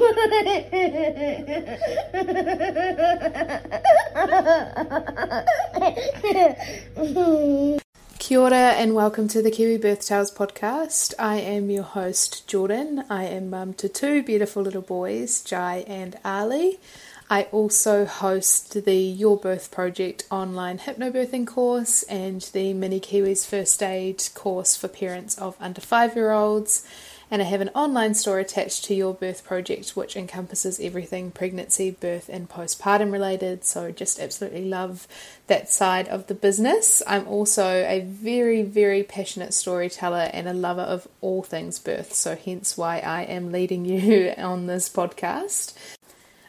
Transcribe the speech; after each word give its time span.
Kia 8.18 8.38
ora 8.38 8.72
and 8.78 8.94
welcome 8.94 9.28
to 9.28 9.42
the 9.42 9.50
Kiwi 9.50 9.76
Birth 9.76 10.06
Tales 10.06 10.32
podcast. 10.32 11.12
I 11.18 11.36
am 11.36 11.68
your 11.68 11.82
host, 11.82 12.48
Jordan. 12.48 13.04
I 13.10 13.24
am 13.24 13.50
mum 13.50 13.74
to 13.74 13.90
two 13.90 14.22
beautiful 14.22 14.62
little 14.62 14.80
boys, 14.80 15.42
Jai 15.42 15.84
and 15.86 16.16
Ali. 16.24 16.80
I 17.28 17.42
also 17.52 18.06
host 18.06 18.86
the 18.86 18.96
Your 18.96 19.36
Birth 19.36 19.70
Project 19.70 20.24
online 20.30 20.78
hypnobirthing 20.78 21.46
course 21.46 22.04
and 22.04 22.40
the 22.54 22.72
Mini 22.72 23.00
Kiwis 23.00 23.46
First 23.46 23.82
Aid 23.82 24.30
course 24.34 24.76
for 24.76 24.88
parents 24.88 25.36
of 25.36 25.58
under 25.60 25.82
five 25.82 26.16
year 26.16 26.30
olds 26.30 26.86
and 27.30 27.40
I 27.40 27.44
have 27.44 27.60
an 27.60 27.70
online 27.74 28.14
store 28.14 28.40
attached 28.40 28.84
to 28.84 28.94
Your 28.94 29.14
Birth 29.14 29.44
Project 29.44 29.90
which 29.90 30.16
encompasses 30.16 30.80
everything 30.80 31.30
pregnancy, 31.30 31.92
birth, 31.92 32.28
and 32.28 32.48
postpartum 32.48 33.12
related. 33.12 33.64
So, 33.64 33.92
just 33.92 34.18
absolutely 34.18 34.64
love 34.64 35.06
that 35.46 35.70
side 35.70 36.08
of 36.08 36.26
the 36.26 36.34
business. 36.34 37.02
I'm 37.06 37.28
also 37.28 37.84
a 37.84 38.00
very, 38.00 38.62
very 38.62 39.02
passionate 39.02 39.54
storyteller 39.54 40.30
and 40.32 40.48
a 40.48 40.52
lover 40.52 40.82
of 40.82 41.06
all 41.20 41.42
things 41.42 41.78
birth, 41.78 42.12
so 42.14 42.36
hence 42.36 42.76
why 42.76 42.98
I 42.98 43.22
am 43.22 43.52
leading 43.52 43.84
you 43.84 44.34
on 44.38 44.66
this 44.66 44.88
podcast. 44.88 45.74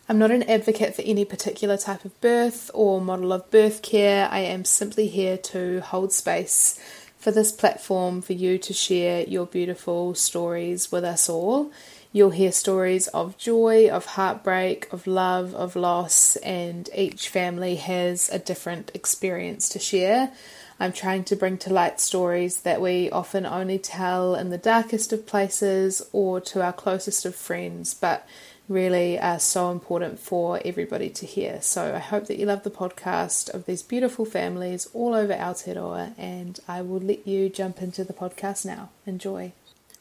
I'm 0.10 0.20
not 0.20 0.32
an 0.32 0.44
advocate 0.44 0.94
for 0.94 1.04
any 1.04 1.24
particular 1.24 1.78
type 1.78 2.04
of 2.04 2.20
birth 2.20 2.70
or 2.74 3.00
model 3.00 3.32
of 3.32 3.50
birth 3.50 3.82
care. 3.82 4.28
I 4.30 4.40
am 4.40 4.66
simply 4.66 5.08
here 5.08 5.38
to 5.38 5.80
hold 5.80 6.12
space 6.12 6.78
for 7.22 7.32
this 7.32 7.52
platform 7.52 8.20
for 8.22 8.34
you 8.34 8.58
to 8.58 8.74
share 8.74 9.22
your 9.22 9.46
beautiful 9.46 10.16
stories 10.16 10.92
with 10.92 11.04
us 11.06 11.30
all. 11.30 11.72
You'll 12.12 12.32
hear 12.32 12.52
stories 12.52 13.08
of 13.10 13.38
joy, 13.38 13.90
of 13.90 14.06
heartbreak, 14.06 14.92
of 14.92 15.06
love, 15.06 15.54
of 15.54 15.76
loss, 15.76 16.36
and 16.38 16.90
each 16.96 17.30
family 17.30 17.76
has 17.76 18.28
a 18.30 18.40
different 18.40 18.92
experience 18.96 19.70
to 19.70 19.80
share. 19.80 20.32
I'm 20.80 20.92
trying 20.92 21.24
to 21.26 21.36
bring 21.36 21.60
to 21.60 21.72
light 21.72 22.00
stories 22.00 22.62
that 22.62 22.82
we 22.82 23.12
often 23.12 23.46
only 23.46 23.78
tell 23.78 24.34
in 24.34 24.50
the 24.50 24.58
darkest 24.58 25.14
of 25.14 25.28
places 25.28 26.02
or 26.12 26.42
to 26.42 26.64
our 26.64 26.74
closest 26.74 27.24
of 27.24 27.36
friends, 27.36 27.94
but 27.94 28.28
really 28.72 29.20
are 29.20 29.40
so 29.40 29.70
important 29.70 30.18
for 30.18 30.60
everybody 30.64 31.10
to 31.10 31.26
hear. 31.26 31.62
So 31.62 31.94
I 31.94 32.00
hope 32.00 32.28
that 32.28 32.40
you 32.40 32.46
love 32.46 32.64
the 32.64 32.72
podcast 32.72 33.54
of 33.54 33.66
these 33.66 33.84
beautiful 33.84 34.26
families 34.26 34.88
all 34.94 35.14
over 35.14 35.34
Aotearoa, 35.34 36.14
and 36.18 36.60
I 36.68 36.82
will 36.82 37.02
let 37.02 37.28
you 37.28 37.50
jump 37.50 37.82
into 37.82 38.04
the 38.04 38.14
podcast 38.14 38.66
now. 38.66 38.90
Enjoy. 39.06 39.52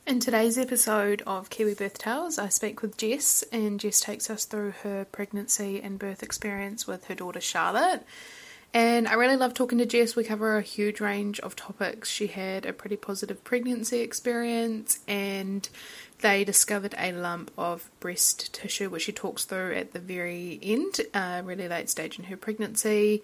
In 0.07 0.21
today's 0.21 0.57
episode 0.57 1.23
of 1.27 1.51
Kiwi 1.51 1.75
Birth 1.75 1.99
Tales, 1.99 2.39
I 2.39 2.49
speak 2.49 2.81
with 2.81 2.97
Jess, 2.97 3.45
and 3.53 3.79
Jess 3.79 4.01
takes 4.01 4.31
us 4.31 4.45
through 4.45 4.71
her 4.83 5.05
pregnancy 5.13 5.81
and 5.83 5.99
birth 5.99 6.23
experience 6.23 6.87
with 6.87 7.05
her 7.07 7.15
daughter 7.15 7.41
Charlotte. 7.41 8.05
And 8.73 9.09
I 9.09 9.15
really 9.15 9.37
love 9.37 9.53
talking 9.53 9.79
to 9.79 9.87
Jess. 9.87 10.15
We 10.15 10.23
cover 10.23 10.57
a 10.57 10.63
huge 10.63 11.01
range 11.01 11.41
of 11.41 11.57
topics. 11.57 12.09
She 12.09 12.29
had 12.29 12.65
a 12.65 12.73
pretty 12.73 12.97
positive 12.97 13.43
pregnancy 13.43 13.99
experience, 13.99 15.01
and 15.09 15.69
they 16.21 16.45
discovered 16.45 16.95
a 16.99 17.13
lump 17.13 17.51
of 17.57 17.91
breast 18.01 18.53
tissue, 18.53 18.89
which 18.89 19.03
she 19.03 19.13
talks 19.13 19.45
through 19.45 19.75
at 19.75 19.93
the 19.93 19.99
very 19.99 20.59
end, 20.63 21.01
a 21.15 21.43
really 21.45 21.69
late 21.69 21.91
stage 21.91 22.19
in 22.19 22.27
her 22.27 22.37
pregnancy. 22.37 23.23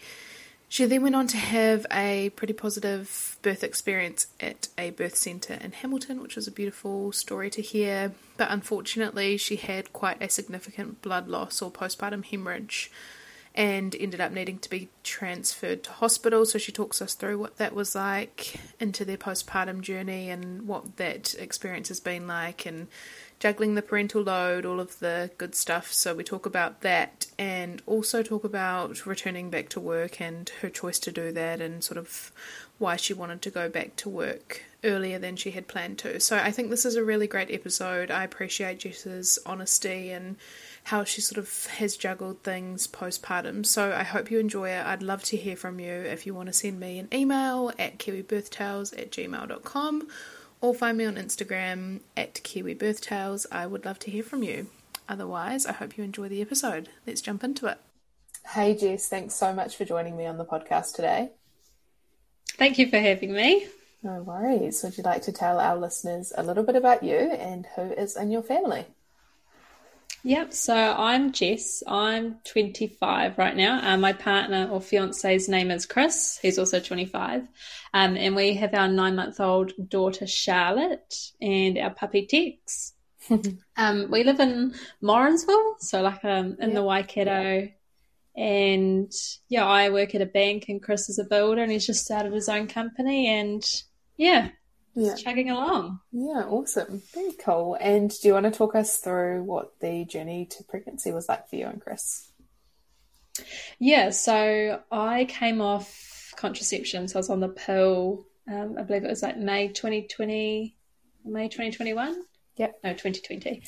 She 0.69 0.85
then 0.85 1.03
went 1.03 1.15
on 1.15 1.29
to 1.29 1.37
have 1.37 1.87
a 1.93 2.31
pretty 2.31 2.53
positive 2.53 3.39
birth 3.43 3.63
experience 3.63 4.27
at 4.41 4.69
a 4.77 4.91
birth 4.91 5.17
centre 5.17 5.59
in 5.63 5.73
Hamilton, 5.73 6.21
which 6.21 6.35
was 6.35 6.49
a 6.49 6.53
beautiful 6.53 7.13
story 7.13 7.51
to 7.51 7.63
hear. 7.63 8.13
But 8.37 8.51
unfortunately, 8.51 9.37
she 9.37 9.57
had 9.57 9.93
quite 9.93 10.21
a 10.21 10.29
significant 10.29 11.03
blood 11.03 11.29
loss 11.29 11.63
or 11.63 11.71
postpartum 11.71 12.25
hemorrhage 12.25 12.91
and 13.57 13.97
ended 13.99 14.21
up 14.21 14.33
needing 14.33 14.59
to 14.59 14.69
be 14.69 14.91
transferred 15.03 15.83
to 15.85 15.91
hospital. 15.91 16.45
So 16.45 16.59
she 16.59 16.73
talks 16.73 17.01
us 17.01 17.15
through 17.15 17.39
what 17.39 17.57
that 17.57 17.75
was 17.75 17.95
like 17.95 18.61
into 18.79 19.05
their 19.05 19.17
postpartum 19.17 19.81
journey 19.81 20.29
and 20.29 20.69
what 20.69 20.99
that 20.99 21.35
experience 21.35 21.89
has 21.89 21.99
been 21.99 22.27
like 22.27 22.67
and 22.67 22.89
juggling 23.39 23.75
the 23.75 23.83
parental 23.83 24.23
load, 24.23 24.67
all 24.67 24.81
of 24.81 24.99
the 24.99 25.31
good 25.39 25.55
stuff. 25.55 25.93
So 25.93 26.15
we 26.15 26.25
talk 26.25 26.45
about 26.45 26.83
that 26.83 27.27
and 27.39 27.83
also 27.87 28.23
talk 28.23 28.45
about 28.45 29.07
returning 29.07 29.51
back 29.51 29.71
to 29.71 29.81
work 29.81 30.21
and 30.21 30.49
her 30.61 30.69
choice 30.69 30.99
to 31.01 31.13
do 31.13 31.33
that 31.33 31.61
and 31.61 31.83
sort 31.83 31.99
of 31.99 32.33
why 32.79 32.97
she 32.97 33.15
wanted 33.15 33.41
to 33.43 33.51
go 33.51 33.69
back 33.69 33.97
to 33.97 34.09
work 34.09 34.65
earlier 34.87 35.19
than 35.19 35.37
she 35.37 35.51
had 35.51 35.69
planned 35.69 35.99
to. 35.99 36.21
So 36.21 36.37
I 36.37 36.51
think 36.51 36.71
this 36.71 36.87
is 36.87 36.97
a 36.97 37.05
really 37.05 37.27
great 37.27 37.51
episode. 37.51 38.11
I 38.11 38.25
appreciate 38.25 38.79
Jess's 38.79 39.39
honesty 39.45 40.11
and 40.11 40.37
how 40.85 41.05
she 41.05 41.21
sort 41.21 41.39
of 41.39 41.67
has 41.67 41.97
juggled 41.97 42.43
things 42.43 42.87
postpartum. 42.87 43.67
So 43.67 43.93
I 43.93 44.05
hope 44.05 44.31
you 44.31 44.39
enjoy 44.39 44.71
it. 44.71 44.87
I'd 44.87 45.03
love 45.03 45.23
to 45.25 45.37
hear 45.37 45.57
from 45.57 45.81
you 45.81 45.93
if 45.93 46.27
you 46.27 46.35
want 46.35 46.47
to 46.47 46.53
send 46.53 46.79
me 46.79 46.99
an 46.99 47.09
email 47.13 47.73
at 47.79 47.99
kiwibirthtales 47.99 48.97
at 48.97 49.11
gmail.com 49.11 50.09
or 50.61 50.75
find 50.75 50.97
me 50.97 51.05
on 51.05 51.17
Instagram 51.17 52.01
at 52.17 52.35
kiwibirthtales. 52.35 53.47
I 53.51 53.67
would 53.67 53.85
love 53.85 53.99
to 54.01 54.11
hear 54.11 54.23
from 54.23 54.43
you. 54.43 54.69
Otherwise, 55.09 55.67
I 55.67 55.73
hope 55.73 55.97
you 55.99 56.05
enjoy 56.05 56.29
the 56.29 56.41
episode. 56.41 56.89
Let's 57.07 57.21
jump 57.21 57.45
into 57.45 57.67
it. 57.67 57.79
Hey 58.49 58.77
Jess, 58.77 59.09
thanks 59.09 59.35
so 59.35 59.53
much 59.53 59.77
for 59.77 59.85
joining 59.85 60.17
me 60.17 60.27
on 60.27 60.39
the 60.39 60.45
podcast 60.45 60.95
today. 60.95 61.31
Thank 62.57 62.79
you 62.79 62.89
for 62.89 62.99
having 62.99 63.33
me. 63.33 63.67
No 64.03 64.23
worries. 64.23 64.83
Would 64.83 64.97
you 64.97 65.03
like 65.03 65.23
to 65.23 65.33
tell 65.33 65.59
our 65.59 65.77
listeners 65.77 66.33
a 66.37 66.43
little 66.43 66.65
bit 66.65 66.77
about 66.77 67.03
you 67.03 67.17
and 67.17 67.67
who 67.75 67.83
is 67.83 68.17
in 68.17 68.31
your 68.31 68.43
family? 68.43 68.87
Yep. 70.27 70.53
So 70.55 70.75
I'm 70.75 71.31
Jess. 71.31 71.85
I'm 71.87 72.39
25 72.45 73.39
right 73.39 73.57
now. 73.57 73.81
Uh, 73.81 73.97
my 73.97 74.13
partner 74.13 74.69
or 74.71 74.81
fiance's 74.81 75.49
name 75.49 75.71
is 75.71 75.87
Chris. 75.87 76.39
He's 76.43 76.59
also 76.59 76.81
25. 76.81 77.47
Um, 77.95 78.17
and 78.17 78.35
we 78.35 78.55
have 78.55 78.75
our 78.75 78.89
nine 78.89 79.15
month 79.15 79.39
old 79.39 79.73
daughter 79.89 80.27
Charlotte 80.27 81.15
and 81.41 81.79
our 81.79 81.91
puppy 81.91 82.27
Tex. 82.27 82.95
um, 83.77 84.11
we 84.11 84.25
live 84.25 84.41
in 84.41 84.75
Morrinsville, 85.01 85.77
so 85.79 86.03
like 86.03 86.25
um, 86.25 86.57
in 86.61 86.71
yep. 86.71 86.75
the 86.75 86.83
Waikato. 86.83 87.69
And 88.37 89.11
yeah, 89.49 89.65
I 89.65 89.89
work 89.89 90.15
at 90.15 90.21
a 90.21 90.27
bank 90.27 90.67
and 90.69 90.83
Chris 90.83 91.09
is 91.09 91.19
a 91.19 91.25
builder 91.25 91.63
and 91.63 91.73
he's 91.73 91.87
just 91.87 92.05
started 92.05 92.33
his 92.33 92.49
own 92.49 92.69
company. 92.69 93.29
And 93.29 93.65
yeah, 94.17 94.51
yeah. 94.95 95.15
chugging 95.15 95.51
along. 95.51 96.01
Yeah, 96.13 96.45
awesome. 96.47 97.03
Very 97.15 97.33
cool. 97.33 97.77
And 97.81 98.11
do 98.11 98.29
you 98.29 98.35
want 98.35 98.45
to 98.45 98.51
talk 98.51 98.75
us 98.75 98.99
through 98.99 99.43
what 99.45 99.79
the 99.81 100.05
journey 100.05 100.47
to 100.51 100.65
pregnancy 100.65 101.13
was 101.13 101.29
like 101.29 101.49
for 101.49 101.57
you 101.57 101.67
and 101.67 101.81
Chris? 101.81 102.31
Yeah, 103.79 104.11
so 104.11 104.81
I 104.91 105.27
came 105.27 105.61
off 105.61 106.33
contraception, 106.37 107.09
so 107.09 107.19
I 107.19 107.21
was 107.21 107.31
on 107.31 107.41
the 107.41 107.49
pill. 107.49 108.27
Um, 108.51 108.77
I 108.79 108.83
believe 108.83 109.05
it 109.05 109.11
was 109.11 109.23
like 109.23 109.37
May 109.37 109.69
2020, 109.69 110.77
May 111.25 111.49
2021. 111.49 112.23
Yep. 112.57 112.81
No, 112.83 112.91
2020. 112.93 113.63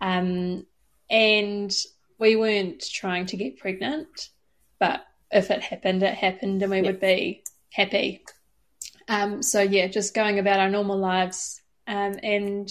Um, 0.00 0.66
and 1.10 1.74
we 2.18 2.36
weren't 2.36 2.84
trying 2.90 3.26
to 3.26 3.36
get 3.36 3.58
pregnant, 3.58 4.28
but 4.78 5.04
if 5.30 5.50
it 5.50 5.62
happened, 5.62 6.02
it 6.02 6.14
happened, 6.14 6.62
and 6.62 6.70
we 6.70 6.78
yep. 6.78 6.86
would 6.86 7.00
be 7.00 7.44
happy 7.70 8.22
um, 9.08 9.42
so 9.42 9.62
yeah, 9.62 9.86
just 9.86 10.14
going 10.14 10.38
about 10.38 10.60
our 10.60 10.68
normal 10.68 10.98
lives. 10.98 11.62
Um, 11.86 12.18
and 12.22 12.70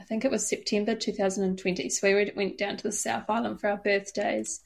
I 0.00 0.04
think 0.04 0.24
it 0.24 0.30
was 0.30 0.48
September 0.48 0.96
2020. 0.96 1.88
So 1.88 2.08
we 2.08 2.32
went 2.34 2.58
down 2.58 2.76
to 2.76 2.82
the 2.82 2.92
South 2.92 3.30
Island 3.30 3.60
for 3.60 3.70
our 3.70 3.76
birthdays. 3.76 4.60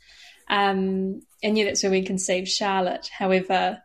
Um, 0.48 1.22
and 1.42 1.56
yeah, 1.56 1.64
that's 1.64 1.82
when 1.82 1.92
we 1.92 2.02
conceived 2.02 2.48
Charlotte. 2.48 3.08
However, 3.12 3.82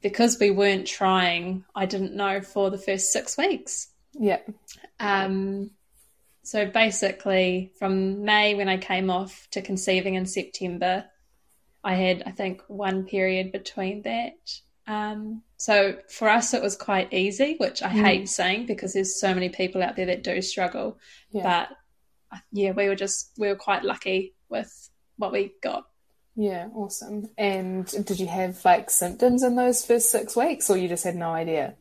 because 0.00 0.38
we 0.40 0.50
weren't 0.50 0.86
trying, 0.86 1.64
I 1.76 1.86
didn't 1.86 2.16
know 2.16 2.40
for 2.40 2.70
the 2.70 2.78
first 2.78 3.12
six 3.12 3.36
weeks. 3.36 3.88
Yeah. 4.14 4.40
Um, 4.98 5.70
so 6.42 6.66
basically, 6.66 7.72
from 7.78 8.24
May 8.24 8.54
when 8.54 8.68
I 8.68 8.76
came 8.78 9.10
off 9.10 9.48
to 9.52 9.62
conceiving 9.62 10.14
in 10.14 10.26
September, 10.26 11.04
I 11.84 11.94
had, 11.94 12.22
I 12.26 12.30
think, 12.30 12.62
one 12.68 13.04
period 13.04 13.52
between 13.52 14.02
that. 14.02 14.34
Um, 14.86 15.42
so 15.56 15.96
for 16.08 16.28
us, 16.28 16.54
it 16.54 16.62
was 16.62 16.76
quite 16.76 17.12
easy, 17.12 17.56
which 17.58 17.82
I 17.82 17.90
Mm. 17.90 18.04
hate 18.04 18.28
saying 18.28 18.66
because 18.66 18.92
there's 18.92 19.20
so 19.20 19.32
many 19.32 19.48
people 19.48 19.82
out 19.82 19.96
there 19.96 20.06
that 20.06 20.24
do 20.24 20.42
struggle. 20.42 20.98
Yeah. 21.30 21.42
But 21.44 22.40
yeah, 22.52 22.72
we 22.72 22.88
were 22.88 22.96
just 22.96 23.30
we 23.38 23.48
were 23.48 23.56
quite 23.56 23.84
lucky 23.84 24.34
with 24.48 24.90
what 25.16 25.32
we 25.32 25.52
got. 25.62 25.86
Yeah, 26.34 26.68
awesome. 26.74 27.28
And 27.36 27.86
did 27.86 28.18
you 28.18 28.26
have 28.26 28.64
like 28.64 28.90
symptoms 28.90 29.42
in 29.42 29.54
those 29.54 29.84
first 29.84 30.10
six 30.10 30.34
weeks, 30.34 30.70
or 30.70 30.76
you 30.76 30.88
just 30.88 31.04
had 31.04 31.14
no 31.14 31.30
idea? 31.30 31.74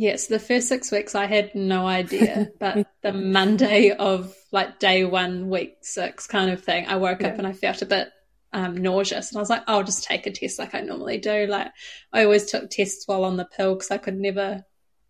Yes, 0.00 0.28
the 0.28 0.38
first 0.38 0.66
six 0.66 0.90
weeks 0.90 1.14
I 1.14 1.26
had 1.26 1.54
no 1.54 1.86
idea, 1.86 2.50
but 2.58 2.86
the 3.02 3.12
Monday 3.12 3.90
of 3.90 4.34
like 4.50 4.78
day 4.78 5.04
one, 5.04 5.50
week 5.50 5.76
six 5.82 6.26
kind 6.26 6.50
of 6.50 6.64
thing, 6.64 6.86
I 6.86 6.96
woke 6.96 7.22
up 7.22 7.36
and 7.36 7.46
I 7.46 7.52
felt 7.52 7.82
a 7.82 7.86
bit 7.86 8.08
um, 8.54 8.78
nauseous, 8.78 9.28
and 9.28 9.36
I 9.36 9.40
was 9.40 9.50
like, 9.50 9.62
"I'll 9.66 9.84
just 9.84 10.04
take 10.04 10.26
a 10.26 10.30
test 10.30 10.58
like 10.58 10.74
I 10.74 10.80
normally 10.80 11.18
do." 11.18 11.46
Like 11.46 11.70
I 12.14 12.24
always 12.24 12.46
took 12.46 12.70
tests 12.70 13.06
while 13.06 13.24
on 13.24 13.36
the 13.36 13.44
pill 13.44 13.74
because 13.74 13.90
I 13.90 13.98
could 13.98 14.18
never 14.18 14.64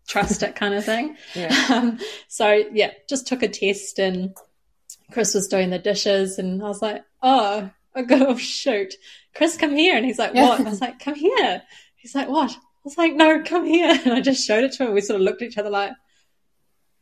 trust 0.09 0.43
it, 0.43 0.57
kind 0.57 0.73
of 0.73 0.83
thing. 0.83 1.15
Yeah. 1.35 1.55
Um, 1.71 1.97
so 2.27 2.51
yeah, 2.73 2.91
just 3.07 3.27
took 3.27 3.43
a 3.43 3.47
test, 3.47 3.97
and 3.97 4.35
Chris 5.09 5.33
was 5.33 5.47
doing 5.47 5.69
the 5.69 5.79
dishes, 5.79 6.37
and 6.37 6.61
I 6.61 6.67
was 6.67 6.81
like, 6.81 7.05
"Oh, 7.23 7.69
I 7.95 8.01
go, 8.01 8.25
oh 8.27 8.35
shoot, 8.35 8.93
Chris, 9.33 9.55
come 9.55 9.73
here!" 9.73 9.95
And 9.95 10.05
he's 10.05 10.19
like, 10.19 10.33
"What?" 10.33 10.59
And 10.59 10.67
I 10.67 10.71
was 10.71 10.81
like, 10.81 10.99
"Come 10.99 11.15
here." 11.15 11.61
He's 11.95 12.13
like, 12.13 12.27
"What?" 12.27 12.53
I 12.83 12.85
was 12.85 12.97
like, 12.97 13.13
"No, 13.15 13.43
come 13.43 13.65
here." 13.65 13.99
And 14.05 14.13
I 14.13 14.21
just 14.21 14.45
showed 14.45 14.63
it 14.63 14.73
to 14.73 14.85
him. 14.87 14.93
We 14.93 15.01
sort 15.01 15.19
of 15.19 15.25
looked 15.25 15.41
at 15.41 15.49
each 15.49 15.57
other 15.57 15.69
like, 15.69 15.93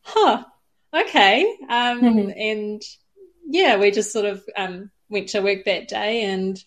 "Huh, 0.02 0.44
okay." 0.94 1.46
Um, 1.70 2.02
Mhm. 2.02 2.34
and 2.36 2.82
yeah, 3.48 3.78
we 3.78 3.92
just 3.92 4.12
sort 4.12 4.26
of 4.26 4.44
um 4.56 4.92
went 5.10 5.30
to 5.30 5.42
work 5.42 5.66
that 5.66 5.88
day 5.88 6.24
and 6.24 6.64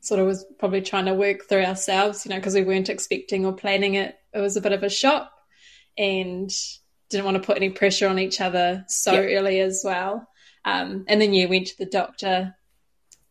sort 0.00 0.20
of 0.20 0.26
was 0.26 0.44
probably 0.58 0.80
trying 0.82 1.04
to 1.04 1.14
work 1.14 1.48
through 1.48 1.64
ourselves, 1.64 2.24
you 2.24 2.30
know, 2.30 2.36
because 2.36 2.54
we 2.54 2.64
weren't 2.64 2.88
expecting 2.88 3.46
or 3.46 3.52
planning 3.52 3.94
it. 3.94 4.16
It 4.34 4.40
was 4.40 4.56
a 4.56 4.60
bit 4.60 4.72
of 4.72 4.82
a 4.82 4.88
shock 4.88 5.30
and 5.96 6.50
didn't 7.10 7.24
want 7.24 7.36
to 7.36 7.42
put 7.46 7.56
any 7.56 7.70
pressure 7.70 8.08
on 8.08 8.18
each 8.18 8.40
other 8.40 8.84
so 8.88 9.12
Yeah. 9.12 9.38
early 9.38 9.60
as 9.60 9.82
well. 9.84 10.26
Um, 10.64 11.04
and 11.06 11.20
then, 11.20 11.32
yeah, 11.32 11.46
went 11.46 11.68
to 11.68 11.78
the 11.78 11.86
doctor 11.86 12.56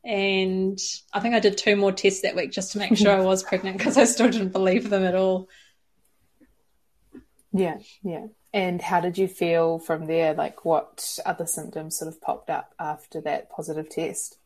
and 0.03 0.79
I 1.13 1.19
think 1.19 1.35
I 1.35 1.39
did 1.39 1.57
two 1.57 1.75
more 1.75 1.91
tests 1.91 2.21
that 2.21 2.35
week 2.35 2.51
just 2.51 2.71
to 2.71 2.79
make 2.79 2.97
sure 2.97 3.11
I 3.11 3.21
was 3.21 3.43
pregnant 3.43 3.77
because 3.77 3.97
I 3.97 4.05
still 4.05 4.29
didn't 4.29 4.49
believe 4.49 4.89
them 4.89 5.03
at 5.03 5.15
all. 5.15 5.47
Yeah, 7.53 7.77
yeah. 8.03 8.27
And 8.53 8.81
how 8.81 8.99
did 8.99 9.17
you 9.17 9.27
feel 9.27 9.79
from 9.79 10.07
there? 10.07 10.33
Like, 10.33 10.65
what 10.65 11.17
other 11.25 11.45
symptoms 11.45 11.97
sort 11.97 12.09
of 12.09 12.21
popped 12.21 12.49
up 12.49 12.73
after 12.79 13.21
that 13.21 13.49
positive 13.49 13.89
test? 13.89 14.37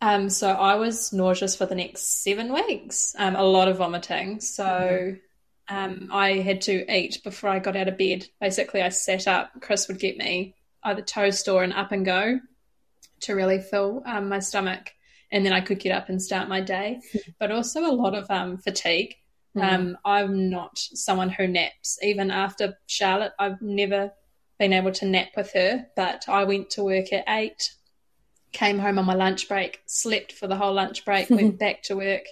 Um, 0.00 0.28
so 0.28 0.50
I 0.50 0.74
was 0.74 1.12
nauseous 1.12 1.56
for 1.56 1.66
the 1.66 1.74
next 1.74 2.22
seven 2.22 2.52
weeks, 2.52 3.14
um, 3.18 3.34
a 3.34 3.42
lot 3.42 3.68
of 3.68 3.78
vomiting. 3.78 4.40
So 4.40 5.16
um, 5.68 6.10
I 6.12 6.34
had 6.34 6.60
to 6.62 6.94
eat 6.94 7.22
before 7.24 7.50
I 7.50 7.58
got 7.58 7.76
out 7.76 7.88
of 7.88 7.96
bed. 7.96 8.26
Basically, 8.40 8.82
I 8.82 8.90
sat 8.90 9.26
up. 9.26 9.50
Chris 9.62 9.88
would 9.88 9.98
get 9.98 10.18
me 10.18 10.54
either 10.84 11.02
toast 11.02 11.48
or 11.48 11.64
an 11.64 11.72
up 11.72 11.92
and 11.92 12.04
go 12.04 12.38
to 13.20 13.34
really 13.34 13.60
fill 13.60 14.02
um, 14.06 14.28
my 14.28 14.38
stomach, 14.38 14.92
and 15.30 15.44
then 15.44 15.52
I 15.52 15.60
could 15.60 15.80
get 15.80 15.92
up 15.92 16.08
and 16.08 16.20
start 16.22 16.48
my 16.48 16.60
day. 16.60 17.00
But 17.38 17.50
also 17.50 17.84
a 17.84 17.92
lot 17.92 18.14
of 18.14 18.30
um, 18.30 18.58
fatigue. 18.58 19.14
Um, 19.60 19.96
I'm 20.04 20.50
not 20.50 20.78
someone 20.78 21.30
who 21.30 21.46
naps. 21.46 21.98
Even 22.02 22.30
after 22.30 22.76
Charlotte, 22.86 23.32
I've 23.38 23.62
never 23.62 24.12
been 24.58 24.72
able 24.72 24.92
to 24.92 25.06
nap 25.06 25.28
with 25.36 25.52
her. 25.52 25.86
But 25.96 26.28
I 26.28 26.44
went 26.44 26.70
to 26.70 26.84
work 26.84 27.12
at 27.12 27.24
eight, 27.28 27.72
came 28.52 28.78
home 28.78 28.98
on 28.98 29.06
my 29.06 29.14
lunch 29.14 29.48
break, 29.48 29.80
slept 29.86 30.32
for 30.32 30.46
the 30.46 30.56
whole 30.56 30.74
lunch 30.74 31.04
break, 31.04 31.30
went 31.30 31.58
back 31.58 31.82
to 31.84 31.96
work, 31.96 32.24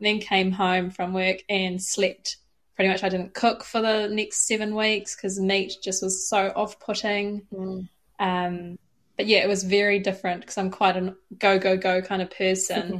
then 0.00 0.18
came 0.18 0.52
home 0.52 0.90
from 0.90 1.12
work 1.12 1.38
and 1.48 1.82
slept. 1.82 2.38
Pretty 2.76 2.90
much, 2.90 3.04
I 3.04 3.08
didn't 3.08 3.34
cook 3.34 3.62
for 3.62 3.80
the 3.80 4.08
next 4.08 4.48
seven 4.48 4.74
weeks 4.74 5.14
because 5.14 5.38
meat 5.38 5.74
just 5.82 6.02
was 6.02 6.28
so 6.28 6.52
off 6.56 6.80
putting. 6.80 7.42
Mm. 7.52 7.88
Um, 8.18 8.78
but 9.16 9.26
yeah, 9.26 9.38
it 9.38 9.48
was 9.48 9.62
very 9.62 9.98
different 9.98 10.40
because 10.40 10.58
I'm 10.58 10.70
quite 10.70 10.96
a 10.96 11.14
go, 11.38 11.58
go, 11.58 11.76
go 11.76 12.02
kind 12.02 12.22
of 12.22 12.30
person 12.30 12.82
Mm-hmm. 12.82 12.98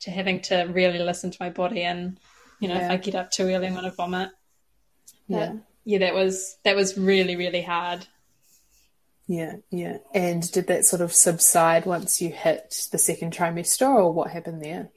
to 0.00 0.10
having 0.10 0.40
to 0.42 0.64
really 0.64 0.98
listen 0.98 1.30
to 1.30 1.36
my 1.40 1.50
body. 1.50 1.82
And, 1.82 2.18
you 2.60 2.68
know, 2.68 2.76
if 2.76 2.90
I 2.90 2.96
get 2.98 3.14
up 3.14 3.30
too 3.30 3.44
early, 3.44 3.66
I'm 3.66 3.74
to 3.76 3.90
vomit. 3.90 4.30
Yeah, 5.28 5.54
yeah, 5.84 5.98
that 5.98 6.14
was, 6.14 6.56
that 6.64 6.76
was 6.76 6.98
really, 6.98 7.36
really 7.36 7.62
hard. 7.62 8.06
yeah, 9.26 9.56
yeah. 9.70 9.98
And 10.14 10.50
did 10.52 10.66
that 10.66 10.84
sort 10.84 11.00
of 11.00 11.12
subside 11.12 11.86
once 11.86 12.20
you 12.20 12.28
hit 12.30 12.88
the 12.92 12.98
second 12.98 13.32
trimester, 13.32 13.88
or 13.88 14.12
what 14.12 14.30
happened 14.30 14.62
there? 14.62 14.90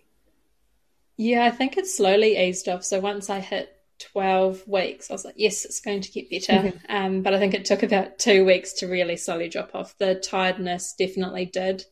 Yeah, 1.15 1.45
I 1.45 1.51
think 1.51 1.77
it 1.77 1.87
slowly 1.87 2.37
eased 2.37 2.67
off. 2.67 2.83
So 2.83 2.99
once 2.99 3.29
I 3.29 3.39
hit 3.39 3.73
12 3.99 4.67
weeks, 4.67 5.09
I 5.09 5.13
was 5.13 5.25
like, 5.25 5.35
yes, 5.37 5.65
it's 5.65 5.81
going 5.81 6.01
to 6.01 6.11
get 6.11 6.29
better. 6.29 6.73
Um, 6.89 7.21
but 7.23 7.33
I 7.33 7.39
think 7.39 7.53
it 7.53 7.65
took 7.65 7.83
about 7.83 8.19
two 8.19 8.45
weeks 8.45 8.73
to 8.73 8.87
really 8.87 9.17
slowly 9.17 9.49
drop 9.49 9.73
off. 9.73 9.97
The 9.97 10.15
tiredness 10.15 10.93
definitely 10.97 11.45
did. 11.45 11.83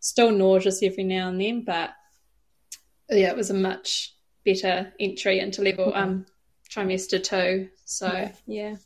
Still 0.00 0.30
nauseous 0.32 0.82
every 0.82 1.04
now 1.04 1.28
and 1.28 1.40
then, 1.40 1.62
but 1.64 1.90
yeah, 3.10 3.28
it 3.30 3.36
was 3.36 3.50
a 3.50 3.54
much 3.54 4.14
better 4.44 4.92
entry 4.98 5.38
into 5.38 5.62
level 5.62 5.94
um, 5.94 6.26
trimester 6.70 7.22
two. 7.22 7.68
So 7.84 8.06
Yeah. 8.12 8.32
yeah. 8.46 8.76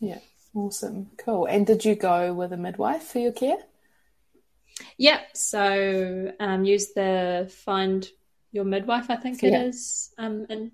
Yeah, 0.00 0.18
awesome, 0.54 1.10
cool. 1.18 1.46
And 1.46 1.66
did 1.66 1.84
you 1.84 1.94
go 1.94 2.34
with 2.34 2.52
a 2.52 2.56
midwife 2.56 3.02
for 3.04 3.18
your 3.18 3.32
care? 3.32 3.58
Yeah, 4.98 5.20
so 5.34 6.32
um, 6.40 6.64
use 6.64 6.92
the 6.92 7.50
Find 7.64 8.06
Your 8.52 8.64
Midwife, 8.64 9.08
I 9.10 9.16
think 9.16 9.42
it 9.42 9.52
Yeah. 9.52 9.62
is, 9.64 10.12
um, 10.18 10.46
and 10.50 10.72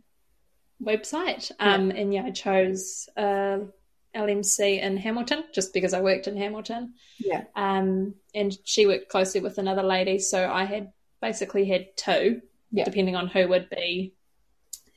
website. 0.83 1.51
Um, 1.61 1.91
And 1.91 2.13
yeah, 2.13 2.25
I 2.25 2.31
chose 2.31 3.09
uh, 3.17 3.59
LMC 4.15 4.81
in 4.81 4.97
Hamilton 4.97 5.45
just 5.55 5.73
because 5.73 5.95
I 5.95 6.01
worked 6.01 6.27
in 6.27 6.37
Hamilton. 6.37 6.95
Yeah, 7.19 7.45
Um, 7.57 8.15
and 8.35 8.57
she 8.65 8.87
worked 8.87 9.09
closely 9.09 9.41
with 9.41 9.59
another 9.59 9.83
lady, 9.83 10.19
so 10.19 10.51
I 10.51 10.65
had 10.65 10.93
basically 11.21 11.65
had 11.67 11.97
two, 11.97 12.43
Yeah. 12.71 12.85
depending 12.85 13.17
on 13.17 13.29
who 13.29 13.49
would 13.49 13.69
be 13.71 14.15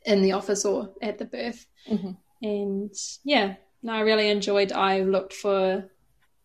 in 0.05 0.21
the 0.21 0.33
office 0.33 0.65
or 0.65 0.93
at 1.01 1.17
the 1.17 1.25
birth. 1.25 1.65
Mhm. 1.87 2.17
And 2.41 2.91
yeah, 3.23 3.55
no, 3.81 3.93
I 3.93 4.01
really 4.01 4.29
enjoyed. 4.29 4.71
I 4.71 5.01
looked 5.01 5.33
for 5.33 5.89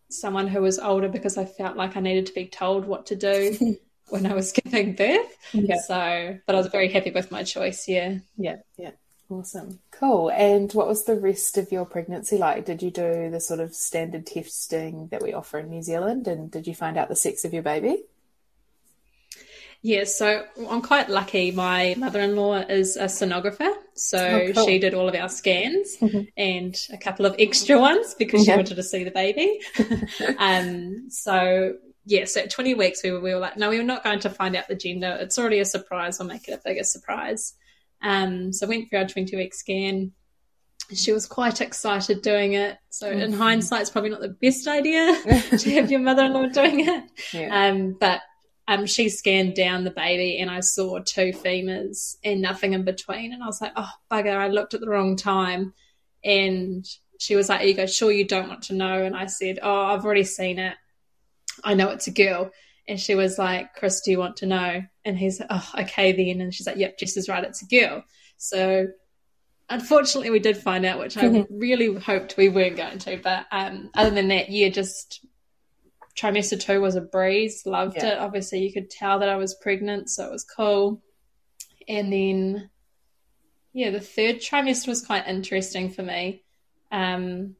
someone 0.09 0.47
who 0.47 0.61
was 0.61 0.79
older 0.79 1.07
because 1.09 1.37
I 1.37 1.45
felt 1.45 1.77
like 1.77 1.95
I 1.97 1.99
needed 2.01 2.25
to 2.27 2.33
be 2.33 2.47
told 2.47 2.85
what 2.85 3.05
to 3.07 3.15
do 3.15 3.77
when 4.09 4.25
I 4.25 4.33
was 4.33 4.51
giving 4.51 4.93
birth. 4.95 5.37
Yeah. 5.53 5.77
So, 5.79 6.39
but 6.45 6.55
I 6.55 6.57
was 6.57 6.67
very 6.67 6.89
happy 6.89 7.11
with 7.11 7.31
my 7.31 7.43
choice. 7.43 7.87
Yeah. 7.87 8.19
yeah, 8.37 8.57
yeah. 8.77 8.91
Awesome, 9.31 9.79
cool. 9.91 10.29
And 10.29 10.69
what 10.73 10.87
was 10.89 11.05
the 11.05 11.15
rest 11.15 11.57
of 11.57 11.71
your 11.71 11.85
pregnancy 11.85 12.37
like? 12.37 12.65
Did 12.65 12.83
you 12.83 12.91
do 12.91 13.29
the 13.29 13.39
sort 13.39 13.61
of 13.61 13.73
standard 13.73 14.27
testing 14.27 15.07
that 15.07 15.23
we 15.23 15.31
offer 15.31 15.59
in 15.59 15.69
New 15.69 15.81
Zealand? 15.81 16.27
And 16.27 16.51
did 16.51 16.67
you 16.67 16.75
find 16.75 16.97
out 16.97 17.07
the 17.07 17.15
sex 17.15 17.45
of 17.45 17.53
your 17.53 17.63
baby? 17.63 18.03
Yeah, 19.81 20.03
so 20.03 20.45
I'm 20.69 20.81
quite 20.81 21.07
lucky. 21.09 21.51
My 21.51 21.95
mother-in-law 21.97 22.65
is 22.69 22.97
a 22.97 23.05
sonographer, 23.05 23.73
so 23.95 24.19
Oh, 24.19 24.51
cool. 24.53 24.65
she 24.65 24.79
did 24.79 24.93
all 24.93 25.07
of 25.07 25.15
our 25.15 25.29
scans 25.29 25.97
and 26.37 26.75
a 26.91 26.97
couple 26.97 27.25
of 27.25 27.35
extra 27.39 27.79
ones 27.79 28.13
because 28.13 28.43
she 28.43 28.51
wanted 28.51 28.75
to 28.75 28.83
see 28.83 29.05
the 29.05 29.11
baby. 29.11 29.61
um, 30.39 31.09
so 31.09 31.75
yeah, 32.05 32.25
so 32.25 32.41
at 32.41 32.51
20 32.51 32.73
weeks 32.73 33.01
we 33.01 33.11
were, 33.11 33.21
we 33.21 33.33
were 33.33 33.39
like, 33.39 33.55
no, 33.55 33.69
we 33.69 33.79
are 33.79 33.83
not 33.83 34.03
going 34.03 34.19
to 34.19 34.29
find 34.29 34.57
out 34.57 34.67
the 34.67 34.75
gender. 34.75 35.17
It's 35.21 35.39
already 35.39 35.59
a 35.59 35.65
surprise. 35.65 36.19
We'll 36.19 36.27
make 36.27 36.49
it 36.49 36.51
a 36.51 36.61
bigger 36.63 36.83
surprise. 36.83 37.53
Um, 38.01 38.51
so 38.51 38.67
went 38.67 38.89
for 38.89 38.97
our 38.97 39.07
20 39.07 39.35
week 39.35 39.53
scan. 39.53 40.11
She 40.93 41.13
was 41.13 41.25
quite 41.25 41.61
excited 41.61 42.21
doing 42.21 42.53
it. 42.53 42.77
So 42.89 43.09
in 43.09 43.31
hindsight, 43.31 43.81
it's 43.81 43.89
probably 43.89 44.09
not 44.09 44.19
the 44.19 44.35
best 44.41 44.67
idea 44.67 45.13
to 45.57 45.71
have 45.75 45.89
your 45.89 46.01
mother-in-law 46.01 46.47
doing 46.47 46.81
it. 46.87 47.03
Yeah, 47.31 47.69
Um, 47.69 47.95
but 47.97 48.21
um, 48.67 48.85
she 48.85 49.07
scanned 49.07 49.55
down 49.55 49.83
the 49.83 49.91
baby 49.91 50.39
and 50.39 50.49
I 50.49 50.59
saw 50.59 50.99
two 50.99 51.31
femurs 51.31 52.15
and 52.23 52.41
nothing 52.41 52.73
in 52.73 52.83
between. 52.83 53.31
And 53.33 53.41
I 53.41 53.45
was 53.45 53.61
like, 53.61 53.73
oh, 53.75 53.89
bugger, 54.11 54.35
I 54.35 54.47
looked 54.49 54.73
at 54.73 54.81
the 54.81 54.89
wrong 54.89 55.15
time. 55.15 55.73
And 56.23 56.85
she 57.19 57.35
was 57.35 57.49
like, 57.49 57.67
you 57.67 57.73
go, 57.73 57.85
sure, 57.85 58.11
you 58.11 58.25
don't 58.25 58.49
want 58.49 58.63
to 58.63 58.73
know. 58.73 59.03
And 59.03 59.15
I 59.15 59.27
said, 59.27 59.59
oh, 59.61 59.83
I've 59.83 60.03
already 60.03 60.23
seen 60.23 60.59
it. 60.59 60.75
I 61.63 61.73
know 61.73 61.89
it's 61.89 62.07
a 62.07 62.11
girl. 62.11 62.51
And 62.91 62.99
she 62.99 63.15
was 63.15 63.37
like, 63.37 63.73
Chris, 63.73 64.01
do 64.01 64.11
you 64.11 64.19
want 64.19 64.35
to 64.37 64.45
know? 64.45 64.83
And 65.05 65.17
he's 65.17 65.39
like, 65.39 65.47
oh, 65.49 65.71
okay 65.79 66.11
then. 66.11 66.41
And 66.41 66.53
she's 66.53 66.67
like, 66.67 66.75
yep, 66.75 66.99
Jess 66.99 67.15
is 67.15 67.29
right, 67.29 67.41
it's 67.41 67.63
a 67.63 67.65
girl. 67.65 68.03
So 68.35 68.87
unfortunately, 69.69 70.29
we 70.29 70.39
did 70.39 70.57
find 70.57 70.85
out, 70.85 70.99
which 70.99 71.15
I 71.15 71.47
really 71.49 71.97
hoped 71.97 72.35
we 72.35 72.49
weren't 72.49 72.75
going 72.75 72.99
to. 72.99 73.15
But 73.15 73.45
um, 73.49 73.91
other 73.95 74.09
than 74.09 74.27
that, 74.27 74.49
yeah, 74.49 74.67
just 74.67 75.25
trimester 76.19 76.59
two 76.59 76.81
was 76.81 76.95
a 76.95 77.01
breeze. 77.01 77.65
Loved 77.65 77.95
Yeah. 77.95 78.07
it. 78.07 78.19
Obviously, 78.19 78.59
you 78.59 78.73
could 78.73 78.89
tell 78.89 79.19
that 79.19 79.29
I 79.29 79.37
was 79.37 79.55
pregnant, 79.55 80.09
so 80.09 80.27
it 80.27 80.31
was 80.31 80.43
cool. 80.43 81.01
And 81.87 82.11
then, 82.11 82.69
yeah, 83.71 83.91
the 83.91 84.01
third 84.01 84.41
trimester 84.41 84.89
was 84.89 85.05
quite 85.05 85.29
interesting 85.29 85.91
for 85.91 86.03
me. 86.03 86.43
Um, 86.91 87.55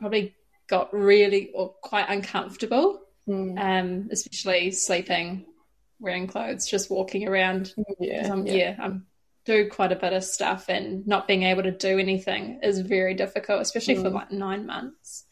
probably 0.00 0.34
got 0.66 0.94
really 0.94 1.50
or 1.54 1.74
quite 1.82 2.06
uncomfortable, 2.08 3.02
Mm. 3.28 3.58
um, 3.58 4.08
especially 4.10 4.70
sleeping, 4.70 5.46
wearing 5.98 6.26
clothes, 6.26 6.66
just 6.66 6.90
walking 6.90 7.26
around. 7.26 7.72
yeah, 7.98 8.30
I'm, 8.30 8.46
yeah. 8.46 8.54
yeah. 8.54 8.76
I'm 8.78 9.06
do 9.44 9.68
quite 9.68 9.92
a 9.92 9.96
bit 9.96 10.12
of 10.12 10.24
stuff, 10.24 10.68
and 10.68 11.06
not 11.06 11.28
being 11.28 11.42
able 11.42 11.62
to 11.62 11.70
do 11.70 11.98
anything 11.98 12.60
is 12.62 12.80
very 12.80 13.14
difficult, 13.14 13.60
especially 13.60 13.96
mm. 13.96 14.02
for 14.02 14.10
like 14.10 14.32
nine 14.32 14.66
months. 14.66 15.24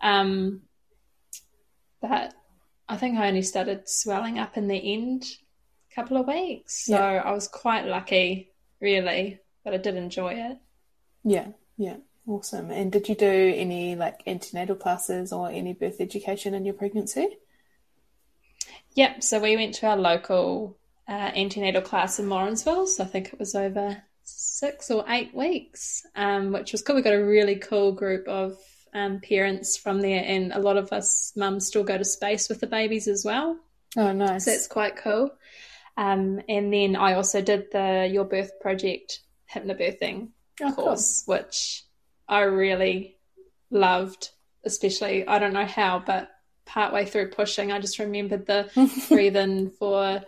Um, 0.00 0.62
but 2.00 2.34
I 2.88 2.96
think 2.96 3.18
I 3.18 3.28
only 3.28 3.42
started 3.42 3.88
swelling 3.88 4.38
up 4.38 4.56
in 4.56 4.68
the 4.68 4.92
end 4.92 5.24
a 5.90 5.94
couple 5.94 6.16
of 6.16 6.26
weeks, 6.26 6.84
so 6.86 6.96
yeah. 6.96 7.22
I 7.24 7.32
was 7.32 7.48
quite 7.48 7.86
lucky, 7.86 8.52
really. 8.80 9.40
But 9.64 9.74
I 9.74 9.78
did 9.78 9.96
enjoy 9.96 10.34
it. 10.34 10.58
Yeah, 11.22 11.48
yeah. 11.78 11.96
Awesome. 12.26 12.70
And 12.70 12.90
did 12.90 13.08
you 13.08 13.14
do 13.14 13.54
any 13.56 13.96
like 13.96 14.22
antenatal 14.26 14.76
classes 14.76 15.32
or 15.32 15.50
any 15.50 15.74
birth 15.74 16.00
education 16.00 16.54
in 16.54 16.64
your 16.64 16.74
pregnancy? 16.74 17.38
Yep. 18.94 19.22
So 19.22 19.40
we 19.40 19.56
went 19.56 19.74
to 19.76 19.86
our 19.86 19.96
local 19.96 20.76
uh, 21.06 21.12
antenatal 21.12 21.82
class 21.82 22.18
in 22.18 22.26
Morrinsville. 22.26 22.86
So 22.86 23.04
I 23.04 23.06
think 23.06 23.32
it 23.32 23.38
was 23.38 23.54
over 23.54 24.02
six 24.22 24.90
or 24.90 25.04
eight 25.08 25.34
weeks, 25.34 26.06
um, 26.16 26.52
which 26.52 26.72
was 26.72 26.82
cool. 26.82 26.96
We 26.96 27.02
got 27.02 27.12
a 27.12 27.22
really 27.22 27.56
cool 27.56 27.92
group 27.92 28.26
of 28.26 28.56
um, 28.94 29.20
parents 29.20 29.76
from 29.76 30.00
there, 30.00 30.22
and 30.24 30.52
a 30.52 30.60
lot 30.60 30.76
of 30.76 30.92
us 30.92 31.32
mums 31.36 31.66
still 31.66 31.84
go 31.84 31.98
to 31.98 32.04
space 32.04 32.48
with 32.48 32.60
the 32.60 32.66
babies 32.66 33.08
as 33.08 33.24
well. 33.24 33.58
Oh, 33.96 34.12
nice. 34.12 34.44
So 34.44 34.50
that's 34.52 34.68
quite 34.68 34.96
cool. 34.96 35.30
Um, 35.96 36.40
and 36.48 36.72
then 36.72 36.96
I 36.96 37.14
also 37.14 37.40
did 37.40 37.70
the 37.70 38.08
Your 38.10 38.24
Birth 38.24 38.60
Project 38.60 39.20
hypnobirthing 39.52 40.28
oh, 40.62 40.72
course, 40.72 41.22
cool. 41.26 41.36
which 41.36 41.84
I 42.28 42.42
really 42.42 43.16
loved, 43.70 44.30
especially, 44.64 45.26
I 45.26 45.38
don't 45.38 45.52
know 45.52 45.66
how, 45.66 46.02
but 46.04 46.30
partway 46.64 47.04
through 47.04 47.30
pushing, 47.30 47.72
I 47.72 47.80
just 47.80 47.98
remembered 47.98 48.46
the 48.46 48.70
breathe 49.08 49.36
in 49.36 49.70
for 49.70 50.22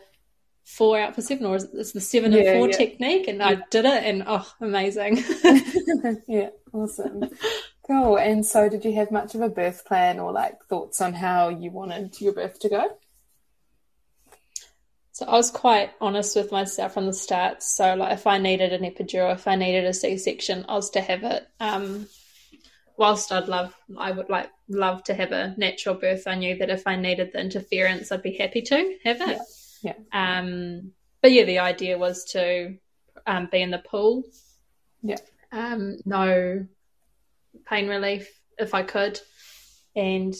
four 0.66 0.98
out 0.98 1.14
for 1.14 1.22
seven, 1.22 1.46
or 1.46 1.56
it's 1.56 1.92
the 1.92 2.00
seven 2.00 2.32
yeah, 2.32 2.40
and 2.40 2.58
four 2.58 2.68
yeah. 2.68 2.76
technique, 2.76 3.28
and 3.28 3.38
yeah. 3.38 3.48
I 3.48 3.62
did 3.70 3.84
it, 3.84 4.04
and 4.04 4.24
oh, 4.26 4.46
amazing! 4.60 5.24
yeah, 6.28 6.50
awesome, 6.72 7.30
cool. 7.86 8.18
And 8.18 8.44
so, 8.44 8.68
did 8.68 8.84
you 8.84 8.94
have 8.94 9.10
much 9.10 9.34
of 9.34 9.40
a 9.40 9.48
birth 9.48 9.84
plan, 9.86 10.18
or 10.18 10.32
like 10.32 10.62
thoughts 10.68 11.00
on 11.00 11.14
how 11.14 11.48
you 11.48 11.70
wanted 11.70 12.20
your 12.20 12.32
birth 12.32 12.58
to 12.60 12.68
go? 12.68 12.98
So 15.16 15.24
I 15.24 15.32
was 15.32 15.50
quite 15.50 15.92
honest 15.98 16.36
with 16.36 16.52
myself 16.52 16.92
from 16.92 17.06
the 17.06 17.14
start. 17.14 17.62
So 17.62 17.94
like 17.94 18.12
if 18.12 18.26
I 18.26 18.36
needed 18.36 18.74
an 18.74 18.82
epidural, 18.82 19.32
if 19.32 19.48
I 19.48 19.56
needed 19.56 19.86
a 19.86 19.94
C-section, 19.94 20.66
I 20.68 20.74
was 20.74 20.90
to 20.90 21.00
have 21.00 21.24
it. 21.24 21.48
Um, 21.58 22.06
whilst 22.98 23.32
I'd 23.32 23.48
love, 23.48 23.74
I 23.96 24.10
would 24.10 24.28
like 24.28 24.50
love 24.68 25.04
to 25.04 25.14
have 25.14 25.32
a 25.32 25.54
natural 25.56 25.94
birth. 25.94 26.24
I 26.26 26.34
knew 26.34 26.58
that 26.58 26.68
if 26.68 26.86
I 26.86 26.96
needed 26.96 27.30
the 27.32 27.40
interference, 27.40 28.12
I'd 28.12 28.20
be 28.20 28.36
happy 28.36 28.60
to 28.60 28.98
have 29.04 29.22
it. 29.22 29.38
Yeah. 29.80 29.94
yeah. 30.12 30.38
Um, 30.38 30.92
but 31.22 31.32
yeah, 31.32 31.44
the 31.44 31.60
idea 31.60 31.96
was 31.96 32.24
to 32.32 32.76
um, 33.26 33.48
be 33.50 33.62
in 33.62 33.70
the 33.70 33.78
pool. 33.78 34.22
Yeah. 35.02 35.16
Um, 35.50 35.96
no 36.04 36.66
pain 37.64 37.88
relief 37.88 38.28
if 38.58 38.74
I 38.74 38.82
could, 38.82 39.18
and 39.96 40.34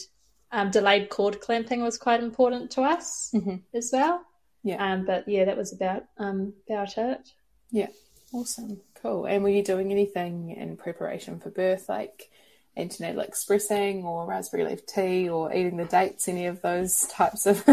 um, 0.51 0.69
delayed 0.69 1.09
cord 1.09 1.41
clamping 1.41 1.81
was 1.81 1.97
quite 1.97 2.21
important 2.21 2.69
to 2.71 2.83
us 2.83 3.31
mm-hmm. 3.33 3.55
as 3.73 3.89
well. 3.91 4.23
Yeah. 4.63 4.93
Um, 4.93 5.05
but 5.05 5.27
yeah, 5.27 5.45
that 5.45 5.57
was 5.57 5.73
about 5.73 6.03
um, 6.17 6.53
about 6.67 6.97
it. 6.97 7.29
Yeah. 7.71 7.87
Awesome. 8.33 8.81
Cool. 9.01 9.25
And 9.25 9.43
were 9.43 9.49
you 9.49 9.63
doing 9.63 9.91
anything 9.91 10.51
in 10.51 10.77
preparation 10.77 11.39
for 11.39 11.49
birth, 11.49 11.87
like 11.87 12.29
antenatal 12.75 13.21
expressing 13.21 14.03
or 14.03 14.25
raspberry 14.25 14.65
leaf 14.65 14.85
tea 14.85 15.29
or 15.29 15.53
eating 15.53 15.77
the 15.77 15.85
dates, 15.85 16.27
any 16.27 16.45
of 16.47 16.61
those 16.61 17.01
types 17.11 17.45
of 17.45 17.63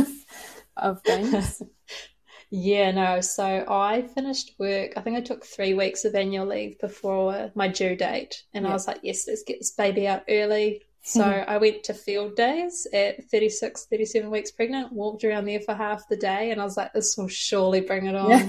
of 0.76 1.02
things? 1.02 1.62
yeah, 2.50 2.90
no. 2.92 3.20
So 3.20 3.64
I 3.68 4.02
finished 4.02 4.52
work. 4.58 4.92
I 4.96 5.00
think 5.00 5.16
I 5.16 5.20
took 5.20 5.44
three 5.44 5.74
weeks 5.74 6.04
of 6.04 6.14
annual 6.14 6.46
leave 6.46 6.78
before 6.78 7.50
my 7.54 7.68
due 7.68 7.96
date, 7.96 8.44
and 8.52 8.64
yeah. 8.64 8.70
I 8.70 8.72
was 8.74 8.86
like, 8.86 9.00
"Yes, 9.02 9.26
let's 9.26 9.42
get 9.42 9.58
this 9.58 9.72
baby 9.72 10.06
out 10.06 10.22
early. 10.28 10.82
So 11.06 11.22
I 11.22 11.58
went 11.58 11.84
to 11.84 11.94
field 11.94 12.34
days 12.34 12.86
at 12.94 13.22
36, 13.30 13.86
37 13.90 14.30
weeks 14.30 14.50
pregnant, 14.50 14.90
walked 14.90 15.22
around 15.22 15.44
there 15.44 15.60
for 15.60 15.74
half 15.74 16.08
the 16.08 16.16
day, 16.16 16.50
and 16.50 16.58
I 16.58 16.64
was 16.64 16.78
like, 16.78 16.94
this 16.94 17.14
will 17.18 17.28
surely 17.28 17.82
bring 17.82 18.06
it 18.06 18.14
on. 18.14 18.30
Yeah. 18.30 18.48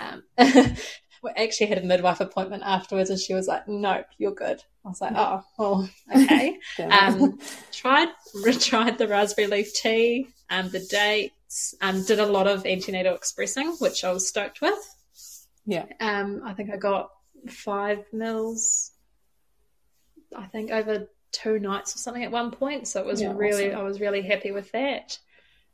um, 0.36 0.76
we 1.22 1.30
actually 1.36 1.68
had 1.68 1.78
a 1.78 1.86
midwife 1.86 2.18
appointment 2.18 2.64
afterwards, 2.66 3.10
and 3.10 3.20
she 3.20 3.34
was 3.34 3.46
like, 3.46 3.68
nope, 3.68 4.06
you're 4.18 4.34
good. 4.34 4.60
I 4.84 4.88
was 4.88 5.00
like, 5.00 5.12
oh, 5.14 5.44
well, 5.58 5.88
okay. 6.16 6.58
um, 6.90 7.38
tried, 7.70 8.08
tried 8.58 8.98
the 8.98 9.06
raspberry 9.06 9.46
leaf 9.46 9.72
tea, 9.72 10.26
um, 10.50 10.68
the 10.70 10.84
dates, 10.90 11.76
um, 11.82 12.04
did 12.04 12.18
a 12.18 12.26
lot 12.26 12.48
of 12.48 12.66
antenatal 12.66 13.14
expressing, 13.14 13.76
which 13.78 14.02
I 14.02 14.10
was 14.10 14.26
stoked 14.26 14.60
with. 14.60 14.96
Yeah. 15.66 15.86
Um, 16.00 16.42
I 16.44 16.52
think 16.52 16.70
I 16.72 16.78
got 16.78 17.10
five 17.48 18.04
mils, 18.12 18.90
I 20.36 20.46
think 20.46 20.72
over 20.72 21.08
two 21.32 21.58
nights 21.58 21.94
or 21.94 21.98
something 21.98 22.24
at 22.24 22.30
one 22.30 22.50
point. 22.50 22.88
So 22.88 23.00
it 23.00 23.06
was 23.06 23.20
yeah, 23.20 23.32
really, 23.34 23.68
awesome. 23.68 23.80
I 23.80 23.82
was 23.82 24.00
really 24.00 24.22
happy 24.22 24.52
with 24.52 24.70
that. 24.72 25.18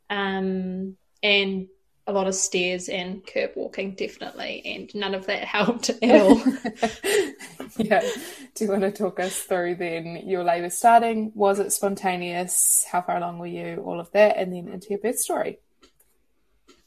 Um, 0.09 0.97
and 1.21 1.67
a 2.05 2.11
lot 2.11 2.27
of 2.27 2.35
stairs 2.35 2.89
and 2.89 3.25
curb 3.25 3.51
walking, 3.55 3.95
definitely, 3.95 4.61
and 4.65 4.93
none 4.93 5.15
of 5.15 5.25
that 5.27 5.43
helped 5.45 5.89
at 5.89 6.21
all. 6.21 6.37
yeah. 7.77 8.01
Do 8.55 8.65
you 8.65 8.71
want 8.71 8.81
to 8.81 8.91
talk 8.91 9.19
us 9.19 9.39
through 9.39 9.75
then 9.75 10.27
your 10.27 10.43
labour 10.43 10.69
starting? 10.69 11.31
Was 11.35 11.59
it 11.59 11.71
spontaneous? 11.71 12.85
How 12.91 13.01
far 13.01 13.17
along 13.17 13.39
were 13.39 13.47
you? 13.47 13.81
All 13.85 13.99
of 13.99 14.11
that, 14.11 14.37
and 14.37 14.53
then 14.53 14.67
into 14.67 14.87
your 14.89 14.99
birth 14.99 15.19
story. 15.19 15.59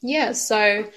Yeah. 0.01 0.33
So 0.33 0.89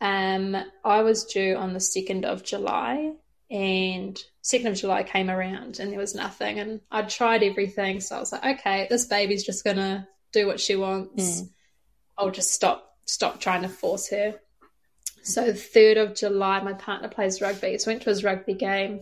um, 0.00 0.56
I 0.84 1.02
was 1.02 1.24
due 1.24 1.56
on 1.56 1.72
the 1.72 1.78
2nd 1.78 2.24
of 2.24 2.42
July, 2.42 3.12
and 3.50 4.16
2nd 4.44 4.70
of 4.70 4.76
July 4.76 5.02
came 5.02 5.28
around 5.28 5.80
and 5.80 5.90
there 5.90 5.98
was 5.98 6.14
nothing. 6.14 6.60
And 6.60 6.80
I'd 6.90 7.08
tried 7.08 7.42
everything. 7.42 8.00
So 8.00 8.16
I 8.16 8.20
was 8.20 8.32
like, 8.32 8.60
okay, 8.60 8.86
this 8.88 9.06
baby's 9.06 9.44
just 9.44 9.64
going 9.64 9.76
to 9.76 10.06
do 10.32 10.46
what 10.46 10.60
she 10.60 10.76
wants. 10.76 11.42
Mm. 11.42 11.50
I'll 12.16 12.30
just 12.30 12.52
stop, 12.52 12.96
stop 13.06 13.40
trying 13.40 13.62
to 13.62 13.68
force 13.68 14.10
her. 14.10 14.36
So 15.22 15.52
3rd 15.52 16.02
of 16.02 16.14
July, 16.14 16.60
my 16.62 16.74
partner 16.74 17.08
plays 17.08 17.40
rugby. 17.40 17.76
So 17.78 17.90
I 17.90 17.94
went 17.94 18.02
to 18.04 18.10
his 18.10 18.24
rugby 18.24 18.54
game 18.54 19.00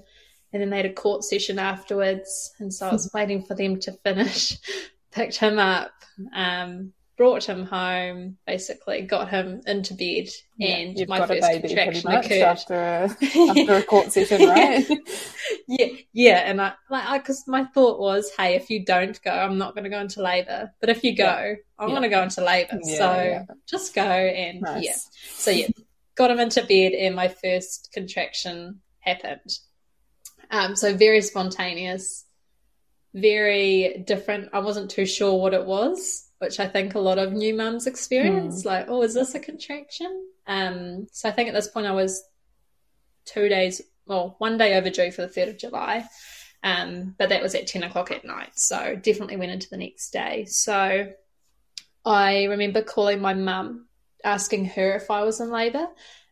and 0.52 0.62
then 0.62 0.70
they 0.70 0.78
had 0.78 0.86
a 0.86 0.92
court 0.92 1.24
session 1.24 1.58
afterwards. 1.58 2.54
And 2.58 2.72
so 2.72 2.88
I 2.88 2.92
was 2.92 3.10
waiting 3.14 3.42
for 3.42 3.54
them 3.54 3.78
to 3.80 3.92
finish, 3.92 4.56
picked 5.12 5.36
him 5.36 5.58
up, 5.58 5.92
um, 6.34 6.94
brought 7.18 7.44
him 7.44 7.64
home, 7.66 8.38
basically 8.46 9.02
got 9.02 9.28
him 9.28 9.60
into 9.66 9.92
bed, 9.92 10.28
yeah, 10.56 10.76
and 10.76 11.08
my 11.08 11.26
first 11.26 11.50
contraction 11.50 12.10
occurred 12.10 12.42
after 12.42 12.74
a, 12.74 13.10
after 13.50 13.74
a 13.74 13.82
court 13.82 14.12
session, 14.12 14.48
right? 14.48 14.88
yeah, 15.68 15.86
yeah, 16.12 16.38
and 16.46 16.62
I 16.62 16.74
like 16.88 17.22
because 17.22 17.46
my 17.48 17.64
thought 17.64 17.98
was, 17.98 18.30
hey, 18.38 18.54
if 18.54 18.70
you 18.70 18.84
don't 18.84 19.20
go, 19.22 19.32
I'm 19.32 19.58
not 19.58 19.74
going 19.74 19.84
to 19.84 19.90
go 19.90 20.00
into 20.00 20.22
labour, 20.22 20.72
but 20.80 20.90
if 20.90 21.02
you 21.02 21.16
go, 21.16 21.24
yeah. 21.24 21.54
I'm 21.78 21.88
yeah. 21.88 21.94
going 21.94 22.02
to 22.02 22.08
go 22.08 22.22
into 22.22 22.42
labour, 22.42 22.78
so 22.84 23.44
just 23.68 23.94
go 23.94 24.02
and 24.02 24.60
nice. 24.60 24.84
yeah, 24.84 24.94
so 25.32 25.50
yeah, 25.50 25.68
got 26.14 26.30
him 26.30 26.38
into 26.38 26.64
bed, 26.64 26.92
and 26.92 27.16
my 27.16 27.28
first 27.28 27.90
contraction 27.92 28.80
happened. 29.00 29.58
Um, 30.52 30.76
so 30.76 30.94
very 30.94 31.20
spontaneous, 31.20 32.24
very 33.12 34.04
different. 34.06 34.50
I 34.52 34.60
wasn't 34.60 34.92
too 34.92 35.04
sure 35.04 35.34
what 35.34 35.52
it 35.52 35.66
was 35.66 36.27
which 36.38 36.60
I 36.60 36.68
think 36.68 36.94
a 36.94 37.00
lot 37.00 37.18
of 37.18 37.32
new 37.32 37.54
mums 37.54 37.86
experience. 37.86 38.62
Mm. 38.62 38.66
Like, 38.66 38.86
oh, 38.88 39.02
is 39.02 39.14
this 39.14 39.34
a 39.34 39.40
contraction? 39.40 40.28
Um, 40.46 41.06
so 41.12 41.28
I 41.28 41.32
think 41.32 41.48
at 41.48 41.54
this 41.54 41.68
point 41.68 41.86
I 41.86 41.92
was 41.92 42.22
two 43.24 43.48
days, 43.48 43.82
well, 44.06 44.36
one 44.38 44.56
day 44.56 44.76
overdue 44.76 45.10
for 45.10 45.22
the 45.22 45.28
3rd 45.28 45.50
of 45.50 45.58
July. 45.58 46.04
Um, 46.62 47.14
but 47.18 47.28
that 47.28 47.42
was 47.42 47.54
at 47.54 47.66
10 47.66 47.84
o'clock 47.84 48.10
at 48.10 48.24
night. 48.24 48.58
So 48.58 48.96
definitely 48.96 49.36
went 49.36 49.52
into 49.52 49.70
the 49.70 49.76
next 49.76 50.10
day. 50.10 50.44
So 50.46 51.12
I 52.04 52.44
remember 52.44 52.82
calling 52.82 53.20
my 53.20 53.34
mum, 53.34 53.86
asking 54.24 54.66
her 54.66 54.96
if 54.96 55.10
I 55.10 55.22
was 55.22 55.40
in 55.40 55.50
labour, 55.50 55.86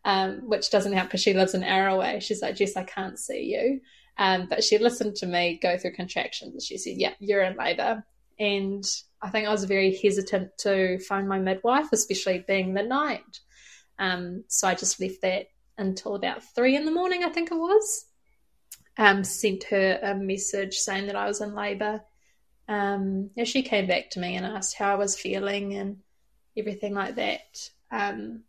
um, 0.05 0.49
which 0.49 0.71
doesn't 0.71 0.93
help 0.93 1.09
because 1.09 1.23
she 1.23 1.35
lives 1.35 1.55
an 1.55 1.65
hour 1.65 1.89
away. 1.89 2.21
She's 2.21 2.43
like, 2.43 2.57
Jess, 2.57 2.77
I 2.77 2.85
can't 2.85 3.19
see 3.19 3.45
you. 3.45 3.81
Um, 4.19 4.47
but 4.49 4.65
she 4.65 4.79
listened 4.79 5.17
to 5.17 5.27
me 5.27 5.59
go 5.63 5.77
through 5.77 5.93
contractions. 5.93 6.65
She 6.65 6.79
said, 6.79 6.95
Yeah, 6.97 7.13
you're 7.19 7.43
in 7.43 7.57
labour. 7.57 8.05
And 8.39 8.85
I 9.23 9.31
think 9.31 9.49
I 9.49 9.53
was 9.53 9.65
very 9.65 9.97
hesitant 9.97 10.59
to 10.59 10.99
phone 11.01 11.27
my 11.27 11.39
midwife, 11.39 11.89
especially 11.93 12.45
being 12.47 12.73
midnight. 12.73 13.41
Um, 13.99 14.45
so 14.49 14.69
I 14.69 14.75
just 14.75 15.01
left 15.01 15.23
that 15.23 15.47
until 15.79 16.15
about 16.15 16.43
three 16.55 16.77
in 16.77 16.85
the 16.85 16.91
morning, 16.91 17.25
I 17.25 17.31
think 17.31 17.51
it 17.51 17.57
was. 17.57 18.07
Um, 18.99 19.25
sent 19.25 19.65
her 19.65 19.99
a 20.03 20.15
message 20.15 20.75
saying 20.75 21.07
that 21.07 21.17
I 21.17 21.27
was 21.27 21.41
in 21.41 21.55
labour. 21.55 22.03
Um, 22.69 23.31
she 23.45 23.63
came 23.63 23.87
back 23.87 24.11
to 24.11 24.21
me 24.21 24.37
and 24.37 24.47
asked 24.47 24.77
how 24.77 24.93
I 24.93 24.97
was 24.97 25.19
feeling 25.19 25.75
and 25.75 25.99
everything 26.57 26.95
like 26.95 27.17
that. 27.17 27.71
Um, 27.91 28.43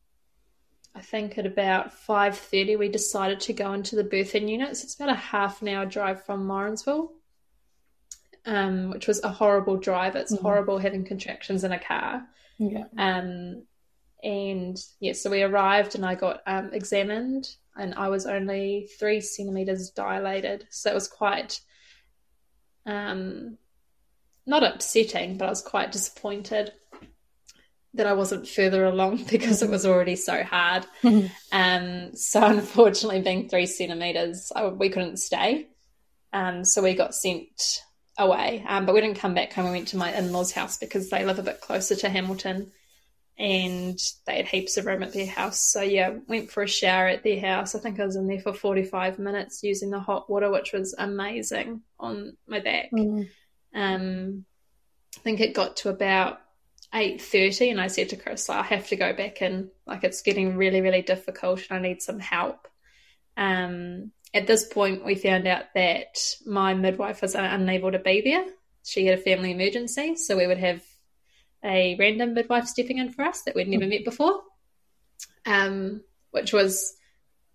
I 0.95 1.01
think 1.01 1.37
at 1.37 1.45
about 1.45 1.93
five 1.93 2.37
thirty, 2.37 2.75
we 2.75 2.89
decided 2.89 3.39
to 3.41 3.53
go 3.53 3.73
into 3.73 3.95
the 3.95 4.03
birthing 4.03 4.49
units. 4.49 4.83
It's 4.83 4.95
about 4.95 5.09
a 5.09 5.15
half 5.15 5.61
an 5.61 5.67
hour 5.67 5.85
drive 5.85 6.25
from 6.25 6.47
Morrinsville 6.47 7.11
um, 8.47 8.89
which 8.89 9.07
was 9.07 9.21
a 9.23 9.29
horrible 9.29 9.77
drive. 9.77 10.15
It's 10.15 10.33
mm-hmm. 10.33 10.41
horrible 10.41 10.79
having 10.79 11.05
contractions 11.05 11.63
in 11.63 11.73
a 11.73 11.79
car. 11.79 12.25
Yeah. 12.57 12.85
Um, 12.97 13.63
and 14.23 14.77
yeah, 14.99 15.13
so 15.13 15.29
we 15.29 15.43
arrived 15.43 15.93
and 15.93 16.05
I 16.05 16.15
got 16.15 16.41
um, 16.47 16.71
examined. 16.73 17.49
and 17.75 17.93
I 17.93 18.09
was 18.09 18.25
only 18.25 18.89
three 18.97 19.21
centimeters 19.21 19.91
dilated. 19.91 20.65
So 20.71 20.89
it 20.89 20.95
was 20.95 21.07
quite, 21.07 21.59
um, 22.85 23.57
not 24.47 24.63
upsetting, 24.63 25.37
but 25.37 25.45
I 25.45 25.49
was 25.49 25.61
quite 25.61 25.91
disappointed 25.91 26.71
that 27.93 28.07
I 28.07 28.13
wasn't 28.13 28.47
further 28.47 28.85
along 28.85 29.25
because 29.29 29.61
it 29.61 29.69
was 29.69 29.85
already 29.85 30.15
so 30.15 30.41
hard. 30.43 30.85
um, 31.51 32.15
so 32.15 32.43
unfortunately, 32.43 33.21
being 33.21 33.49
three 33.49 33.65
centimeters, 33.65 34.51
I, 34.55 34.67
we 34.67 34.89
couldn't 34.89 35.17
stay. 35.17 35.67
Um, 36.33 36.63
so 36.63 36.81
we 36.81 36.93
got 36.93 37.13
sent 37.13 37.81
away, 38.17 38.65
um, 38.67 38.85
but 38.85 38.95
we 38.95 39.01
didn't 39.01 39.19
come 39.19 39.33
back 39.33 39.53
home. 39.53 39.65
We 39.65 39.71
went 39.71 39.89
to 39.89 39.97
my 39.97 40.11
in-laws' 40.13 40.51
house 40.51 40.77
because 40.77 41.09
they 41.09 41.23
live 41.23 41.39
a 41.39 41.43
bit 41.43 41.61
closer 41.61 41.95
to 41.95 42.09
Hamilton, 42.09 42.71
and 43.37 43.99
they 44.25 44.37
had 44.37 44.47
heaps 44.47 44.77
of 44.77 44.85
room 44.87 45.03
at 45.03 45.13
their 45.13 45.27
house. 45.27 45.59
So 45.59 45.81
yeah, 45.81 46.15
went 46.27 46.49
for 46.49 46.63
a 46.63 46.67
shower 46.67 47.07
at 47.07 47.23
their 47.23 47.39
house. 47.39 47.75
I 47.75 47.79
think 47.79 47.99
I 47.99 48.05
was 48.05 48.15
in 48.15 48.27
there 48.27 48.39
for 48.39 48.53
forty-five 48.53 49.19
minutes 49.19 49.61
using 49.63 49.91
the 49.91 49.99
hot 49.99 50.29
water, 50.29 50.49
which 50.49 50.73
was 50.73 50.95
amazing 50.97 51.81
on 51.99 52.35
my 52.47 52.59
back. 52.59 52.91
Mm. 52.91 53.29
Um, 53.75 54.45
I 55.17 55.19
think 55.21 55.39
it 55.39 55.53
got 55.53 55.77
to 55.77 55.89
about 55.89 56.41
eight 56.93 57.21
thirty, 57.21 57.69
and 57.69 57.79
I 57.79 57.87
said 57.87 58.09
to 58.09 58.15
Chris, 58.15 58.49
"I 58.49 58.63
have 58.63 58.87
to 58.87 58.95
go 58.95 59.13
back 59.13 59.41
in. 59.43 59.69
Like 59.85 60.03
it's 60.03 60.23
getting 60.23 60.57
really, 60.57 60.81
really 60.81 61.03
difficult, 61.03 61.61
and 61.69 61.77
I 61.77 61.81
need 61.81 62.01
some 62.01 62.19
help." 62.19 62.67
Um, 63.35 64.11
at 64.33 64.47
this 64.47 64.67
point, 64.67 65.05
we 65.05 65.15
found 65.15 65.47
out 65.47 65.65
that 65.73 66.17
my 66.45 66.73
midwife 66.73 67.21
was 67.21 67.35
unable 67.35 67.91
to 67.91 67.99
be 67.99 68.21
there. 68.21 68.45
She 68.83 69.05
had 69.05 69.19
a 69.19 69.21
family 69.21 69.51
emergency, 69.51 70.15
so 70.15 70.37
we 70.37 70.47
would 70.47 70.59
have 70.59 70.81
a 71.63 71.95
random 71.99 72.33
midwife 72.33 72.67
stepping 72.67 72.97
in 72.97 73.11
for 73.11 73.23
us 73.23 73.41
that 73.43 73.55
we'd 73.55 73.67
never 73.67 73.87
met 73.87 74.05
before, 74.05 74.41
um, 75.45 76.01
which 76.31 76.53
was 76.53 76.93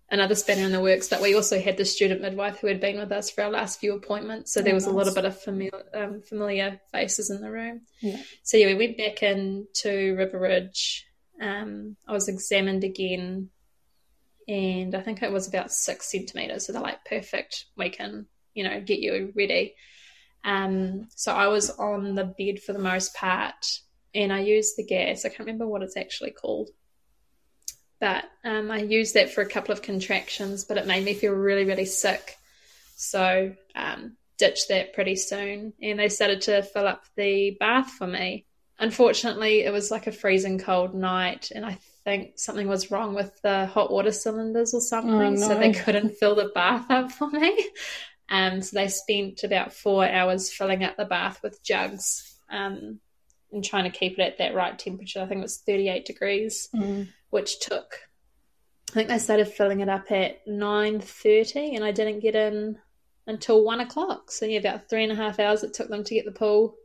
another 0.09 0.35
spanner 0.35 0.65
in 0.65 0.71
the 0.71 0.81
works. 0.81 1.09
But 1.09 1.21
we 1.21 1.35
also 1.35 1.59
had 1.59 1.77
the 1.77 1.85
student 1.85 2.21
midwife 2.21 2.59
who 2.59 2.67
had 2.67 2.79
been 2.79 2.97
with 2.97 3.11
us 3.11 3.29
for 3.29 3.43
our 3.43 3.49
last 3.49 3.79
few 3.79 3.93
appointments, 3.93 4.53
so 4.53 4.61
there 4.61 4.73
was 4.73 4.85
a 4.85 4.91
little 4.91 5.13
bit 5.13 5.25
of 5.25 5.39
familiar, 5.41 5.83
um, 5.93 6.21
familiar 6.21 6.81
faces 6.91 7.29
in 7.29 7.41
the 7.41 7.51
room. 7.51 7.81
Yeah. 8.01 8.17
So 8.43 8.57
yeah, 8.57 8.67
we 8.67 8.75
went 8.75 8.97
back 8.97 9.23
in 9.23 9.67
to 9.75 10.13
River 10.15 10.39
Ridge. 10.39 11.07
Um, 11.41 11.95
I 12.07 12.13
was 12.13 12.27
examined 12.27 12.83
again, 12.83 13.49
and 14.47 14.95
I 14.95 15.01
think 15.01 15.21
it 15.21 15.31
was 15.31 15.47
about 15.47 15.71
six 15.71 16.11
centimeters. 16.11 16.65
So 16.65 16.73
they're 16.73 16.81
like, 16.81 17.05
perfect. 17.05 17.65
We 17.77 17.89
can, 17.89 18.25
you 18.53 18.63
know, 18.63 18.81
get 18.81 18.99
you 18.99 19.33
ready. 19.35 19.75
Um, 20.43 21.07
so 21.15 21.33
I 21.33 21.47
was 21.47 21.69
on 21.69 22.15
the 22.15 22.25
bed 22.25 22.61
for 22.61 22.73
the 22.73 22.79
most 22.79 23.15
part, 23.15 23.79
and 24.13 24.31
I 24.33 24.41
used 24.41 24.75
the 24.77 24.85
gas. 24.85 25.25
I 25.25 25.29
can't 25.29 25.39
remember 25.39 25.67
what 25.67 25.83
it's 25.83 25.97
actually 25.97 26.31
called, 26.31 26.69
but 27.99 28.25
um, 28.43 28.69
I 28.69 28.79
used 28.79 29.13
that 29.13 29.31
for 29.31 29.41
a 29.41 29.49
couple 29.49 29.71
of 29.71 29.81
contractions, 29.81 30.65
but 30.65 30.77
it 30.77 30.87
made 30.87 31.05
me 31.05 31.13
feel 31.13 31.33
really, 31.33 31.63
really 31.63 31.85
sick. 31.85 32.37
So 32.95 33.53
um, 33.75 34.17
ditched 34.37 34.67
that 34.69 34.93
pretty 34.93 35.15
soon, 35.15 35.73
and 35.81 35.97
they 35.97 36.09
started 36.09 36.41
to 36.41 36.63
fill 36.63 36.87
up 36.87 37.05
the 37.15 37.55
bath 37.59 37.91
for 37.91 38.07
me. 38.07 38.45
Unfortunately, 38.79 39.61
it 39.61 39.71
was 39.71 39.91
like 39.91 40.07
a 40.07 40.11
freezing 40.11 40.59
cold 40.59 40.93
night, 40.93 41.51
and 41.55 41.65
I 41.65 41.77
think 42.03 42.37
something 42.39 42.67
was 42.67 42.91
wrong 42.91 43.15
with 43.15 43.41
the 43.41 43.65
hot 43.67 43.91
water 43.91 44.11
cylinders 44.11 44.73
or 44.73 44.81
something, 44.81 45.13
Oh, 45.43 45.47
so 45.47 45.57
they 45.57 45.71
couldn't 45.71 46.17
fill 46.17 46.35
the 46.35 46.51
bath 46.53 46.89
up 46.91 47.11
for 47.11 47.29
me. 47.29 47.69
Um, 48.29 48.61
so 48.61 48.75
they 48.75 48.87
spent 48.87 49.43
about 49.43 49.73
four 49.73 50.07
hours 50.07 50.51
filling 50.51 50.83
up 50.83 50.97
the 50.97 51.05
bath 51.05 51.41
with 51.43 51.63
jugs 51.63 52.35
um, 52.49 52.99
and 53.51 53.63
trying 53.63 53.83
to 53.89 53.97
keep 53.97 54.17
it 54.17 54.21
at 54.21 54.37
that 54.39 54.55
right 54.55 54.77
temperature. 54.79 55.21
I 55.21 55.25
think 55.27 55.39
it 55.39 55.43
was 55.43 55.57
38 55.59 56.05
degrees, 56.05 56.69
Mm. 56.73 57.07
which 57.29 57.59
took. 57.59 57.99
I 58.89 58.93
think 58.93 59.09
they 59.09 59.17
started 59.19 59.47
filling 59.47 59.79
it 59.81 59.89
up 59.89 60.11
at 60.11 60.45
9:30, 60.47 61.75
and 61.75 61.83
I 61.83 61.91
didn't 61.91 62.19
get 62.19 62.35
in 62.35 62.77
until 63.27 63.63
one 63.63 63.79
o'clock. 63.79 64.31
So 64.31 64.45
yeah, 64.45 64.59
about 64.59 64.89
three 64.89 65.03
and 65.03 65.11
a 65.11 65.15
half 65.15 65.39
hours 65.39 65.63
it 65.63 65.73
took 65.73 65.89
them 65.89 66.03
to 66.03 66.13
get 66.13 66.25
the 66.25 66.31
pool 66.31 66.75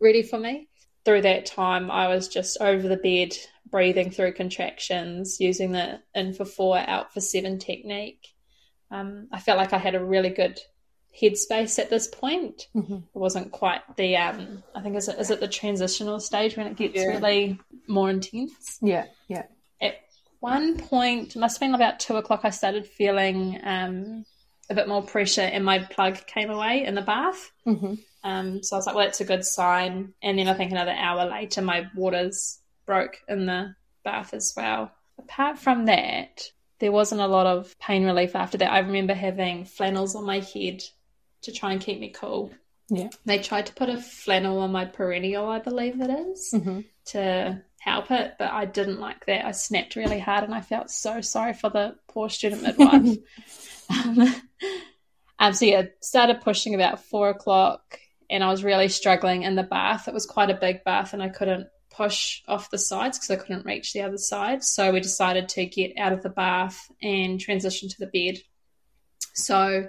ready 0.00 0.22
for 0.22 0.38
me. 0.38 0.68
Through 1.04 1.22
that 1.22 1.46
time, 1.46 1.90
I 1.90 2.08
was 2.08 2.28
just 2.28 2.60
over 2.60 2.86
the 2.88 2.96
bed, 2.96 3.34
breathing 3.70 4.10
through 4.10 4.32
contractions, 4.34 5.38
using 5.40 5.72
the 5.72 6.00
in 6.14 6.32
for 6.34 6.44
four, 6.44 6.78
out 6.78 7.12
for 7.12 7.20
seven 7.20 7.58
technique. 7.58 8.26
Um, 8.90 9.28
I 9.32 9.38
felt 9.40 9.58
like 9.58 9.72
I 9.72 9.78
had 9.78 9.94
a 9.94 10.04
really 10.04 10.30
good 10.30 10.58
headspace 11.20 11.78
at 11.78 11.90
this 11.90 12.06
point. 12.06 12.68
Mhm. 12.74 13.02
It 13.14 13.18
wasn't 13.18 13.52
quite 13.52 13.80
the 13.96 14.16
um, 14.16 14.62
I 14.74 14.82
think 14.82 14.96
is 14.96 15.08
it 15.08 15.18
is 15.18 15.30
it 15.30 15.40
the 15.40 15.48
transitional 15.48 16.20
stage 16.20 16.56
when 16.56 16.66
it 16.66 16.76
gets 16.76 16.94
Yeah. 16.96 17.06
really 17.08 17.58
more 17.86 18.10
intense. 18.10 18.78
Yeah, 18.80 19.06
yeah. 19.28 19.44
At 19.80 19.96
one 20.40 20.78
point, 20.78 21.34
must 21.36 21.56
have 21.56 21.60
been 21.66 21.74
about 21.74 22.00
two 22.00 22.16
o'clock, 22.16 22.40
I 22.44 22.50
started 22.50 22.86
feeling 22.86 23.60
um, 23.64 24.24
a 24.70 24.74
bit 24.74 24.86
more 24.88 25.02
pressure, 25.02 25.40
and 25.42 25.64
my 25.64 25.80
plug 25.80 26.26
came 26.26 26.50
away 26.50 26.84
in 26.84 26.94
the 26.94 27.02
bath. 27.02 27.50
hmm 27.64 27.94
Um, 28.24 28.62
so 28.62 28.76
I 28.76 28.78
was 28.78 28.86
like, 28.86 28.94
well, 28.96 29.04
that's 29.06 29.20
a 29.20 29.24
good 29.24 29.44
sign. 29.44 30.12
And 30.22 30.38
then 30.38 30.48
I 30.48 30.54
think 30.54 30.70
another 30.72 30.92
hour 30.92 31.24
later, 31.30 31.62
my 31.62 31.86
waters 31.94 32.60
broke 32.88 33.18
in 33.28 33.44
the 33.44 33.74
bath 34.02 34.32
as 34.32 34.54
well. 34.56 34.90
Apart 35.18 35.58
from 35.58 35.84
that, 35.86 36.42
there 36.78 36.90
wasn't 36.90 37.20
a 37.20 37.26
lot 37.26 37.46
of 37.46 37.78
pain 37.78 38.04
relief 38.06 38.34
after 38.34 38.56
that. 38.58 38.72
I 38.72 38.78
remember 38.78 39.12
having 39.12 39.66
flannels 39.66 40.16
on 40.16 40.24
my 40.24 40.40
head 40.40 40.82
to 41.42 41.52
try 41.52 41.72
and 41.72 41.80
keep 41.80 42.00
me 42.00 42.08
cool. 42.08 42.50
Yeah. 42.88 43.10
They 43.26 43.38
tried 43.38 43.66
to 43.66 43.74
put 43.74 43.90
a 43.90 44.00
flannel 44.00 44.60
on 44.60 44.72
my 44.72 44.86
perineal, 44.86 45.46
I 45.46 45.58
believe 45.58 46.00
it 46.00 46.10
is, 46.10 46.50
hmm 46.50 46.80
to 47.08 47.62
help 47.78 48.10
it, 48.10 48.34
but 48.38 48.50
I 48.50 48.66
didn't 48.66 49.00
like 49.00 49.24
that. 49.26 49.46
I 49.46 49.52
snapped 49.52 49.96
really 49.96 50.18
hard 50.18 50.44
and 50.44 50.54
I 50.54 50.60
felt 50.60 50.90
so 50.90 51.22
sorry 51.22 51.54
for 51.54 51.70
the 51.70 51.96
poor 52.08 52.28
student 52.28 52.62
midwife. 52.62 53.18
um, 54.04 54.34
um, 55.38 55.52
so 55.54 55.64
yeah, 55.64 55.84
started 56.00 56.42
pushing 56.42 56.74
about 56.74 57.04
four 57.04 57.30
o'clock, 57.30 57.98
and 58.28 58.44
I 58.44 58.50
was 58.50 58.62
really 58.62 58.88
struggling 58.88 59.44
in 59.44 59.54
the 59.54 59.62
bath. 59.62 60.06
It 60.06 60.12
was 60.12 60.26
quite 60.26 60.50
a 60.50 60.54
big 60.54 60.84
bath, 60.84 61.14
and 61.14 61.22
I 61.22 61.30
couldn't 61.30 61.68
push 61.98 62.42
off 62.46 62.70
the 62.70 62.78
sides 62.78 63.18
because 63.18 63.30
I 63.30 63.42
couldn't 63.42 63.66
reach 63.66 63.92
the 63.92 64.02
other 64.02 64.18
side. 64.18 64.62
So 64.62 64.92
we 64.92 65.00
decided 65.00 65.48
to 65.50 65.66
get 65.66 65.98
out 65.98 66.12
of 66.12 66.22
the 66.22 66.30
bath 66.30 66.90
and 67.02 67.40
transition 67.40 67.88
to 67.88 67.96
the 67.98 68.06
bed. 68.06 68.40
So 69.34 69.88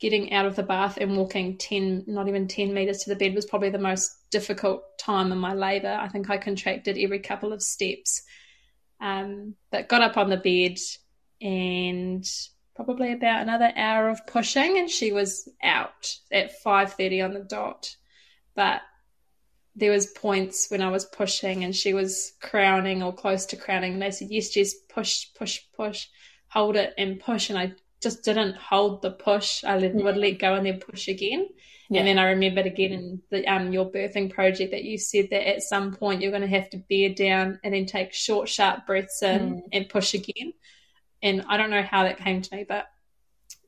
getting 0.00 0.32
out 0.32 0.46
of 0.46 0.56
the 0.56 0.62
bath 0.62 0.96
and 0.98 1.16
walking 1.16 1.58
10 1.58 2.04
not 2.06 2.28
even 2.28 2.48
10 2.48 2.72
meters 2.74 2.98
to 2.98 3.10
the 3.10 3.16
bed 3.16 3.34
was 3.34 3.46
probably 3.46 3.70
the 3.70 3.78
most 3.78 4.10
difficult 4.30 4.82
time 4.98 5.32
in 5.32 5.38
my 5.38 5.54
labor 5.54 5.98
i 5.98 6.06
think 6.06 6.28
i 6.28 6.36
contracted 6.36 6.98
every 6.98 7.18
couple 7.18 7.50
of 7.50 7.62
steps 7.62 8.22
um, 9.00 9.54
but 9.70 9.88
got 9.88 10.02
up 10.02 10.18
on 10.18 10.28
the 10.28 10.36
bed 10.36 10.78
and 11.40 12.30
probably 12.74 13.12
about 13.12 13.40
another 13.40 13.72
hour 13.74 14.10
of 14.10 14.26
pushing 14.26 14.76
and 14.76 14.90
she 14.90 15.12
was 15.12 15.48
out 15.62 16.14
at 16.30 16.62
5.30 16.62 17.24
on 17.24 17.32
the 17.32 17.40
dot 17.40 17.96
but 18.54 18.82
there 19.78 19.90
was 19.92 20.06
points 20.08 20.68
when 20.70 20.80
i 20.82 20.90
was 20.90 21.04
pushing 21.04 21.62
and 21.64 21.74
she 21.76 21.92
was 21.94 22.32
crowning 22.40 23.02
or 23.02 23.12
close 23.12 23.44
to 23.46 23.56
crowning 23.56 23.92
and 23.94 24.02
they 24.02 24.10
said 24.10 24.28
yes 24.30 24.48
jess 24.48 24.74
push 24.88 25.26
push 25.38 25.60
push 25.76 26.06
hold 26.48 26.76
it 26.76 26.94
and 26.98 27.20
push 27.20 27.50
and 27.50 27.58
i 27.58 27.70
just 28.02 28.24
didn't 28.24 28.56
hold 28.56 29.02
the 29.02 29.10
push 29.10 29.62
i 29.64 29.76
let, 29.78 29.94
would 29.94 30.16
let 30.16 30.38
go 30.38 30.54
and 30.54 30.66
then 30.66 30.80
push 30.80 31.08
again 31.08 31.46
Yeah. 31.88 32.00
and 32.00 32.08
then 32.08 32.18
I 32.18 32.30
remembered 32.30 32.66
again 32.66 32.92
in 32.98 33.22
the 33.30 33.46
um 33.46 33.72
your 33.72 33.86
birthing 33.96 34.28
project 34.32 34.70
that 34.72 34.82
you 34.84 34.98
said 34.98 35.28
that 35.30 35.48
at 35.48 35.62
some 35.62 35.94
point 35.94 36.20
you're 36.20 36.32
going 36.36 36.48
to 36.50 36.56
have 36.58 36.68
to 36.70 36.82
bear 36.90 37.10
down 37.14 37.60
and 37.62 37.72
then 37.74 37.86
take 37.86 38.12
short, 38.12 38.48
sharp 38.48 38.86
breaths 38.88 39.22
in 39.22 39.40
Mm. 39.40 39.60
and 39.72 39.88
push 39.88 40.10
again. 40.14 40.52
And 41.22 41.44
I 41.48 41.56
don't 41.56 41.70
know 41.70 41.82
how 41.94 42.02
that 42.04 42.18
came 42.18 42.42
to 42.42 42.56
me, 42.56 42.64
but 42.68 42.86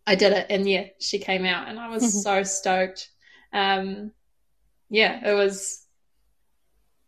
I 0.04 0.14
did 0.16 0.32
it, 0.32 0.46
and 0.50 0.68
yeah, 0.68 0.86
she 1.00 1.18
came 1.20 1.44
out, 1.44 1.68
and 1.68 1.78
I 1.78 1.88
was 1.94 2.02
Mhm. 2.02 2.22
so 2.24 2.42
stoked. 2.42 3.08
Um, 3.52 4.12
yeah, 4.90 5.12
it 5.30 5.34
was 5.34 5.86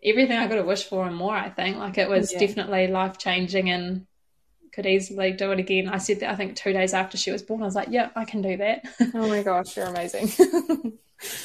everything 0.05 0.37
I 0.37 0.47
could 0.49 0.57
have 0.59 0.67
wished 0.67 0.89
for 0.89 1.07
and 1.07 1.17
more. 1.17 1.35
I 1.35 1.51
think 1.51 1.77
like 1.79 1.99
it 1.99 2.09
was 2.09 2.33
Yeah. 2.33 2.39
definitely 2.41 2.87
life 2.89 3.19
changing 3.19 3.71
and. 3.71 4.07
Could 4.73 4.87
easily 4.87 5.33
do 5.33 5.51
it 5.51 5.59
again. 5.59 5.89
I 5.89 5.99
said 5.99 6.21
that 6.21 6.31
I 6.31 6.37
think 6.37 6.55
two 6.55 6.73
days 6.73 6.95
after 6.95 7.19
she 7.19 7.33
was 7.33 7.43
born. 7.43 7.61
I 7.61 7.65
was 7.65 7.75
like, 7.75 7.89
"Yeah, 7.91 8.11
I 8.15 8.25
can 8.25 8.41
do 8.41 8.57
that." 8.59 8.85
Oh 9.15 9.27
my 9.29 9.43
gosh, 9.43 9.77
you're 9.77 9.87
amazing. 9.87 10.29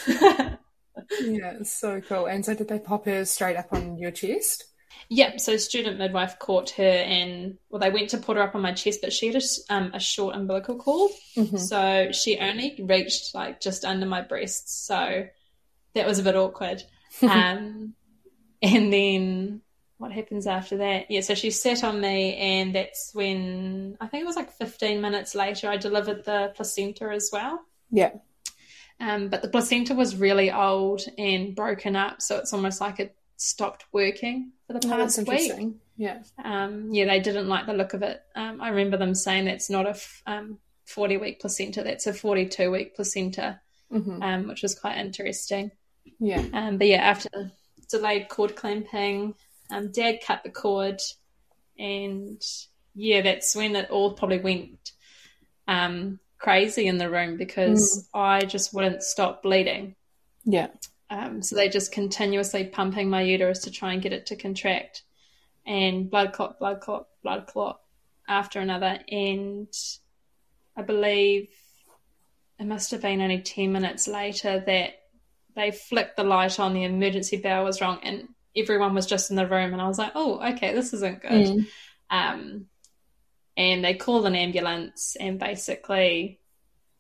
yeah, 0.07 0.57
it's 1.59 1.71
so 1.71 2.01
cool. 2.01 2.27
And 2.27 2.45
so 2.45 2.53
did 2.53 2.67
they 2.67 2.79
pop 2.79 3.05
her 3.05 3.25
straight 3.25 3.57
up 3.57 3.69
on 3.73 3.97
your 3.97 4.11
chest? 4.11 4.65
Yep. 5.09 5.39
So 5.39 5.57
student 5.57 5.97
midwife 5.97 6.37
caught 6.39 6.69
her, 6.71 6.83
and 6.83 7.57
well, 7.69 7.79
they 7.79 7.89
went 7.89 8.09
to 8.11 8.17
put 8.17 8.37
her 8.37 8.43
up 8.43 8.55
on 8.55 8.61
my 8.61 8.73
chest, 8.73 8.99
but 9.01 9.11
she 9.11 9.27
had 9.33 9.35
a, 9.41 9.73
um, 9.73 9.91
a 9.93 9.99
short 9.99 10.35
umbilical 10.35 10.75
cord, 10.77 11.11
Mhm. 11.35 11.59
so 11.59 12.11
she 12.11 12.37
only 12.37 12.79
reached 12.87 13.33
like 13.35 13.59
just 13.59 13.85
under 13.85 14.05
my 14.05 14.21
breasts. 14.21 14.85
So 14.85 15.27
that 15.93 16.07
was 16.07 16.19
a 16.19 16.23
bit 16.23 16.35
awkward. 16.35 16.83
Um, 17.21 17.93
and 18.65 18.91
then 18.91 19.61
what 19.97 20.11
happens 20.11 20.45
after 20.47 20.77
that? 20.77 21.09
Yeah. 21.09 21.21
So 21.21 21.35
she 21.35 21.51
sat 21.51 21.83
on 21.83 22.01
me, 22.01 22.35
and 22.35 22.75
that's 22.75 23.11
when 23.13 23.97
I 24.01 24.07
think 24.07 24.23
it 24.23 24.27
was 24.27 24.35
like 24.35 24.51
15 24.51 24.99
minutes 25.01 25.35
later 25.35 25.69
I 25.69 25.77
delivered 25.77 26.25
the 26.25 26.51
placenta 26.55 27.05
as 27.11 27.29
well. 27.31 27.61
Yeah. 27.91 28.11
Um, 28.99 29.27
but 29.29 29.41
the 29.41 29.49
placenta 29.49 29.93
was 29.93 30.15
really 30.15 30.51
old 30.51 31.01
and 31.17 31.55
broken 31.55 31.95
up, 31.95 32.21
so 32.21 32.37
it's 32.37 32.53
almost 32.53 32.79
like 32.81 32.99
it 32.99 33.15
stopped 33.37 33.85
working 33.91 34.51
for 34.67 34.73
the 34.73 34.87
Oh, 34.87 34.97
that's 34.97 35.17
week. 35.17 35.27
interesting. 35.27 35.79
Yeah. 35.97 36.23
Um, 36.43 36.93
yeah, 36.93 37.05
they 37.05 37.19
didn't 37.19 37.47
like 37.49 37.65
the 37.65 37.73
look 37.73 37.93
of 37.93 38.03
it. 38.03 38.21
Um, 38.35 38.61
I 38.61 38.69
remember 38.69 38.97
them 38.97 39.13
saying 39.15 39.45
that's 39.45 39.69
not 39.69 39.85
a 39.85 39.89
f- 39.91 40.23
um, 40.25 40.59
40 40.85 41.17
week 41.17 41.39
placenta, 41.41 41.83
that's 41.83 42.07
a 42.07 42.13
42 42.13 42.71
week 42.71 42.95
placenta, 42.95 43.59
Mm-hmm. 43.93 44.21
um, 44.23 44.47
which 44.47 44.61
was 44.63 44.77
quite 44.79 44.97
interesting. 44.97 45.71
Yeah. 46.19 46.43
Um, 46.53 46.77
but 46.77 46.87
yeah, 46.87 47.01
after 47.03 47.29
delayed 47.89 48.29
cord 48.29 48.55
clamping, 48.55 49.35
um, 49.71 49.91
dad 49.91 50.19
cut 50.25 50.43
the 50.43 50.49
cord, 50.49 50.99
and 51.77 52.41
yeah, 52.93 53.21
that's 53.21 53.55
when 53.55 53.75
it 53.75 53.89
all 53.89 54.13
probably 54.13 54.39
went 54.39 54.91
um, 55.67 56.19
crazy 56.37 56.87
in 56.87 56.97
the 56.97 57.09
room 57.09 57.37
because 57.37 58.07
I 58.13 58.41
just 58.41 58.73
wouldn't 58.73 59.03
stop 59.03 59.43
bleeding. 59.43 59.95
Yeah. 60.43 60.67
Um, 61.09 61.41
so 61.41 61.55
they 61.55 61.69
just 61.69 61.91
continuously 61.91 62.65
pumping 62.65 63.09
my 63.09 63.21
uterus 63.21 63.59
to 63.63 63.71
try 63.71 63.93
and 63.93 64.01
get 64.01 64.13
it 64.13 64.27
to 64.27 64.35
contract, 64.35 65.03
and 65.65 66.09
blood 66.09 66.33
clot, 66.33 66.59
blood 66.59 66.81
clot, 66.81 67.07
blood 67.23 67.47
clot 67.47 67.79
after 68.27 68.59
another. 68.59 68.99
And 69.09 69.67
I 70.75 70.81
believe 70.81 71.49
it 72.59 72.65
must 72.65 72.91
have 72.91 73.01
been 73.01 73.21
only 73.21 73.41
10 73.41 73.71
minutes 73.71 74.07
later 74.07 74.63
that 74.65 74.93
they 75.55 75.71
flicked 75.71 76.17
the 76.17 76.23
light 76.23 76.59
on, 76.59 76.73
the 76.73 76.83
emergency 76.83 77.37
bell 77.37 77.63
was 77.63 77.81
wrong, 77.81 77.99
and 78.03 78.27
everyone 78.55 78.93
was 78.93 79.05
just 79.05 79.29
in 79.29 79.35
the 79.35 79.47
room. 79.47 79.73
And 79.73 79.81
I 79.81 79.87
was 79.87 79.97
like, 79.97 80.11
oh, 80.15 80.39
okay, 80.53 80.73
this 80.73 80.93
isn't 80.93 81.21
good. 81.21 81.31
Mm. 81.31 81.65
Um, 82.09 82.65
and 83.57 83.83
they 83.83 83.93
called 83.93 84.25
an 84.25 84.35
ambulance, 84.35 85.15
and 85.19 85.39
basically, 85.39 86.39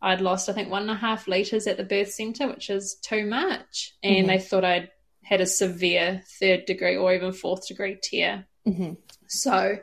I'd 0.01 0.21
lost, 0.21 0.49
I 0.49 0.53
think, 0.53 0.69
one 0.69 0.83
and 0.83 0.91
a 0.91 0.95
half 0.95 1.27
litres 1.27 1.67
at 1.67 1.77
the 1.77 1.83
birth 1.83 2.11
centre, 2.11 2.47
which 2.47 2.69
is 2.69 2.95
too 2.95 3.25
much. 3.25 3.93
And 4.03 4.25
Mhm. 4.25 4.27
they 4.27 4.39
thought 4.39 4.63
I'd 4.63 4.91
had 5.23 5.41
a 5.41 5.45
severe 5.45 6.21
third 6.39 6.65
degree 6.65 6.95
or 6.95 7.13
even 7.13 7.33
fourth 7.33 7.67
degree 7.67 7.97
tear. 8.01 8.45
Mm-hmm. 8.67 8.93
So, 9.27 9.79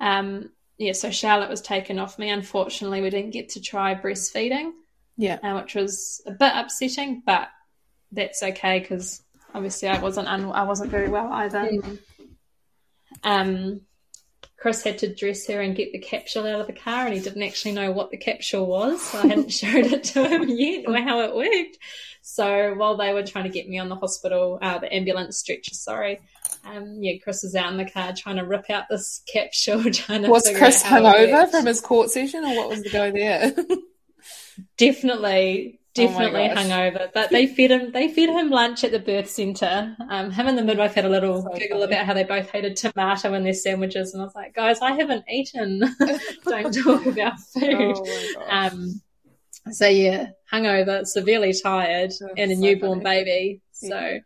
um, 0.00 0.50
yeah, 0.78 0.92
so 0.92 1.10
Charlotte 1.10 1.50
was 1.50 1.60
taken 1.60 1.98
off 1.98 2.18
me. 2.18 2.30
Unfortunately, 2.30 3.00
we 3.02 3.10
didn't 3.10 3.32
get 3.32 3.50
to 3.50 3.60
try 3.60 3.94
breastfeeding, 3.94 4.72
Yeah. 5.16 5.38
uh, 5.42 5.60
which 5.60 5.74
was 5.74 6.22
a 6.26 6.30
bit 6.32 6.52
upsetting, 6.54 7.22
but 7.24 7.48
that's 8.12 8.42
okay 8.42 8.80
because 8.80 9.22
obviously 9.54 9.88
I 9.88 10.00
wasn't 10.00 10.28
un- 10.28 10.52
I 10.52 10.64
wasn't 10.64 10.90
very 10.90 11.08
well 11.08 11.32
either. 11.32 11.70
Um, 13.22 13.80
Chris 14.62 14.84
had 14.84 14.98
to 14.98 15.12
dress 15.12 15.48
her 15.48 15.60
and 15.60 15.74
get 15.74 15.92
the 15.92 15.98
capsule 15.98 16.46
out 16.46 16.60
of 16.60 16.68
the 16.68 16.72
car, 16.72 17.04
and 17.04 17.14
he 17.14 17.20
didn't 17.20 17.42
actually 17.42 17.72
know 17.72 17.90
what 17.90 18.12
the 18.12 18.16
capsule 18.16 18.66
was. 18.66 19.02
So 19.02 19.18
I 19.18 19.26
hadn't 19.26 19.52
showed 19.52 19.86
it 19.86 20.04
to 20.04 20.24
him 20.24 20.48
yet 20.48 20.84
or 20.86 20.96
how 20.98 21.22
it 21.22 21.34
worked. 21.34 21.78
So 22.22 22.74
while 22.74 22.96
they 22.96 23.12
were 23.12 23.24
trying 23.24 23.44
to 23.44 23.50
get 23.50 23.68
me 23.68 23.80
on 23.80 23.88
the 23.88 23.96
hospital, 23.96 24.60
uh, 24.62 24.78
the 24.78 24.94
ambulance 24.94 25.36
stretcher, 25.38 25.74
sorry, 25.74 26.20
um, 26.64 26.98
yeah, 27.00 27.14
Chris 27.22 27.42
was 27.42 27.56
out 27.56 27.72
in 27.72 27.76
the 27.76 27.90
car 27.90 28.12
trying 28.16 28.36
to 28.36 28.44
rip 28.44 28.70
out 28.70 28.84
this 28.88 29.22
capsule, 29.26 29.82
trying 29.92 30.22
to 30.22 30.28
Was 30.28 30.48
Chris 30.56 30.84
out 30.84 30.90
how 30.90 31.02
hungover 31.02 31.50
from 31.50 31.66
his 31.66 31.80
court 31.80 32.10
session, 32.10 32.44
or 32.44 32.56
what 32.56 32.68
was 32.68 32.84
the 32.84 32.90
go 32.90 33.10
there? 33.10 33.52
Definitely, 34.78 35.80
my 35.80 35.81
definitely 35.94 36.48
gosh. 36.48 36.56
hungover. 36.66 37.10
But 37.12 37.30
they 37.30 37.46
fed 37.46 37.70
him. 37.70 37.92
They 37.92 38.08
fed 38.08 38.28
him 38.28 38.50
lunch 38.50 38.84
at 38.84 38.92
the 38.92 38.98
birth 38.98 39.28
centre. 39.28 39.96
Um, 40.08 40.30
him 40.30 40.46
and 40.48 40.56
the 40.58 40.62
midwife 40.62 40.94
had 40.94 41.04
a 41.04 41.08
little 41.08 41.42
So 41.42 41.48
giggle 41.58 41.80
funny. 41.80 41.92
about 41.92 42.06
how 42.06 42.14
they 42.14 42.24
both 42.24 42.50
hated 42.50 42.76
tomato 42.76 43.34
in 43.34 43.44
their 43.44 43.54
sandwiches, 43.54 44.12
and 44.14 44.22
I 44.22 44.24
was 44.26 44.34
like, 44.34 44.54
guys, 44.54 44.80
I 44.80 44.92
haven't 44.92 45.24
eaten. 45.30 45.82
Don't 46.44 46.72
talk 46.72 47.06
about 47.06 47.38
food. 47.40 47.96
oh. 47.96 48.46
Um, 48.48 49.00
so 49.70 49.86
yeah, 49.86 50.28
hungover, 50.52 51.04
severely 51.06 51.52
tired, 51.62 52.10
That's 52.10 52.32
and 52.36 52.50
a 52.52 52.54
so 52.56 52.60
newborn 52.60 53.02
funny. 53.02 53.24
baby. 53.24 53.60
So 53.72 53.88
Yeah. 53.98 54.18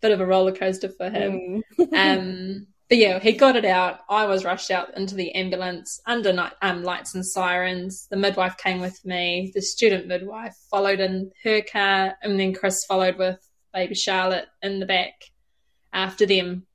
bit 0.00 0.12
of 0.12 0.20
a 0.20 0.26
roller 0.26 0.52
coaster 0.52 0.88
for 0.88 1.08
him. 1.10 1.62
Mm. 1.78 1.92
Um, 1.94 2.66
but 2.88 2.98
yeah, 2.98 3.18
he 3.18 3.32
got 3.32 3.56
it 3.56 3.64
out. 3.64 4.00
I 4.08 4.26
was 4.26 4.44
rushed 4.44 4.70
out 4.70 4.96
into 4.96 5.14
the 5.14 5.34
ambulance 5.34 6.00
under 6.06 6.32
night, 6.32 6.52
um, 6.62 6.82
lights 6.84 7.14
and 7.14 7.26
sirens. 7.26 8.06
The 8.10 8.16
midwife 8.16 8.56
came 8.56 8.80
with 8.80 9.04
me. 9.04 9.50
The 9.54 9.62
student 9.62 10.06
midwife 10.06 10.56
followed 10.70 11.00
in 11.00 11.32
her 11.42 11.62
car, 11.62 12.16
and 12.22 12.38
then 12.38 12.54
Chris 12.54 12.84
followed 12.84 13.16
with 13.16 13.38
baby 13.74 13.94
Charlotte 13.94 14.46
in 14.62 14.78
the 14.80 14.86
back 14.86 15.14
after 15.92 16.26
them. 16.26 16.66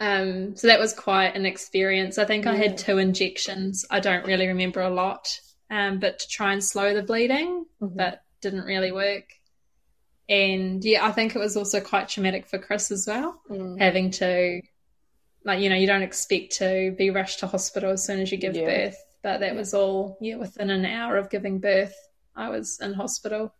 Um, 0.00 0.56
so 0.56 0.66
that 0.66 0.80
was 0.80 0.94
quite 0.94 1.36
an 1.36 1.46
experience. 1.46 2.18
I 2.18 2.24
think 2.24 2.46
I 2.46 2.56
had 2.56 2.76
two 2.76 2.98
injections. 2.98 3.84
I 3.90 4.00
don't 4.00 4.26
really 4.26 4.48
remember 4.48 4.80
a 4.80 4.90
lot, 4.90 5.28
um, 5.70 6.00
but 6.00 6.18
to 6.18 6.28
try 6.28 6.52
and 6.52 6.64
slow 6.64 6.92
the 6.92 7.02
bleeding, 7.04 7.66
Mhm. 7.80 7.96
but 7.96 8.22
didn't 8.40 8.64
really 8.64 8.90
work. 8.90 9.28
And 10.28 10.84
yeah, 10.84 11.04
I 11.06 11.12
think 11.12 11.34
it 11.34 11.38
was 11.38 11.56
also 11.56 11.80
quite 11.80 12.08
traumatic 12.08 12.46
for 12.48 12.58
Chris 12.58 12.90
as 12.90 13.06
well 13.06 13.40
Mm. 13.50 13.78
having 13.78 14.10
to 14.12 14.60
like 15.44 15.60
you 15.60 15.68
know 15.68 15.76
you 15.76 15.86
don't 15.86 16.02
expect 16.02 16.52
to 16.58 16.94
be 16.96 17.10
rushed 17.10 17.40
to 17.40 17.46
hospital 17.48 17.90
as 17.90 18.04
soon 18.04 18.20
as 18.20 18.30
you 18.30 18.38
give 18.38 18.54
Yeah. 18.56 18.64
birth 18.64 18.96
but 19.24 19.40
that 19.40 19.56
was 19.56 19.74
all 19.74 20.16
yeah 20.20 20.36
within 20.36 20.70
an 20.70 20.84
hour 20.86 21.16
of 21.16 21.30
giving 21.30 21.58
birth 21.58 21.94
i 22.36 22.48
was 22.48 22.78
in 22.80 22.94
hospital 22.94 23.52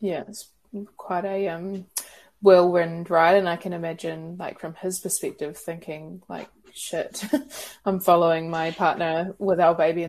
Yeah, 0.00 0.24
it's 0.28 0.50
quite 0.96 1.24
a 1.24 1.48
um 1.48 1.86
whirlwind 2.42 3.08
ride, 3.08 3.36
and 3.36 3.48
I 3.48 3.54
can 3.56 3.72
imagine, 3.72 4.36
like 4.36 4.58
from 4.58 4.74
his 4.74 4.98
perspective, 4.98 5.56
thinking 5.56 6.22
like, 6.28 6.48
"Shit, 6.74 7.24
I'm 7.86 8.00
following 8.00 8.50
my 8.50 8.72
partner 8.72 9.36
with 9.38 9.60
our 9.60 9.76
baby." 9.76 10.08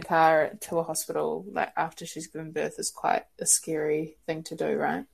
The 0.00 0.06
car 0.06 0.50
to 0.60 0.78
a 0.78 0.82
hospital, 0.84 1.44
like 1.50 1.72
after 1.76 2.06
she's 2.06 2.26
given 2.28 2.52
birth, 2.52 2.78
is 2.78 2.90
quite 2.90 3.24
a 3.40 3.46
scary 3.46 4.16
thing 4.26 4.42
to 4.44 4.54
do, 4.54 4.76
right? 4.76 5.04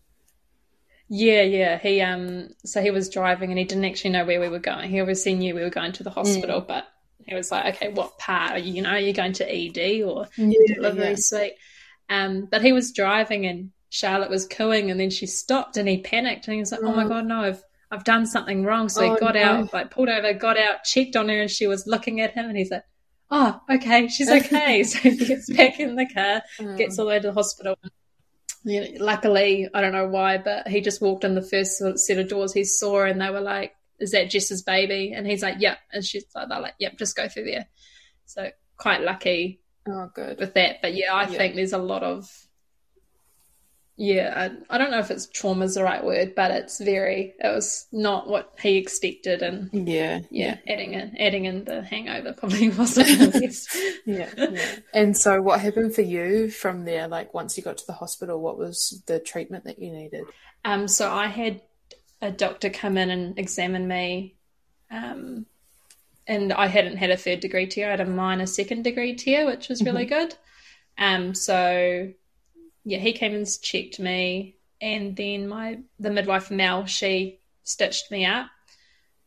yeah 1.11 1.43
yeah 1.43 1.79
he 1.79 2.01
um 2.01 2.49
so 2.65 2.81
he 2.81 2.91
was 2.91 3.11
driving 3.11 3.51
and 3.51 3.59
he 3.59 3.65
didn't 3.67 3.85
actually 3.85 4.09
know 4.11 4.25
where 4.25 4.41
we 4.41 4.49
were 4.49 4.59
going 4.59 4.89
he 4.89 5.01
obviously 5.03 5.35
knew 5.35 5.55
we 5.55 5.61
were 5.63 5.69
going 5.69 5.93
to 5.93 6.03
the 6.03 6.09
hospital 6.09 6.63
but 6.63 6.89
he 7.27 7.35
was 7.35 7.53
like 7.53 7.75
okay 7.77 7.93
what 7.93 8.17
part 8.19 8.53
are 8.53 8.59
you, 8.59 8.73
you 8.73 8.83
know 8.83 8.89
are 8.89 8.99
you 8.99 9.13
going 9.13 9.35
to 9.35 9.45
ed 9.47 9.77
or 10.03 10.27
delivery 10.39 11.11
yeah. 11.11 11.15
suite 11.17 11.53
um 12.09 12.49
but 12.51 12.63
he 12.63 12.73
was 12.73 12.91
driving 12.91 13.45
and 13.45 13.71
charlotte 13.91 14.31
was 14.31 14.47
cooing 14.47 14.91
and 14.91 14.99
then 14.99 15.11
she 15.11 15.27
stopped 15.27 15.77
and 15.77 15.87
he 15.87 15.99
panicked 15.99 16.47
and 16.49 16.55
he 16.55 16.61
was 16.61 16.73
like 16.73 16.81
oh 16.83 16.95
my 16.95 17.05
Oh. 17.05 17.09
god 17.09 17.27
no 17.27 17.41
i've 17.43 17.63
I've 17.91 18.03
done 18.05 18.27
something 18.27 18.65
wrong. 18.65 18.89
So 18.89 19.03
he 19.03 19.11
Oh, 19.11 19.17
got 19.17 19.35
no. 19.35 19.43
out, 19.43 19.73
like 19.73 19.91
pulled 19.93 20.09
over, 20.09 20.33
got 20.33 20.59
out, 20.59 20.83
checked 20.83 21.15
on 21.15 21.29
her, 21.29 21.41
and 21.43 21.51
she 21.51 21.69
was 21.69 21.87
looking 21.87 22.21
at 22.21 22.33
him. 22.33 22.47
And 22.49 22.57
he's 22.57 22.71
like, 22.73 22.83
"Oh, 23.31 23.61
okay, 23.71 24.09
she's 24.09 24.31
okay." 24.31 24.83
so 24.85 24.99
he 24.99 25.17
gets 25.17 25.53
back 25.53 25.81
in 25.81 25.97
the 25.97 26.07
car, 26.07 26.43
Mm. 26.59 26.77
gets 26.79 26.99
all 26.99 27.07
the 27.07 27.11
way 27.11 27.19
to 27.21 27.29
the 27.29 27.33
hospital. 27.35 27.77
Yeah, 28.65 28.87
luckily, 28.99 29.69
I 29.75 29.81
don't 29.83 29.93
know 29.93 30.09
why, 30.09 30.39
but 30.39 30.69
he 30.69 30.81
just 30.81 31.03
walked 31.03 31.25
in 31.25 31.35
the 31.35 31.43
first 31.43 31.83
set 31.97 32.19
of 32.19 32.29
doors 32.29 32.53
he 32.55 32.65
saw, 32.65 33.05
and 33.05 33.21
they 33.21 33.29
were 33.31 33.41
like, 33.41 33.75
"Is 34.01 34.13
that 34.13 34.31
Jess's 34.31 34.63
baby?" 34.63 35.13
And 35.15 35.27
he's 35.27 35.43
like, 35.43 35.57
"Yep." 35.61 35.79
And 35.93 36.05
she's 36.05 36.25
like, 36.35 36.49
"They're 36.49 36.61
like, 36.61 36.75
yep, 36.79 36.97
just 36.99 37.15
go 37.17 37.29
through 37.29 37.45
there." 37.45 37.67
So 38.27 38.51
quite 38.79 39.03
lucky 39.03 39.61
Oh, 39.87 40.11
good. 40.15 40.39
with 40.39 40.55
that. 40.55 40.81
But 40.81 40.95
yeah, 40.95 41.13
I 41.13 41.23
Yeah. 41.29 41.39
think 41.39 41.55
there's 41.57 41.75
a 41.75 41.79
lot 41.79 42.03
of 42.03 42.27
yeah, 43.97 44.51
I, 44.71 44.75
I 44.75 44.79
don't 44.79 44.91
know 44.91 44.99
if 44.99 45.11
it's 45.11 45.27
trauma 45.29 45.65
is 45.67 45.75
the 45.77 45.85
right 45.85 46.05
word, 46.05 46.35
but 46.35 46.51
it's 46.51 46.81
very 46.81 47.35
it 47.39 47.49
was 47.49 47.87
not 47.93 48.29
what 48.29 48.53
he 48.61 48.77
expected, 48.77 49.43
and 49.43 49.71
Yeah, 49.73 50.21
yeah, 50.31 50.57
adding 50.67 50.95
in 50.95 51.17
adding 51.19 51.45
in 51.45 51.65
the 51.65 51.83
hangover 51.83 52.33
probably 52.33 52.69
wasn't 52.71 53.07
the 53.33 53.41
best. 53.47 53.77
yeah, 54.05 54.31
yeah. 54.37 54.77
And 54.93 55.17
so, 55.17 55.41
what 55.41 55.61
happened 55.61 55.95
for 55.95 56.03
you 56.03 56.51
from 56.51 56.85
there? 56.85 57.07
Like, 57.09 57.35
once 57.35 57.57
you 57.57 57.63
got 57.63 57.79
to 57.79 57.87
the 57.87 57.93
hospital, 57.93 58.41
what 58.41 58.59
was 58.59 59.03
the 59.07 59.21
treatment 59.21 59.65
that 59.65 59.79
you 59.79 59.93
needed? 59.93 60.25
Um, 60.65 60.89
so 60.89 61.11
I 61.13 61.27
had 61.27 61.61
a 62.21 62.31
doctor 62.33 62.71
come 62.71 62.97
in 62.97 63.11
and 63.11 63.39
examine 63.39 63.87
me, 63.87 64.35
um, 64.91 65.47
and 66.27 66.53
I 66.53 66.67
hadn't 66.67 66.97
had 66.97 67.11
a 67.11 67.17
third 67.17 67.41
degree 67.41 67.67
tear. 67.67 67.89
I 67.89 67.91
had 67.91 68.01
a 68.01 68.07
minor 68.07 68.47
second 68.47 68.83
degree 68.83 69.15
tear, 69.15 69.47
which 69.47 69.69
was 69.69 69.83
really 69.83 70.07
good. 70.07 70.35
Um, 70.97 71.35
so 71.35 72.13
yeah, 72.85 72.99
he 72.99 73.13
came 73.13 73.35
and 73.35 73.47
checked 73.63 73.99
me, 73.99 74.57
and 74.81 75.17
then 75.17 75.49
my 75.49 75.79
the 75.99 76.11
midwife 76.11 76.51
Mel 76.51 76.87
she 76.87 77.41
stitched 77.63 78.11
me 78.11 78.27
up. 78.27 78.47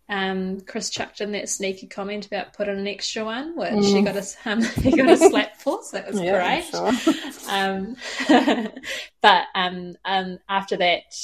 Um, 0.09 0.61
Chris 0.61 0.89
chucked 0.89 1.19
in 1.19 1.33
that 1.33 1.49
sneaky 1.49 1.87
comment 1.87 2.27
about 2.27 2.53
putting 2.53 2.77
an 2.77 2.87
extra 2.87 3.25
one, 3.25 3.57
which 3.57 3.85
he 3.85 4.01
got 4.01 4.15
a 4.15 4.25
um, 4.49 4.61
he 4.61 4.95
got 4.95 5.09
a 5.09 5.17
slap 5.17 5.57
for, 5.57 5.83
so 5.83 5.97
that 5.97 6.07
was 6.07 6.19
great. 6.19 6.65
sure. 6.71 6.93
Um, 7.49 7.95
but 9.21 9.45
um, 9.55 9.95
um, 10.03 10.37
after 10.49 10.75
that, 10.77 11.15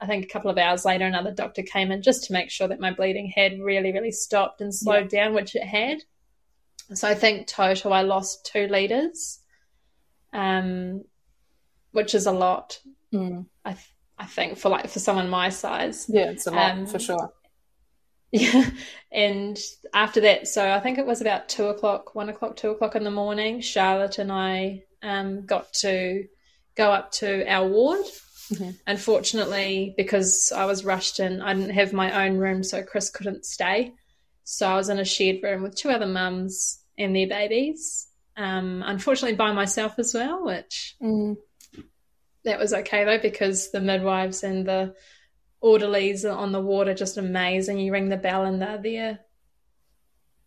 I 0.00 0.06
think 0.06 0.24
a 0.24 0.28
couple 0.28 0.50
of 0.50 0.58
hours 0.58 0.84
later, 0.84 1.04
another 1.04 1.32
doctor 1.32 1.62
came 1.62 1.92
in 1.92 2.02
just 2.02 2.24
to 2.24 2.32
make 2.32 2.50
sure 2.50 2.66
that 2.66 2.80
my 2.80 2.92
bleeding 2.92 3.32
had 3.34 3.60
really, 3.60 3.92
really 3.92 4.10
stopped 4.10 4.60
and 4.60 4.74
slowed 4.74 5.12
yeah. 5.12 5.24
down, 5.24 5.34
which 5.34 5.54
it 5.54 5.62
had. 5.62 5.98
So 6.94 7.08
I 7.08 7.14
think 7.14 7.46
total 7.46 7.92
I 7.92 8.02
lost 8.02 8.44
two 8.46 8.66
liters, 8.66 9.40
um, 10.32 11.04
which 11.92 12.14
is 12.14 12.26
a 12.26 12.32
lot. 12.32 12.78
Mm. 13.12 13.46
I 13.64 13.72
th- 13.72 13.94
I 14.18 14.26
think 14.26 14.58
for 14.58 14.68
like 14.68 14.88
for 14.88 14.98
someone 14.98 15.28
my 15.28 15.48
size. 15.48 16.06
Yeah, 16.08 16.30
it's 16.30 16.46
a 16.46 16.50
lot 16.50 16.72
um, 16.72 16.86
for 16.86 16.98
sure. 16.98 17.32
Yeah, 18.30 18.68
and 19.10 19.58
after 19.94 20.20
that, 20.20 20.48
so 20.48 20.70
I 20.70 20.80
think 20.80 20.98
it 20.98 21.06
was 21.06 21.22
about 21.22 21.48
two 21.48 21.68
o'clock, 21.68 22.14
one 22.14 22.28
o'clock, 22.28 22.56
two 22.56 22.68
o'clock 22.68 22.94
in 22.94 23.02
the 23.02 23.10
morning. 23.10 23.62
Charlotte 23.62 24.18
and 24.18 24.30
I 24.30 24.82
um, 25.02 25.46
got 25.46 25.72
to 25.80 26.24
go 26.74 26.92
up 26.92 27.10
to 27.12 27.50
our 27.50 27.66
ward. 27.66 28.04
Mm-hmm. 28.52 28.70
Unfortunately, 28.86 29.94
because 29.96 30.52
I 30.54 30.66
was 30.66 30.84
rushed 30.84 31.20
in, 31.20 31.40
I 31.40 31.54
didn't 31.54 31.70
have 31.70 31.94
my 31.94 32.26
own 32.26 32.36
room, 32.36 32.62
so 32.62 32.82
Chris 32.82 33.08
couldn't 33.08 33.46
stay. 33.46 33.94
So 34.44 34.66
I 34.68 34.76
was 34.76 34.90
in 34.90 34.98
a 34.98 35.04
shared 35.04 35.42
room 35.42 35.62
with 35.62 35.74
two 35.74 35.88
other 35.88 36.06
mums 36.06 36.80
and 36.98 37.16
their 37.16 37.28
babies. 37.28 38.08
Um, 38.36 38.82
unfortunately, 38.86 39.36
by 39.36 39.52
myself 39.52 39.98
as 39.98 40.14
well, 40.14 40.44
which 40.44 40.96
mm. 41.02 41.36
That 42.48 42.58
was 42.58 42.74
okay 42.74 43.04
though, 43.04 43.18
because 43.18 43.70
the 43.70 43.80
midwives 43.80 44.42
and 44.42 44.66
the 44.66 44.94
orderlies 45.60 46.24
on 46.24 46.52
the 46.52 46.60
ward 46.60 46.88
are 46.88 46.94
just 46.94 47.16
amazing. 47.16 47.78
You 47.78 47.92
ring 47.92 48.08
the 48.08 48.16
bell 48.16 48.44
and 48.44 48.60
they're 48.60 48.82
there 48.82 49.20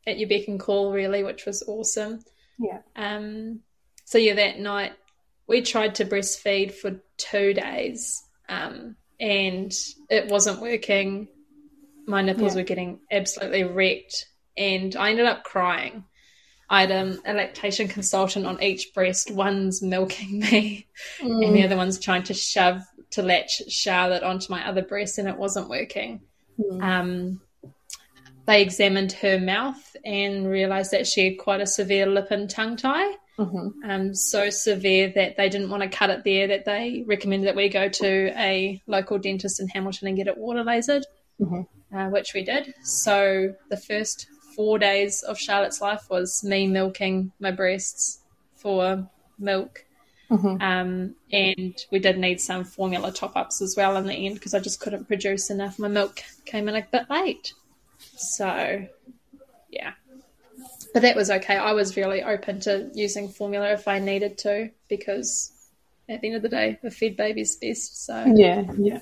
at 0.08 0.18
your 0.18 0.30
beck 0.30 0.48
and 0.48 0.60
call, 0.60 0.92
really, 0.92 1.24
which 1.24 1.46
was 1.46 1.64
awesome. 1.68 2.24
Yeah. 2.60 2.80
Um. 2.96 3.62
So 4.06 4.18
yeah, 4.18 4.36
that 4.36 4.60
night 4.60 4.94
we 5.48 5.62
tried 5.62 5.96
to 5.96 6.06
breastfeed 6.06 6.74
for 6.74 7.02
two 7.18 7.54
days, 7.54 8.24
um, 8.50 8.96
and 9.20 9.72
it 10.10 10.28
wasn't 10.28 10.62
working 10.62 11.28
my 12.08 12.22
nipples 12.22 12.56
yeah. 12.56 12.62
were 12.62 12.66
getting 12.66 13.00
absolutely 13.12 13.64
wrecked, 13.64 14.28
and 14.58 14.96
I 14.96 15.12
ended 15.12 15.26
up 15.26 15.44
crying. 15.44 16.06
I 16.72 16.82
had 16.82 16.92
um, 16.94 17.22
a 17.26 17.34
lactation 17.34 17.90
consultant 17.90 18.46
on 18.46 18.64
each 18.64 18.94
breast. 18.94 19.30
One's 19.30 19.82
milking 19.82 20.40
me, 20.40 20.88
mm. 21.20 21.46
and 21.46 21.54
the 21.54 21.66
other 21.66 21.76
one's 21.76 22.00
trying 22.00 22.24
to 22.24 22.34
shove 22.34 22.82
to 23.12 23.22
latch 23.22 23.62
Charlotte 23.68 24.24
onto 24.24 24.50
my 24.50 24.66
other 24.66 24.82
breast, 24.82 25.18
and 25.18 25.28
it 25.28 25.36
wasn't 25.36 25.68
working. 25.68 26.22
Mm. 26.58 26.82
Um, 26.82 27.42
they 28.46 28.62
examined 28.62 29.12
her 29.12 29.38
mouth 29.38 29.98
and 30.06 30.48
realised 30.48 30.92
that 30.92 31.06
she 31.08 31.26
had 31.26 31.40
quite 31.40 31.60
a 31.60 31.68
severe 31.68 32.06
lip 32.06 32.32
and 32.32 32.50
tongue 32.50 32.78
tie. 32.78 33.16
Mm-hmm. 33.38 33.90
Um, 33.90 34.16
so 34.16 34.50
severe 34.50 35.12
that 35.16 35.36
they 35.36 35.50
didn't 35.50 35.70
want 35.70 35.84
to 35.84 35.90
cut 35.90 36.10
it 36.10 36.24
there. 36.24 36.48
That 36.48 36.64
they 36.64 37.04
recommended 37.06 37.48
that 37.48 37.56
we 37.56 37.68
go 37.68 37.90
to 37.90 38.34
a 38.40 38.82
local 38.88 39.18
dentist 39.20 39.60
in 39.60 39.68
Hamilton 39.68 40.08
and 40.08 40.18
get 40.18 40.28
it 40.28 40.38
water 40.38 40.64
lasered. 40.64 41.04
Mm-hmm 41.40 41.62
uh, 41.94 42.08
which 42.08 42.34
we 42.34 42.44
did. 42.44 42.74
So 42.84 43.54
the 43.70 43.78
first 43.78 44.28
four 44.56 44.80
days 44.80 45.24
of 45.24 45.38
Charlotte's 45.38 45.82
life 45.82 46.10
was 46.10 46.44
me 46.44 46.68
milking 46.68 47.32
my 47.40 47.52
breasts 47.52 48.20
for 48.56 49.10
milk. 49.40 49.86
Mm-hmm. 50.30 50.62
Um, 50.62 51.16
and 51.34 51.76
we 51.92 52.00
did 52.00 52.18
need 52.18 52.40
some 52.40 52.64
formula 52.64 53.12
top 53.12 53.36
ups 53.36 53.62
as 53.62 53.76
well 53.76 53.98
in 53.98 54.06
the 54.06 54.14
end 54.14 54.36
because 54.36 54.54
I 54.54 54.60
just 54.60 54.80
couldn't 54.80 55.08
produce 55.08 55.50
enough. 55.50 55.78
My 55.78 55.90
milk 55.90 56.22
came 56.46 56.70
in 56.70 56.76
a 56.76 56.88
bit 56.90 57.10
late. 57.10 57.54
So, 58.16 58.88
yeah. 59.70 59.92
But 60.94 61.02
that 61.02 61.16
was 61.16 61.30
okay. 61.30 61.58
I 61.58 61.74
was 61.74 61.98
really 61.98 62.24
open 62.24 62.62
to 62.62 62.90
using 62.94 63.28
formula 63.28 63.74
if 63.74 63.88
I 63.88 64.00
needed 64.00 64.38
to 64.40 64.70
because 64.88 65.52
at 66.08 66.22
the 66.22 66.28
end 66.28 66.38
of 66.38 66.42
the 66.42 66.50
day, 66.50 66.80
a 66.84 66.92
fed 66.92 67.18
baby's 67.18 67.56
best. 67.58 68.06
So, 68.06 68.26
yeah, 68.34 68.64
yeah. 68.78 69.00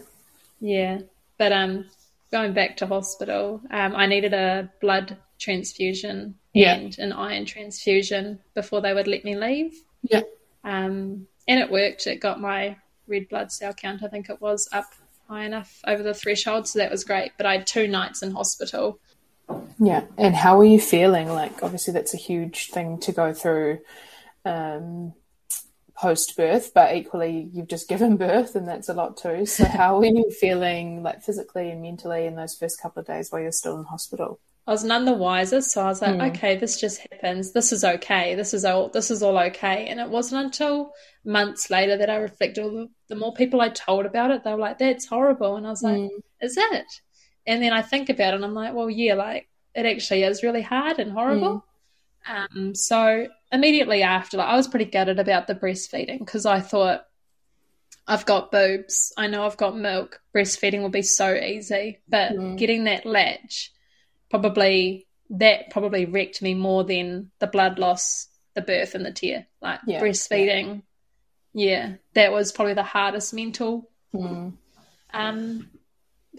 Yeah. 0.60 1.00
But 1.38 1.52
um, 1.52 1.86
going 2.32 2.54
back 2.54 2.78
to 2.78 2.88
hospital, 2.88 3.62
um, 3.72 3.96
I 3.96 4.08
needed 4.08 4.34
a 4.34 4.72
blood 4.82 5.18
transfusion 5.40 6.36
yeah. 6.54 6.76
and 6.76 6.98
an 7.00 7.14
iron 7.14 7.46
transfusion 7.46 8.40
before 8.54 8.82
they 8.82 8.94
would 8.94 9.08
let 9.08 9.24
me 9.24 9.36
leave. 9.36 9.82
Yeah. 10.04 10.22
Um, 10.64 11.28
and 11.48 11.60
it 11.60 11.72
worked. 11.72 12.06
It 12.08 12.20
got 12.20 12.40
my 12.40 12.78
red 13.08 13.28
blood 13.30 13.52
cell 13.52 13.74
count, 13.74 14.04
I 14.04 14.08
think 14.08 14.30
it 14.30 14.42
was, 14.42 14.70
up 14.72 14.94
high 15.28 15.46
enough 15.46 15.82
over 15.88 16.04
the 16.04 16.14
threshold. 16.14 16.68
So 16.68 16.80
that 16.80 16.92
was 16.92 17.04
great. 17.04 17.32
But 17.38 17.46
I 17.46 17.58
had 17.58 17.68
two 17.68 17.88
nights 17.88 18.22
in 18.22 18.32
hospital. 18.32 19.00
Yeah. 19.80 20.06
And 20.18 20.36
how 20.36 20.58
were 20.58 20.66
you 20.66 20.80
feeling? 20.80 21.30
Like, 21.30 21.64
obviously, 21.64 21.94
that's 21.94 22.14
a 22.14 22.18
huge 22.18 22.70
thing 22.70 23.00
to 23.00 23.12
go 23.12 23.34
through. 23.34 23.80
Um, 24.46 25.14
post 26.00 26.38
birth, 26.38 26.74
but 26.74 26.96
equally 26.96 27.50
you've 27.52 27.68
just 27.68 27.90
given 27.90 28.16
birth 28.28 28.56
and 28.56 28.68
that's 28.68 28.90
a 28.90 28.94
lot 28.94 29.18
too. 29.18 29.46
So 29.46 29.66
how 29.78 30.00
were 30.00 30.06
you 30.06 30.32
feeling 30.32 31.04
like 31.04 31.24
physically 31.24 31.70
and 31.70 31.82
mentally 31.82 32.26
in 32.26 32.36
those 32.36 32.56
first 32.56 32.82
couple 32.82 33.02
of 33.02 33.08
days 33.08 33.32
while 33.32 33.42
you're 33.42 33.52
still 33.52 33.78
in 33.78 33.86
hospital? 33.86 34.40
I 34.70 34.72
was 34.72 34.84
none 34.84 35.06
the 35.06 35.14
wiser, 35.14 35.62
so 35.62 35.82
I 35.82 35.88
was 35.88 36.00
like, 36.00 36.14
mm. 36.14 36.30
okay, 36.30 36.56
this 36.56 36.80
just 36.80 37.02
happens. 37.12 37.54
This 37.54 37.72
is 37.72 37.84
okay. 37.84 38.36
This 38.36 38.54
is 38.54 38.64
all. 38.64 38.90
This 38.90 39.10
is 39.10 39.24
all 39.24 39.36
okay. 39.40 39.88
And 39.88 40.00
it 40.00 40.08
wasn't 40.08 40.46
until 40.46 40.94
months 41.26 41.72
later 41.72 41.98
that 41.98 42.08
I 42.08 42.18
reflected. 42.18 42.88
The 43.08 43.16
more 43.16 43.34
people 43.34 43.62
I 43.62 43.70
told 43.70 44.06
about 44.06 44.30
it, 44.30 44.44
they 44.44 44.52
were 44.52 44.60
like, 44.60 44.78
"That's 44.78 45.08
horrible," 45.08 45.56
and 45.56 45.66
I 45.66 45.72
was 45.72 45.82
like, 45.82 45.98
mm. 45.98 46.10
"Is 46.40 46.56
it?" 46.56 46.86
And 47.48 47.64
then 47.64 47.74
I 47.74 47.82
think 47.82 48.10
about 48.10 48.36
it, 48.36 48.36
and 48.36 48.46
I'm 48.46 48.54
like, 48.54 48.76
"Well, 48.76 48.92
yeah, 48.92 49.16
like 49.16 49.50
it 49.74 49.88
actually 49.88 50.22
is 50.22 50.44
really 50.44 50.62
hard 50.62 51.00
and 51.00 51.12
horrible." 51.12 51.66
Mm. 52.30 52.56
Um, 52.56 52.76
so 52.76 53.26
immediately 53.52 54.04
after, 54.04 54.38
like, 54.38 54.50
I 54.50 54.56
was 54.56 54.68
pretty 54.68 54.86
gutted 54.86 55.18
about 55.18 55.48
the 55.48 55.56
breastfeeding 55.56 56.20
because 56.20 56.46
I 56.46 56.60
thought 56.60 57.08
I've 58.06 58.28
got 58.28 58.52
boobs, 58.52 59.14
I 59.18 59.26
know 59.26 59.48
I've 59.48 59.58
got 59.58 59.76
milk, 59.76 60.22
breastfeeding 60.36 60.84
will 60.84 60.90
be 60.90 61.02
so 61.02 61.34
easy, 61.34 62.02
but 62.08 62.34
mm. 62.34 62.56
getting 62.56 62.84
that 62.84 63.08
latch 63.08 63.72
probably 64.30 65.08
that 65.32 65.70
probably 65.70 66.06
wrecked 66.06 66.42
me 66.42 66.54
more 66.54 66.84
than 66.84 67.32
the 67.40 67.48
blood 67.48 67.80
loss, 67.80 68.28
the 68.56 68.62
birth, 68.62 68.96
and 68.96 69.06
the 69.06 69.12
tear. 69.12 69.48
Like 69.62 69.82
yeah, 69.86 70.02
breastfeeding, 70.02 70.84
yeah. 71.54 71.70
yeah. 71.70 71.94
that 72.14 72.32
was 72.32 72.52
probably 72.52 72.74
the 72.74 72.84
hardest 72.84 73.34
mental 73.34 73.90
mm. 74.14 74.54
um, 75.14 75.70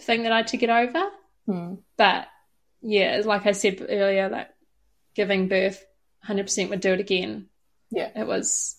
thing 0.01 0.23
that 0.25 0.33
I 0.33 0.39
had 0.39 0.49
to 0.49 0.57
get 0.57 0.71
over. 0.71 1.11
Mm. 1.49 1.79
But 1.97 2.29
yeah, 2.83 3.21
like 3.25 3.47
I 3.47 3.53
said 3.53 3.85
earlier, 3.89 4.29
like 4.29 4.49
giving 5.15 5.49
birth, 5.49 5.85
100% 6.27 6.71
would 6.71 6.81
do 6.81 6.93
it 6.93 7.01
again. 7.01 7.49
Yeah. 7.91 8.11
It 8.15 8.27
was 8.27 8.77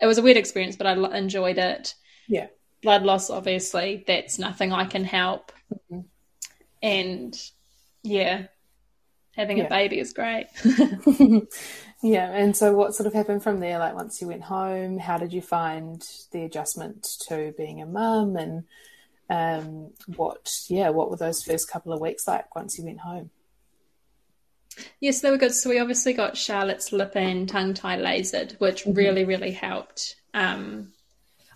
it 0.00 0.06
was 0.06 0.18
a 0.18 0.22
weird 0.22 0.36
experience, 0.36 0.76
but 0.76 0.86
I 0.86 1.16
enjoyed 1.16 1.58
it. 1.58 1.94
Yeah. 2.28 2.48
Blood 2.82 3.04
loss, 3.04 3.30
obviously, 3.30 4.04
that's 4.06 4.38
nothing 4.38 4.72
I 4.72 4.84
can 4.84 5.04
help. 5.04 5.52
Mm-hmm. 5.72 6.00
And 6.82 7.50
yeah, 8.02 8.46
having 9.36 9.58
yeah. 9.58 9.64
a 9.64 9.68
baby 9.68 9.98
is 9.98 10.12
great. 10.12 10.46
yeah. 12.02 12.30
And 12.30 12.56
so, 12.56 12.74
what 12.74 12.94
sort 12.94 13.06
of 13.06 13.12
happened 13.12 13.42
from 13.42 13.60
there? 13.60 13.78
Like, 13.78 13.94
once 13.94 14.20
you 14.20 14.28
went 14.28 14.42
home, 14.42 14.98
how 14.98 15.18
did 15.18 15.32
you 15.32 15.42
find 15.42 16.02
the 16.32 16.44
adjustment 16.44 17.06
to 17.28 17.52
being 17.56 17.82
a 17.82 17.86
mum? 17.86 18.36
And 18.36 18.64
um, 19.30 19.92
what, 20.16 20.52
yeah, 20.68 20.90
what 20.90 21.10
were 21.10 21.16
those 21.16 21.42
first 21.42 21.70
couple 21.70 21.92
of 21.92 22.00
weeks 22.00 22.26
like 22.26 22.54
once 22.54 22.78
you 22.78 22.84
went 22.84 23.00
home? 23.00 23.30
Yes, 25.00 25.20
they 25.20 25.30
were 25.30 25.38
good. 25.38 25.54
So 25.54 25.70
we 25.70 25.78
obviously 25.78 26.12
got 26.12 26.36
Charlotte's 26.36 26.92
lip 26.92 27.12
and 27.14 27.48
tongue 27.48 27.74
tie 27.74 27.98
lasered, 27.98 28.58
which 28.58 28.82
mm-hmm. 28.82 28.94
really, 28.94 29.24
really 29.24 29.52
helped. 29.52 30.16
Um, 30.32 30.92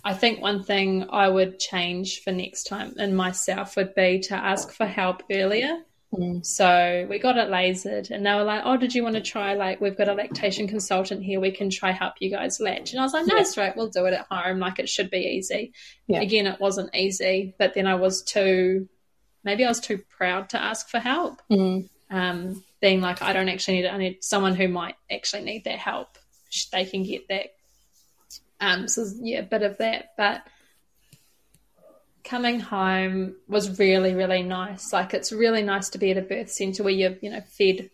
I 0.04 0.14
think 0.14 0.40
one 0.40 0.62
thing 0.62 1.06
I 1.10 1.28
would 1.28 1.58
change 1.58 2.22
for 2.22 2.32
next 2.32 2.64
time 2.64 2.94
in 2.98 3.14
myself 3.14 3.76
would 3.76 3.94
be 3.94 4.20
to 4.20 4.34
ask 4.34 4.70
for 4.70 4.86
help 4.86 5.22
earlier. 5.30 5.82
Mm. 6.12 6.44
So 6.44 7.06
we 7.10 7.18
got 7.18 7.36
it 7.36 7.50
lasered, 7.50 8.10
and 8.10 8.24
they 8.24 8.34
were 8.34 8.44
like, 8.44 8.62
"Oh, 8.64 8.76
did 8.76 8.94
you 8.94 9.02
want 9.02 9.16
to 9.16 9.20
try? 9.20 9.54
Like, 9.54 9.80
we've 9.80 9.96
got 9.96 10.08
a 10.08 10.14
lactation 10.14 10.66
consultant 10.66 11.22
here. 11.22 11.38
We 11.38 11.50
can 11.50 11.68
try 11.68 11.90
help 11.90 12.14
you 12.20 12.30
guys 12.30 12.60
latch." 12.60 12.92
And 12.92 13.00
I 13.00 13.02
was 13.02 13.12
like, 13.12 13.26
"No, 13.26 13.34
yeah. 13.34 13.42
it's 13.42 13.58
right. 13.58 13.76
We'll 13.76 13.90
do 13.90 14.06
it 14.06 14.14
at 14.14 14.26
home. 14.30 14.58
Like, 14.58 14.78
it 14.78 14.88
should 14.88 15.10
be 15.10 15.18
easy." 15.18 15.72
Yeah. 16.06 16.20
Again, 16.20 16.46
it 16.46 16.60
wasn't 16.60 16.94
easy, 16.94 17.54
but 17.58 17.74
then 17.74 17.86
I 17.86 17.96
was 17.96 18.22
too, 18.22 18.88
maybe 19.44 19.64
I 19.64 19.68
was 19.68 19.80
too 19.80 19.98
proud 20.16 20.48
to 20.50 20.62
ask 20.62 20.88
for 20.88 20.98
help. 20.98 21.42
Mm. 21.50 21.88
Um, 22.10 22.64
being 22.80 23.02
like, 23.02 23.20
I 23.20 23.34
don't 23.34 23.48
actually 23.48 23.78
need 23.78 23.86
it. 23.86 23.92
I 23.92 23.98
need 23.98 24.24
someone 24.24 24.54
who 24.54 24.68
might 24.68 24.94
actually 25.10 25.42
need 25.42 25.64
that 25.64 25.78
help. 25.78 26.16
They 26.72 26.86
can 26.86 27.02
get 27.02 27.28
that. 27.28 27.48
Um, 28.60 28.88
so 28.88 29.04
yeah, 29.20 29.40
a 29.40 29.42
bit 29.42 29.62
of 29.62 29.78
that, 29.78 30.12
but 30.16 30.42
coming 32.28 32.60
home 32.60 33.34
was 33.48 33.78
really, 33.78 34.14
really 34.14 34.42
nice. 34.42 34.92
Like 34.92 35.14
it's 35.14 35.32
really 35.32 35.62
nice 35.62 35.88
to 35.90 35.98
be 35.98 36.10
at 36.10 36.18
a 36.18 36.22
birth 36.22 36.50
centre 36.50 36.82
where 36.82 36.92
you're, 36.92 37.16
you 37.22 37.30
know, 37.30 37.40
fed 37.40 37.90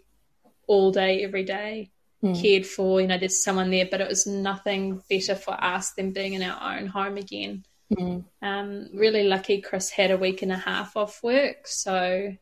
all 0.67 0.91
day, 0.91 1.23
every 1.23 1.45
day, 1.45 1.91
mm. 2.23 2.41
cared 2.41 2.67
for. 2.67 3.01
You 3.01 3.07
know, 3.07 3.19
there's 3.19 3.43
someone 3.43 3.71
there, 3.71 3.87
but 3.89 4.01
it 4.01 4.09
was 4.09 4.27
nothing 4.27 5.03
better 5.09 5.37
for 5.37 5.53
us 5.63 5.93
than 5.93 6.13
being 6.13 6.35
in 6.35 6.43
our 6.43 6.77
own 6.77 6.87
home 6.87 7.17
again. 7.17 7.65
Mm. 7.93 8.25
Um, 8.43 8.89
really 8.93 9.25
lucky 9.25 9.61
Chris 9.61 9.91
had 9.91 10.11
a 10.11 10.17
week 10.17 10.43
and 10.43 10.51
a 10.51 10.57
half 10.57 10.97
off 10.97 11.23
work, 11.23 11.69
so 11.69 12.37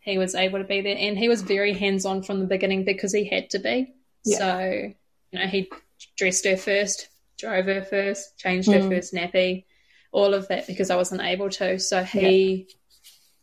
he 0.00 0.18
was 0.18 0.34
able 0.34 0.58
to 0.58 0.64
be 0.64 0.82
there 0.82 0.96
and 0.96 1.18
he 1.18 1.28
was 1.28 1.42
very 1.42 1.72
hands 1.72 2.06
on 2.06 2.22
from 2.22 2.38
the 2.38 2.46
beginning 2.46 2.84
because 2.84 3.12
he 3.12 3.24
had 3.24 3.50
to 3.50 3.58
be. 3.58 3.92
Yeah. 4.24 4.38
So, 4.38 4.92
you 5.32 5.38
know, 5.38 5.46
he 5.46 5.70
dressed 6.16 6.44
her 6.44 6.56
first, 6.56 7.08
drove 7.38 7.64
her 7.66 7.82
first, 7.82 8.38
changed 8.38 8.68
mm. 8.68 8.82
her 8.82 8.88
first 8.88 9.14
nappy, 9.14 9.64
all 10.16 10.32
of 10.32 10.48
that 10.48 10.66
because 10.66 10.90
I 10.90 10.96
wasn't 10.96 11.20
able 11.20 11.50
to. 11.50 11.78
So 11.78 12.02
he 12.02 12.66
yeah. 12.66 12.74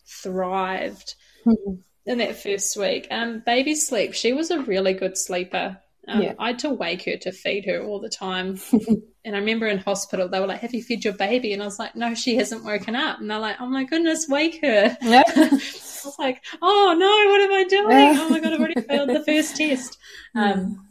thrived 0.08 1.14
mm-hmm. 1.46 1.76
in 2.08 2.18
that 2.18 2.36
first 2.36 2.76
week. 2.76 3.08
Um, 3.12 3.44
baby 3.46 3.76
sleep, 3.76 4.16
she 4.16 4.34
was 4.34 4.50
a 4.50 4.60
really 4.60 4.94
good 4.94 5.16
sleeper. 5.16 5.78
Um, 6.08 6.22
yeah. 6.24 6.34
I 6.40 6.48
had 6.48 6.60
to 6.60 6.72
wake 6.72 7.06
her 7.06 7.16
to 7.16 7.32
feed 7.32 7.66
her 7.66 7.84
all 7.84 8.02
the 8.02 8.10
time. 8.10 8.60
and 8.72 9.36
I 9.36 9.40
remember 9.40 9.68
in 9.68 9.78
hospital, 9.78 10.28
they 10.28 10.40
were 10.40 10.48
like, 10.48 10.62
Have 10.62 10.74
you 10.74 10.82
fed 10.82 11.06
your 11.06 11.14
baby? 11.14 11.54
And 11.54 11.62
I 11.62 11.66
was 11.66 11.78
like, 11.78 11.96
No, 11.96 12.16
she 12.16 12.36
hasn't 12.38 12.66
woken 12.66 12.96
up. 12.96 13.20
And 13.20 13.30
they're 13.30 13.38
like, 13.38 13.62
Oh 13.62 13.68
my 13.68 13.84
goodness, 13.84 14.28
wake 14.28 14.60
her. 14.64 14.98
Yeah. 15.00 15.24
I 15.36 15.50
was 15.52 16.16
like, 16.18 16.44
Oh 16.60 16.96
no, 16.98 17.32
what 17.32 17.42
am 17.42 17.52
I 17.54 17.64
doing? 17.66 18.20
Oh 18.20 18.30
my 18.30 18.40
God, 18.40 18.54
I've 18.54 18.60
already 18.60 18.82
failed 18.82 19.10
the 19.10 19.24
first 19.24 19.56
test. 19.56 19.98
Um, 20.36 20.90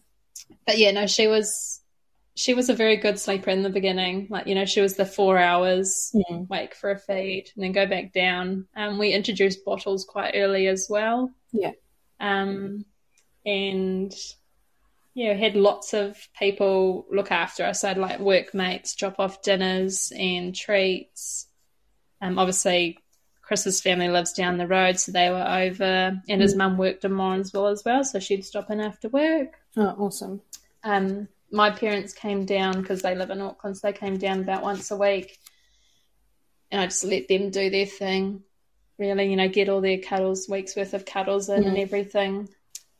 but 0.65 0.79
yeah, 0.79 0.93
no, 0.93 1.09
she 1.09 1.27
was. 1.27 1.82
She 2.35 2.55
was 2.55 2.71
a 2.71 2.75
very 2.75 2.97
good 2.97 3.19
sleeper 3.19 3.51
in 3.51 3.63
the 3.63 3.71
beginning. 3.71 4.29
Like, 4.31 4.47
you 4.47 4.55
know, 4.55 4.65
she 4.65 4.81
was 4.81 4.97
the 4.97 5.05
four 5.05 5.39
hours 5.39 6.11
mm. 6.15 6.49
wake 6.49 6.75
for 6.75 6.91
a 6.91 6.99
feed 6.99 7.51
and 7.55 7.63
then 7.63 7.73
go 7.73 7.87
back 7.87 8.13
down. 8.13 8.67
Um, 8.75 8.99
we 8.99 9.13
introduced 9.13 9.65
bottles 9.65 10.05
quite 10.05 10.35
early 10.35 10.67
as 10.67 10.87
well. 10.89 11.31
Yeah. 11.53 11.73
Um, 12.21 12.87
and 13.45 14.15
yeah, 15.15 15.35
had 15.35 15.57
lots 15.57 15.93
of 15.93 16.17
people 16.39 17.07
look 17.11 17.31
after 17.31 17.65
us. 17.65 17.85
I 17.85 17.89
had 17.89 17.99
like 17.99 18.19
workmates 18.19 18.95
drop 18.95 19.19
off 19.19 19.43
dinners 19.43 20.13
and 20.17 20.55
treats. 20.55 21.49
Um, 22.23 22.39
obviously, 22.39 22.99
Chris's 23.43 23.83
family 23.83 24.09
lives 24.09 24.33
down 24.33 24.57
the 24.57 24.67
road, 24.67 24.99
so 24.99 25.13
they 25.13 25.29
were 25.29 25.47
over, 25.47 26.19
and 26.29 26.41
his 26.41 26.55
mm. 26.55 26.59
mum 26.59 26.79
worked 26.79 27.05
in 27.05 27.13
Morrinsville 27.13 27.67
as 27.67 27.83
well, 27.85 28.05
so 28.05 28.19
she'd 28.19 28.45
stop 28.45 28.71
in 28.71 28.81
after 28.81 29.09
work. 29.09 29.59
Oh, 29.77 29.95
awesome. 29.99 30.41
Um, 30.85 31.29
my 31.53 31.71
parents 31.71 32.13
came 32.13 32.45
down 32.47 32.81
because 32.81 33.03
they 33.03 33.15
live 33.15 33.31
in 33.31 33.41
Auckland, 33.41 33.77
so 33.77 33.87
they 33.87 33.93
came 33.93 34.17
down 34.17 34.41
about 34.41 34.63
once 34.63 34.91
a 34.91 34.97
week, 34.97 35.39
and 36.71 36.81
I 36.81 36.87
just 36.87 37.05
let 37.05 37.29
them 37.29 37.51
do 37.51 37.71
their 37.71 37.87
thing. 37.87 38.43
Really, 38.99 39.31
you 39.31 39.37
know, 39.37 39.49
get 39.49 39.69
all 39.69 39.81
their 39.81 39.99
cuddles, 39.99 40.49
weeks 40.49 40.77
worth 40.77 40.95
of 40.95 41.05
cuddles 41.05 41.49
in 41.49 41.65
mm. 41.65 41.67
and 41.67 41.79
everything. 41.79 42.49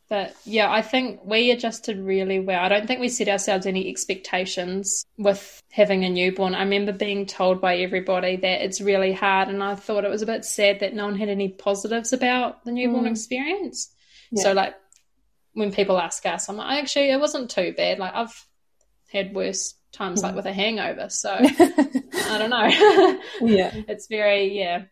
But 0.09 0.35
yeah, 0.45 0.71
I 0.71 0.81
think 0.81 1.21
we 1.23 1.49
adjusted 1.49 1.97
really 1.97 2.39
well. 2.39 2.61
I 2.61 2.69
don't 2.69 2.85
think 2.85 2.99
we 2.99 3.09
set 3.09 3.29
ourselves 3.29 3.65
any 3.65 3.89
expectations 3.89 5.05
with 5.17 5.61
having 5.71 6.03
a 6.03 6.09
newborn. 6.09 6.55
I 6.55 6.63
remember 6.63 6.91
being 6.91 7.25
told 7.25 7.61
by 7.61 7.77
everybody 7.77 8.35
that 8.35 8.61
it's 8.63 8.81
really 8.81 9.13
hard, 9.13 9.47
and 9.47 9.63
I 9.63 9.75
thought 9.75 10.03
it 10.03 10.11
was 10.11 10.21
a 10.21 10.27
bit 10.27 10.45
sad 10.45 10.81
that 10.81 10.93
no 10.93 11.05
one 11.05 11.17
had 11.17 11.29
any 11.29 11.49
positives 11.49 12.13
about 12.13 12.63
the 12.65 12.71
newborn 12.71 13.05
mm. 13.05 13.11
experience. 13.11 13.91
Yeah. 14.31 14.43
So, 14.43 14.53
like, 14.53 14.75
when 15.53 15.71
people 15.71 15.99
ask 15.99 16.25
us, 16.25 16.49
I'm 16.49 16.57
like, 16.57 16.81
actually, 16.81 17.11
it 17.11 17.19
wasn't 17.19 17.49
too 17.49 17.73
bad. 17.75 17.99
Like, 17.99 18.13
I've 18.13 18.47
had 19.11 19.33
worse 19.33 19.75
times, 19.91 20.21
mm. 20.21 20.23
like 20.23 20.35
with 20.35 20.45
a 20.45 20.53
hangover. 20.53 21.09
So, 21.09 21.31
I 21.39 22.37
don't 22.37 22.49
know. 22.49 23.19
yeah. 23.41 23.71
It's 23.87 24.07
very, 24.07 24.57
yeah. 24.57 24.83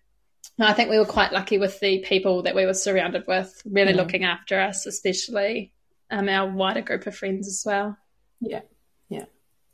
I 0.60 0.74
think 0.74 0.90
we 0.90 1.00
were 1.00 1.06
quite 1.06 1.32
lucky 1.32 1.58
with 1.58 1.80
the 1.80 2.00
people 2.00 2.44
that 2.44 2.56
we 2.56 2.66
were 2.66 2.74
surrounded 2.74 3.26
with, 3.28 3.62
really 3.66 3.94
looking 3.94 4.24
after 4.24 4.60
us, 4.60 4.86
especially 4.86 5.74
um, 6.10 6.30
our 6.30 6.50
wider 6.50 6.82
group 6.82 7.08
of 7.08 7.16
friends 7.16 7.48
as 7.48 7.64
well. 7.66 7.98
Yeah, 8.40 8.62
yeah, 9.10 9.26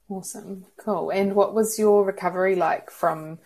awesome, 0.09 0.65
cool. 0.77 1.09
And 1.09 1.35
what 1.35 1.53
was 1.53 1.79
your 1.79 2.05
recovery 2.05 2.55
like 2.55 2.91
from 2.91 3.39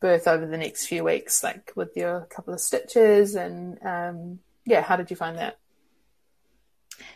birth 0.00 0.28
over 0.28 0.46
the 0.46 0.58
next 0.58 0.86
few 0.86 1.04
weeks, 1.04 1.42
like 1.42 1.72
with 1.74 1.96
your 1.96 2.26
couple 2.26 2.54
of 2.54 2.60
stitches, 2.60 3.34
and 3.34 3.78
um, 3.84 4.38
yeah, 4.64 4.82
how 4.82 4.96
did 4.96 5.10
you 5.10 5.16
find 5.16 5.38
that? 5.38 5.58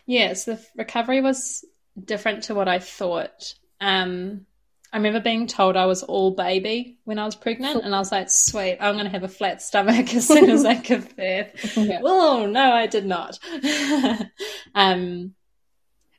Yes, 0.05 0.45
the 0.45 0.63
recovery 0.75 1.21
was 1.21 1.65
different 2.03 2.43
to 2.43 2.55
what 2.55 2.67
I 2.67 2.79
thought. 2.79 3.53
Um, 3.81 4.45
I 4.91 4.97
remember 4.97 5.19
being 5.19 5.45
told 5.45 5.77
I 5.77 5.85
was 5.85 6.01
all 6.01 6.31
baby 6.31 6.97
when 7.03 7.19
I 7.19 7.25
was 7.25 7.35
pregnant, 7.35 7.83
and 7.83 7.93
I 7.93 7.99
was 7.99 8.11
like, 8.11 8.29
sweet, 8.29 8.77
I'm 8.79 8.95
going 8.95 9.05
to 9.05 9.11
have 9.11 9.23
a 9.23 9.27
flat 9.27 9.61
stomach 9.61 10.13
as 10.15 10.27
soon 10.27 10.49
as 10.49 10.65
I 10.65 10.75
give 10.81 11.15
birth. 11.15 11.77
yeah. 11.77 12.01
Oh, 12.03 12.47
no, 12.47 12.71
I 12.71 12.87
did 12.87 13.05
not. 13.05 13.37
um, 14.75 15.35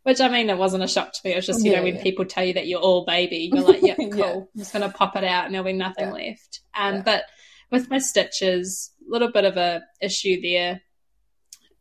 which 0.05 0.21
I 0.21 0.29
mean, 0.29 0.49
it 0.49 0.57
wasn't 0.57 0.85
a 0.85 0.89
shock 0.89 1.13
to 1.13 1.21
me. 1.25 1.33
It 1.33 1.37
was 1.37 1.47
just, 1.47 1.65
you 1.65 1.73
yeah, 1.73 1.79
know, 1.79 1.85
when 1.85 1.97
yeah. 1.97 2.03
people 2.03 2.25
tell 2.25 2.45
you 2.45 2.55
that 2.55 2.67
you're 2.67 2.81
all 2.81 3.05
baby, 3.05 3.51
you're 3.53 3.63
like, 3.63 3.83
yeah, 3.83 3.97
cool. 3.97 4.17
yeah. 4.17 4.33
I'm 4.33 4.47
just 4.57 4.73
going 4.73 4.89
to 4.89 4.97
pop 4.97 5.17
it 5.17 5.25
out 5.25 5.45
and 5.45 5.55
there'll 5.55 5.65
be 5.65 5.73
nothing 5.73 6.11
left. 6.11 6.61
Um, 6.75 7.03
But 7.03 7.25
with 7.71 7.91
my 7.91 7.99
stitches, 7.99 8.93
a 9.07 9.13
little 9.13 9.31
bit 9.31 9.45
of 9.45 9.57
a 9.57 9.83
issue 10.01 10.41
there. 10.41 10.81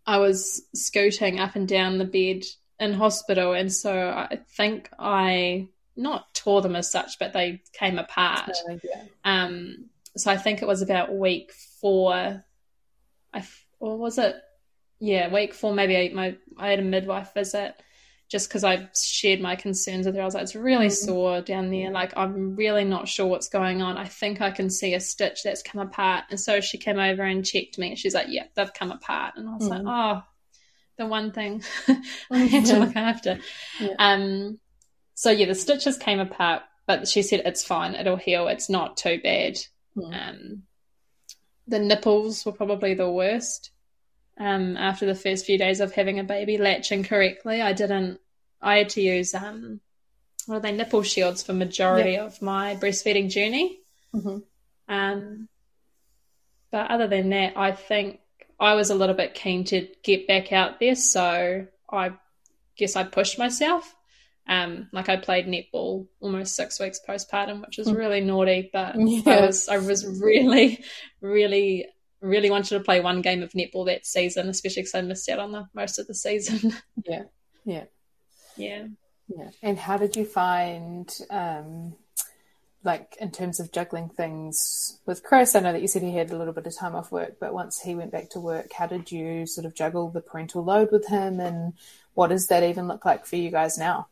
I 0.10 0.17
was 0.17 0.63
scooting 0.74 1.39
up 1.39 1.56
and 1.56 1.67
down 1.67 2.00
the 2.00 2.04
bed 2.04 2.43
in 2.80 2.93
hospital, 2.93 3.54
and 3.54 3.72
so 3.72 3.93
I 4.10 4.39
think 4.58 4.89
I 4.98 5.67
not 5.95 6.34
tore 6.34 6.63
them 6.63 6.76
as 6.76 6.91
such, 6.91 7.19
but 7.19 7.32
they 7.32 7.62
came 7.74 8.00
apart. 8.00 8.50
yeah. 8.84 9.04
Um, 9.24 9.86
so 10.17 10.32
I 10.32 10.38
think 10.38 10.63
it 10.63 10.67
was 10.67 10.82
about 10.82 11.15
week 11.15 11.52
four. 11.80 12.43
I 13.32 13.43
or 13.80 13.98
was 14.00 14.17
it? 14.17 14.36
Yeah, 15.00 15.32
week 15.32 15.54
four. 15.54 15.76
Maybe 15.76 15.95
I, 15.95 16.10
my 16.12 16.36
I 16.58 16.69
had 16.69 16.80
a 16.80 16.82
midwife 16.82 17.36
visit 17.36 17.76
just 18.30 18.48
because 18.48 18.63
I 18.63 18.89
shared 18.96 19.42
my 19.42 19.56
concerns 19.56 20.06
with 20.06 20.15
her. 20.15 20.22
I 20.22 20.26
was 20.26 20.36
like, 20.36 20.44
it's 20.44 20.56
really 20.56 20.88
mm. 20.88 20.92
sore 20.92 21.42
down 21.42 21.72
there. 21.72 21.92
Like, 21.92 22.13
I'm 22.15 22.56
really 22.56 22.86
not 22.86 23.08
sure 23.08 23.26
what's 23.26 23.50
going 23.50 23.82
on. 23.82 23.98
I 23.98 24.06
think 24.06 24.39
I 24.39 24.52
can 24.52 24.70
see 24.70 24.94
a 24.94 25.00
stitch 25.00 25.44
that's 25.44 25.63
come 25.63 25.82
apart. 25.82 26.26
And 26.30 26.39
so 26.39 26.62
she 26.62 26.78
came 26.78 27.00
over 27.00 27.24
and 27.24 27.44
checked 27.44 27.80
me. 27.80 27.89
And 27.89 27.98
she's 27.98 28.13
like, 28.13 28.28
yeah, 28.30 28.46
they've 28.56 28.74
come 28.74 28.92
apart. 28.92 29.34
And 29.36 29.50
I 29.50 29.56
was 29.56 29.68
mm. 29.68 29.70
like, 29.70 29.82
oh, 29.86 30.24
the 31.00 31.08
one 31.08 31.32
thing 31.32 31.63
I 32.32 32.38
had 32.38 32.65
to 32.65 32.80
look 32.80 32.96
after. 32.96 33.39
Yeah. 33.80 33.96
Um, 33.98 34.60
so 35.15 35.32
yeah, 35.32 35.48
the 35.48 35.56
stitches 35.56 35.98
came 35.98 36.20
apart, 36.20 36.62
but 36.86 37.08
she 37.08 37.24
said 37.24 37.42
it's 37.46 37.63
fine, 37.63 37.96
it'll 37.96 38.15
heal, 38.15 38.48
it's 38.48 38.70
not 38.70 38.98
too 38.98 39.20
bad. 39.24 39.58
Mm. 39.98 40.30
Um, 40.30 40.63
the 41.68 41.80
nipples 41.80 42.46
were 42.46 42.52
probably 42.52 42.94
the 42.94 43.10
worst. 43.10 43.72
Um, 44.39 44.78
after 44.78 45.06
the 45.06 45.15
first 45.15 45.45
few 45.45 45.58
days 45.58 45.82
of 45.82 45.91
having 45.93 46.19
a 46.19 46.23
baby 46.23 46.58
latching 46.58 47.04
correctly, 47.04 47.62
I 47.62 47.73
didn't. 47.73 48.19
I 48.62 48.78
had 48.78 48.89
to 48.89 49.02
use 49.02 49.34
um, 49.34 49.82
what 50.45 50.58
are 50.58 50.60
they 50.62 50.71
nipple 50.71 51.04
shields 51.04 51.43
for 51.43 51.54
majority 51.54 52.12
yep. 52.12 52.28
of 52.28 52.41
my 52.41 52.75
breastfeeding 52.75 53.30
journey. 53.30 53.80
Mm-hmm. 54.13 54.38
Um, 54.88 55.49
but 56.71 56.89
other 56.89 57.08
than 57.08 57.30
that, 57.30 57.58
I 57.58 57.71
think 57.71 58.19
I 58.60 58.73
was 58.73 58.89
a 58.89 58.95
little 58.95 59.15
bit 59.15 59.34
keen 59.34 59.63
to 59.65 59.88
get 60.04 60.28
back 60.28 60.52
out 60.52 60.80
there, 60.80 60.95
so 60.95 61.67
I 61.91 62.12
guess 62.75 62.95
I 62.95 63.04
pushed 63.04 63.38
myself. 63.38 63.95
Um, 64.47 64.89
like 64.91 65.10
I 65.10 65.17
played 65.17 65.45
netball 65.45 66.08
almost 66.19 66.56
six 66.56 66.80
weeks 66.80 66.99
postpartum, 67.08 67.62
which 67.62 67.78
was 67.78 67.88
hmm. 67.88 67.95
really 67.95 68.21
naughty, 68.21 68.69
but 68.73 68.95
yeah. 68.97 69.21
I 69.25 69.41
was 69.45 69.69
I 69.69 69.78
was 69.78 70.06
really, 70.06 70.84
really, 71.21 71.86
really 72.21 72.49
wanted 72.49 72.77
to 72.77 72.84
play 72.84 72.99
one 72.99 73.21
game 73.21 73.43
of 73.43 73.51
netball 73.53 73.86
that 73.86 74.05
season, 74.05 74.49
especially 74.49 74.84
because 74.84 74.95
I 74.95 75.01
missed 75.01 75.29
out 75.29 75.39
on 75.39 75.51
the 75.51 75.67
most 75.73 75.99
of 75.99 76.08
the 76.08 76.15
season. 76.15 76.73
yeah, 77.05 77.23
yeah, 77.65 77.86
yeah, 78.58 78.88
yeah. 79.27 79.49
And 79.62 79.77
how 79.77 79.97
did 79.97 80.15
you 80.15 80.25
find? 80.25 81.15
Um, 81.29 81.95
like 82.84 83.17
in 83.19 83.29
terms 83.29 83.60
of 83.60 83.73
juggling 83.73 84.08
things 84.08 84.99
with 85.05 85.23
Chris, 85.23 85.53
I 85.53 85.60
know 85.60 85.73
that 85.73 85.82
you 85.82 85.88
said 85.88 86.01
he 86.01 86.15
had 86.15 86.32
a 86.32 86.38
little 86.38 86.53
bit 86.53 86.65
of 86.65 86.75
time 86.75 86.95
off 86.95 87.12
work, 87.12 87.36
but 87.39 87.53
once 87.53 87.82
he 87.82 87.93
went 87.93 88.12
back 88.12 88.29
to 88.32 88.39
work, 88.39 88.71
how 88.71 88.88
did 88.88 89.12
you 89.12 89.45
sort 89.45 89.65
of 89.65 89.75
juggle 89.75 90.10
the 90.10 90.21
parental 90.21 90.63
load 90.63 90.89
with 90.91 91.08
him, 91.08 91.39
and 91.39 91.73
what 92.13 92.27
does 92.27 92.47
that 92.47 92.63
even 92.63 92.88
look 92.88 93.03
like 93.03 93.25
for 93.25 93.36
you 93.36 93.51
guys 93.51 93.77
now? 93.77 94.08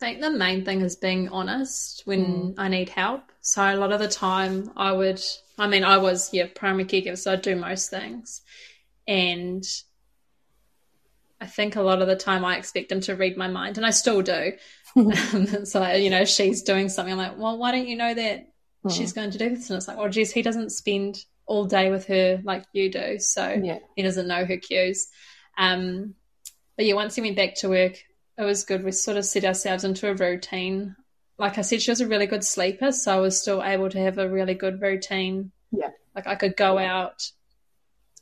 I 0.00 0.06
think 0.06 0.20
the 0.20 0.30
main 0.30 0.64
thing 0.64 0.80
is 0.80 0.96
being 0.96 1.28
honest 1.28 2.02
when 2.06 2.24
mm. 2.24 2.54
I 2.56 2.68
need 2.68 2.88
help. 2.88 3.22
So 3.42 3.62
a 3.62 3.76
lot 3.76 3.92
of 3.92 4.00
the 4.00 4.08
time 4.08 4.70
I 4.76 4.92
would, 4.92 5.20
I 5.60 5.66
mean, 5.66 5.84
I 5.84 5.98
was, 5.98 6.32
yeah, 6.32 6.46
primary 6.54 6.86
caregiver, 6.86 7.18
so 7.18 7.32
I 7.32 7.36
do 7.36 7.54
most 7.54 7.90
things. 7.90 8.40
And 9.06 9.62
I 11.38 11.46
think 11.46 11.76
a 11.76 11.82
lot 11.82 12.00
of 12.00 12.08
the 12.08 12.16
time 12.16 12.44
I 12.44 12.56
expect 12.56 12.88
them 12.88 13.00
to 13.02 13.14
read 13.14 13.36
my 13.36 13.48
mind, 13.48 13.76
and 13.76 13.84
I 13.84 13.90
still 13.90 14.22
do. 14.22 14.52
so, 15.64 15.92
you 15.92 16.08
know, 16.08 16.24
she's 16.24 16.62
doing 16.62 16.88
something. 16.88 17.12
I'm 17.12 17.18
like, 17.18 17.38
well, 17.38 17.58
why 17.58 17.72
don't 17.72 17.86
you 17.86 17.96
know 17.96 18.14
that 18.14 18.48
mm. 18.84 18.90
she's 18.90 19.12
going 19.12 19.30
to 19.32 19.38
do 19.38 19.50
this? 19.50 19.68
And 19.68 19.76
it's 19.76 19.86
like, 19.86 19.98
well, 19.98 20.08
geez, 20.08 20.32
he 20.32 20.40
doesn't 20.40 20.70
spend 20.70 21.18
all 21.44 21.66
day 21.66 21.90
with 21.90 22.06
her 22.06 22.40
like 22.42 22.64
you 22.72 22.90
do. 22.90 23.18
So 23.18 23.60
yeah. 23.62 23.80
he 23.96 24.02
doesn't 24.02 24.28
know 24.28 24.46
her 24.46 24.56
cues. 24.56 25.08
Um, 25.58 26.14
but 26.76 26.86
yeah, 26.86 26.94
once 26.94 27.16
he 27.16 27.20
went 27.20 27.36
back 27.36 27.56
to 27.56 27.68
work, 27.68 28.02
it 28.38 28.44
was 28.44 28.64
good. 28.64 28.82
We 28.82 28.92
sort 28.92 29.18
of 29.18 29.26
set 29.26 29.44
ourselves 29.44 29.84
into 29.84 30.08
a 30.08 30.14
routine. 30.14 30.96
Like 31.40 31.58
I 31.58 31.62
said, 31.62 31.82
she 31.82 31.90
was 31.90 32.00
a 32.00 32.06
really 32.06 32.26
good 32.26 32.44
sleeper, 32.44 32.92
so 32.92 33.16
I 33.16 33.20
was 33.20 33.40
still 33.40 33.62
able 33.62 33.88
to 33.90 33.98
have 33.98 34.18
a 34.18 34.28
really 34.28 34.54
good 34.54 34.80
routine. 34.80 35.52
Yeah. 35.72 35.90
Like 36.14 36.26
I 36.26 36.34
could 36.34 36.56
go 36.56 36.78
out 36.78 37.30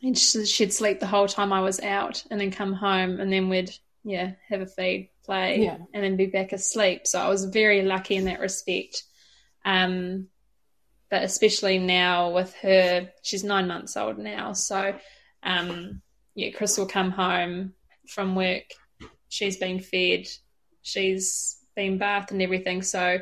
and 0.03 0.17
she'd 0.17 0.73
sleep 0.73 1.01
the 1.01 1.07
whole 1.07 1.27
time 1.27 1.53
I 1.53 1.61
was 1.61 1.81
out 1.81 2.25
and 2.31 2.41
then 2.41 2.51
come 2.51 2.73
home 2.73 3.21
and 3.21 3.33
then 3.33 3.49
we'd, 3.49 3.73
yeah, 4.05 4.33
have 4.49 4.61
a 4.61 4.67
feed, 4.67 5.11
play, 5.25 5.65
yeah. 5.65 5.79
and 5.93 6.05
then 6.05 6.17
be 6.17 6.27
back 6.27 6.53
asleep. 6.53 7.07
So 7.07 7.19
I 7.21 7.29
was 7.29 7.45
very 7.45 7.83
lucky 7.83 8.15
in 8.17 8.27
that 8.27 8.41
respect. 8.41 9.03
Um, 9.65 10.29
but 11.11 11.23
especially 11.23 11.79
now 11.79 12.31
with 12.31 12.55
her, 12.57 13.11
she's 13.23 13.43
nine 13.43 13.67
months 13.67 13.97
old 13.97 14.19
now. 14.19 14.53
So, 14.53 14.95
um, 15.43 16.03
yeah, 16.35 16.51
Chris 16.51 16.79
will 16.79 16.87
come 16.87 17.11
home 17.11 17.73
from 18.07 18.37
work 18.37 18.65
she's 19.29 19.57
been 19.57 19.81
fed, 19.81 20.27
she's 20.83 21.58
been 21.79 21.97
bathed 21.97 22.33
and 22.33 22.43
everything. 22.43 22.83
So 22.83 23.21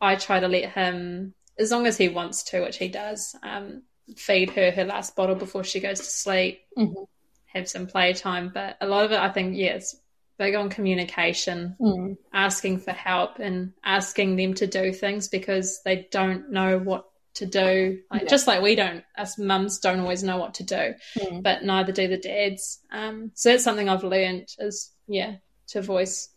I 0.00 0.16
try 0.16 0.40
to 0.40 0.48
let 0.48 0.70
him, 0.70 1.34
as 1.58 1.70
long 1.70 1.86
as 1.86 1.98
he 1.98 2.08
wants 2.08 2.42
to, 2.44 2.62
which 2.62 2.78
he 2.78 2.88
does, 2.88 3.36
um, 3.42 3.82
feed 4.16 4.50
her 4.50 4.70
her 4.70 4.84
last 4.84 5.14
bottle 5.14 5.34
before 5.34 5.62
she 5.62 5.80
goes 5.80 5.98
to 5.98 6.04
sleep, 6.06 6.62
mm-hmm. 6.76 7.02
have 7.44 7.68
some 7.68 7.86
playtime. 7.86 8.50
But 8.52 8.78
a 8.80 8.86
lot 8.86 9.04
of 9.04 9.12
it, 9.12 9.18
I 9.18 9.28
think, 9.28 9.58
yes, 9.58 9.94
yeah, 9.94 10.00
big 10.38 10.54
on 10.54 10.70
communication, 10.70 11.76
mm. 11.78 12.16
asking 12.32 12.78
for 12.78 12.92
help 12.92 13.38
and 13.40 13.72
asking 13.84 14.36
them 14.36 14.54
to 14.54 14.66
do 14.66 14.92
things 14.92 15.28
because 15.28 15.80
they 15.84 16.08
don't 16.10 16.50
know 16.50 16.78
what 16.78 17.04
to 17.34 17.46
do. 17.46 18.00
Like 18.10 18.22
yeah. 18.22 18.28
just 18.28 18.46
like 18.46 18.62
we 18.62 18.74
don't, 18.74 19.04
us 19.18 19.38
mums 19.38 19.80
don't 19.80 20.00
always 20.00 20.22
know 20.22 20.38
what 20.38 20.54
to 20.54 20.64
do, 20.64 20.94
mm. 21.18 21.42
but 21.42 21.62
neither 21.62 21.92
do 21.92 22.08
the 22.08 22.16
dads. 22.16 22.80
Um, 22.90 23.32
so 23.34 23.50
that's 23.50 23.64
something 23.64 23.88
I've 23.88 24.04
learned 24.04 24.48
is 24.58 24.92
yeah 25.06 25.36
to 25.68 25.82
voice. 25.82 26.30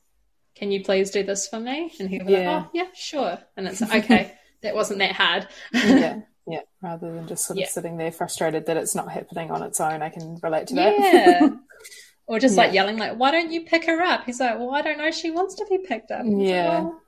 Can 0.60 0.72
you 0.72 0.84
please 0.84 1.10
do 1.10 1.24
this 1.24 1.48
for 1.48 1.58
me? 1.58 1.94
And 2.02 2.10
he'll 2.10 2.26
be 2.26 2.34
yeah. 2.34 2.58
like, 2.58 2.66
oh 2.66 2.70
yeah, 2.74 2.88
sure. 2.94 3.38
And 3.56 3.66
it's 3.66 3.80
like, 3.80 4.04
okay, 4.04 4.34
that 4.62 4.76
wasn't 4.76 5.00
that 5.00 5.14
hard. 5.14 5.48
yeah. 5.74 6.20
Yeah, 6.48 6.62
rather 6.82 7.14
than 7.14 7.28
just 7.28 7.46
sort 7.46 7.58
of 7.58 7.62
yeah. 7.62 7.68
sitting 7.68 7.98
there 7.98 8.12
frustrated 8.12 8.66
that 8.66 8.76
it's 8.76 8.96
not 8.96 9.12
happening 9.12 9.52
on 9.52 9.62
its 9.62 9.80
own. 9.80 10.02
I 10.02 10.10
can 10.10 10.40
relate 10.42 10.66
to 10.68 10.76
that. 10.76 10.98
Yeah. 10.98 11.50
or 12.26 12.40
just 12.40 12.56
yeah. 12.56 12.64
like 12.64 12.74
yelling, 12.74 12.98
like, 12.98 13.20
why 13.20 13.30
don't 13.30 13.52
you 13.52 13.66
pick 13.66 13.86
her 13.86 14.02
up? 14.02 14.26
He's 14.26 14.40
like, 14.40 14.58
well, 14.58 14.72
I 14.72 14.82
don't 14.82 14.98
know. 14.98 15.12
She 15.12 15.30
wants 15.30 15.54
to 15.56 15.66
be 15.70 15.78
picked 15.78 16.10
up. 16.10 16.24
Yeah. 16.26 16.34
Like, 16.34 16.84
well, 16.84 17.02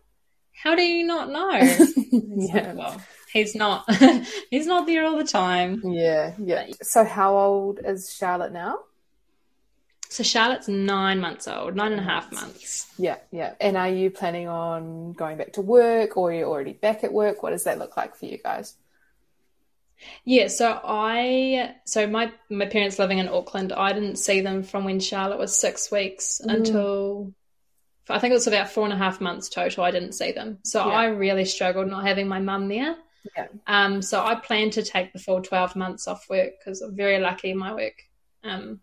how 0.61 0.75
do 0.75 0.83
you 0.83 1.07
not 1.07 1.31
know? 1.31 1.57
yeah. 2.11 2.53
Like, 2.53 2.77
well, 2.77 3.01
he's 3.33 3.55
not. 3.55 3.91
he's 4.51 4.67
not 4.67 4.85
there 4.85 5.05
all 5.05 5.17
the 5.17 5.23
time. 5.23 5.81
Yeah. 5.85 6.35
Yeah. 6.37 6.67
So 6.83 7.03
how 7.03 7.35
old 7.35 7.79
is 7.83 8.13
Charlotte 8.13 8.53
now? 8.53 8.77
So 10.11 10.23
Charlotte's 10.23 10.67
nine 10.67 11.21
months 11.21 11.47
old, 11.47 11.77
nine 11.77 11.93
and 11.93 12.01
a 12.01 12.03
half 12.03 12.33
months. 12.33 12.91
Yeah, 12.97 13.15
yeah. 13.31 13.53
And 13.61 13.77
are 13.77 13.87
you 13.87 14.11
planning 14.11 14.49
on 14.49 15.13
going 15.13 15.37
back 15.37 15.53
to 15.53 15.61
work 15.61 16.17
or 16.17 16.33
you're 16.33 16.41
you 16.41 16.45
already 16.47 16.73
back 16.73 17.05
at 17.05 17.13
work? 17.13 17.41
What 17.41 17.51
does 17.51 17.63
that 17.63 17.79
look 17.79 17.95
like 17.95 18.17
for 18.17 18.25
you 18.25 18.37
guys? 18.37 18.75
Yeah, 20.25 20.49
so 20.49 20.81
I 20.83 21.75
so 21.85 22.07
my 22.07 22.33
my 22.49 22.65
parents 22.65 22.99
living 22.99 23.19
in 23.19 23.29
Auckland, 23.29 23.71
I 23.71 23.93
didn't 23.93 24.17
see 24.17 24.41
them 24.41 24.63
from 24.63 24.83
when 24.83 24.99
Charlotte 24.99 25.39
was 25.39 25.55
six 25.55 25.89
weeks 25.89 26.41
mm. 26.45 26.55
until 26.55 27.33
I 28.09 28.19
think 28.19 28.31
it 28.31 28.35
was 28.35 28.47
about 28.47 28.69
four 28.69 28.83
and 28.83 28.91
a 28.91 28.97
half 28.97 29.21
months 29.21 29.47
total. 29.47 29.85
I 29.85 29.91
didn't 29.91 30.11
see 30.11 30.33
them, 30.33 30.59
so 30.63 30.85
yeah. 30.85 30.93
I 30.93 31.05
really 31.05 31.45
struggled 31.45 31.87
not 31.87 32.05
having 32.05 32.27
my 32.27 32.41
mum 32.41 32.67
there. 32.67 32.97
Yeah. 33.37 33.47
Um. 33.65 34.01
So 34.01 34.21
I 34.21 34.35
plan 34.35 34.71
to 34.71 34.83
take 34.83 35.13
the 35.13 35.19
full 35.19 35.41
twelve 35.41 35.77
months 35.77 36.05
off 36.05 36.29
work 36.29 36.51
because 36.59 36.81
I'm 36.81 36.97
very 36.97 37.21
lucky. 37.21 37.53
My 37.53 37.73
work 37.73 37.95
um 38.43 38.81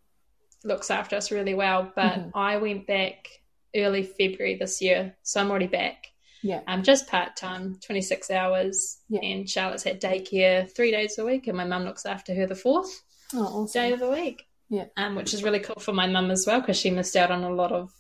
looks 0.64 0.90
after 0.90 1.16
us 1.16 1.30
really 1.30 1.54
well, 1.54 1.92
but 1.94 2.14
mm-hmm. 2.14 2.30
I 2.34 2.56
went 2.58 2.86
back 2.86 3.28
early 3.74 4.02
February 4.02 4.56
this 4.56 4.80
year, 4.80 5.16
so 5.22 5.40
I'm 5.40 5.50
already 5.50 5.66
back. 5.66 6.06
Yeah. 6.42 6.60
Um, 6.66 6.82
just 6.82 7.08
part 7.08 7.36
time, 7.36 7.78
26 7.84 8.30
hours. 8.30 8.98
Yeah. 9.08 9.20
And 9.20 9.48
Charlotte's 9.48 9.86
at 9.86 10.00
daycare 10.00 10.70
three 10.70 10.90
days 10.90 11.18
a 11.18 11.24
week, 11.24 11.46
and 11.46 11.56
my 11.56 11.64
mum 11.64 11.84
looks 11.84 12.06
after 12.06 12.34
her 12.34 12.46
the 12.46 12.54
fourth 12.54 13.02
oh, 13.34 13.62
awesome. 13.62 13.82
day 13.82 13.92
of 13.92 14.00
the 14.00 14.10
week. 14.10 14.44
Yeah. 14.68 14.86
Um, 14.96 15.14
which 15.14 15.32
is 15.32 15.42
really 15.42 15.60
cool 15.60 15.80
for 15.80 15.92
my 15.92 16.06
mum 16.06 16.30
as 16.30 16.46
well 16.46 16.60
because 16.60 16.76
she 16.76 16.90
missed 16.90 17.16
out 17.16 17.30
on 17.30 17.42
a 17.42 17.50
lot 17.50 17.72
of 17.72 17.90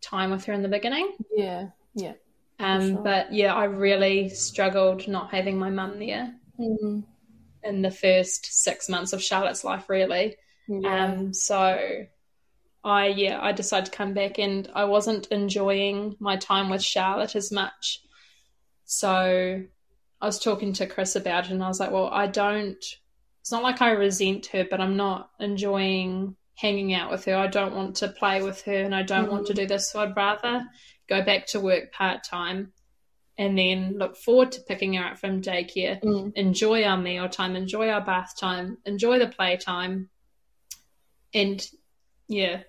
time 0.00 0.30
with 0.30 0.44
her 0.44 0.52
in 0.52 0.62
the 0.62 0.68
beginning. 0.68 1.16
Yeah. 1.34 1.68
Yeah. 1.94 2.12
Um, 2.58 2.94
sure. 2.94 3.02
But 3.02 3.32
yeah, 3.32 3.54
I 3.54 3.64
really 3.64 4.28
struggled 4.28 5.08
not 5.08 5.30
having 5.32 5.58
my 5.58 5.70
mum 5.70 5.98
there 5.98 6.32
mm-hmm. 6.58 7.00
in 7.64 7.82
the 7.82 7.90
first 7.90 8.46
six 8.62 8.88
months 8.88 9.12
of 9.12 9.22
Charlotte's 9.22 9.64
life, 9.64 9.88
really. 9.88 10.36
Yeah. 10.68 11.04
Um, 11.04 11.32
so 11.32 12.06
I 12.84 13.06
yeah, 13.08 13.38
I 13.40 13.52
decided 13.52 13.86
to 13.86 13.96
come 13.96 14.14
back 14.14 14.38
and 14.38 14.70
I 14.74 14.84
wasn't 14.84 15.26
enjoying 15.28 16.16
my 16.18 16.36
time 16.36 16.68
with 16.68 16.82
Charlotte 16.82 17.36
as 17.36 17.50
much. 17.50 18.00
So 18.84 19.62
I 20.20 20.26
was 20.26 20.38
talking 20.38 20.72
to 20.74 20.86
Chris 20.86 21.16
about 21.16 21.46
it 21.46 21.50
and 21.52 21.62
I 21.62 21.68
was 21.68 21.80
like, 21.80 21.90
well, 21.90 22.08
I 22.08 22.26
don't 22.26 22.84
it's 23.46 23.52
not 23.52 23.62
like 23.62 23.80
I 23.80 23.90
resent 23.92 24.46
her, 24.46 24.66
but 24.68 24.80
I'm 24.80 24.96
not 24.96 25.30
enjoying 25.38 26.34
hanging 26.56 26.94
out 26.94 27.10
with 27.12 27.24
her. 27.26 27.36
I 27.36 27.46
don't 27.46 27.76
want 27.76 27.96
to 27.96 28.08
play 28.08 28.42
with 28.42 28.62
her 28.62 28.82
and 28.82 28.94
I 28.94 29.02
don't 29.02 29.24
mm-hmm. 29.24 29.32
want 29.32 29.46
to 29.46 29.52
mm-hmm. 29.52 29.62
do 29.62 29.66
this. 29.68 29.92
So 29.92 30.00
I'd 30.00 30.16
rather 30.16 30.64
go 31.08 31.22
back 31.22 31.46
to 31.48 31.60
work 31.60 31.92
part 31.92 32.24
time 32.24 32.72
and 33.38 33.56
then 33.58 33.94
look 33.98 34.16
forward 34.16 34.52
to 34.52 34.62
picking 34.62 34.94
her 34.94 35.04
up 35.04 35.18
from 35.18 35.42
daycare, 35.42 36.02
mm. 36.02 36.32
enjoy 36.34 36.84
our 36.84 36.96
meal 36.96 37.28
time, 37.28 37.54
enjoy 37.54 37.88
our 37.88 38.00
bath 38.00 38.32
time, 38.38 38.78
enjoy 38.86 39.18
the 39.18 39.28
playtime. 39.28 40.08
And 41.36 41.70
yeah, 42.28 42.62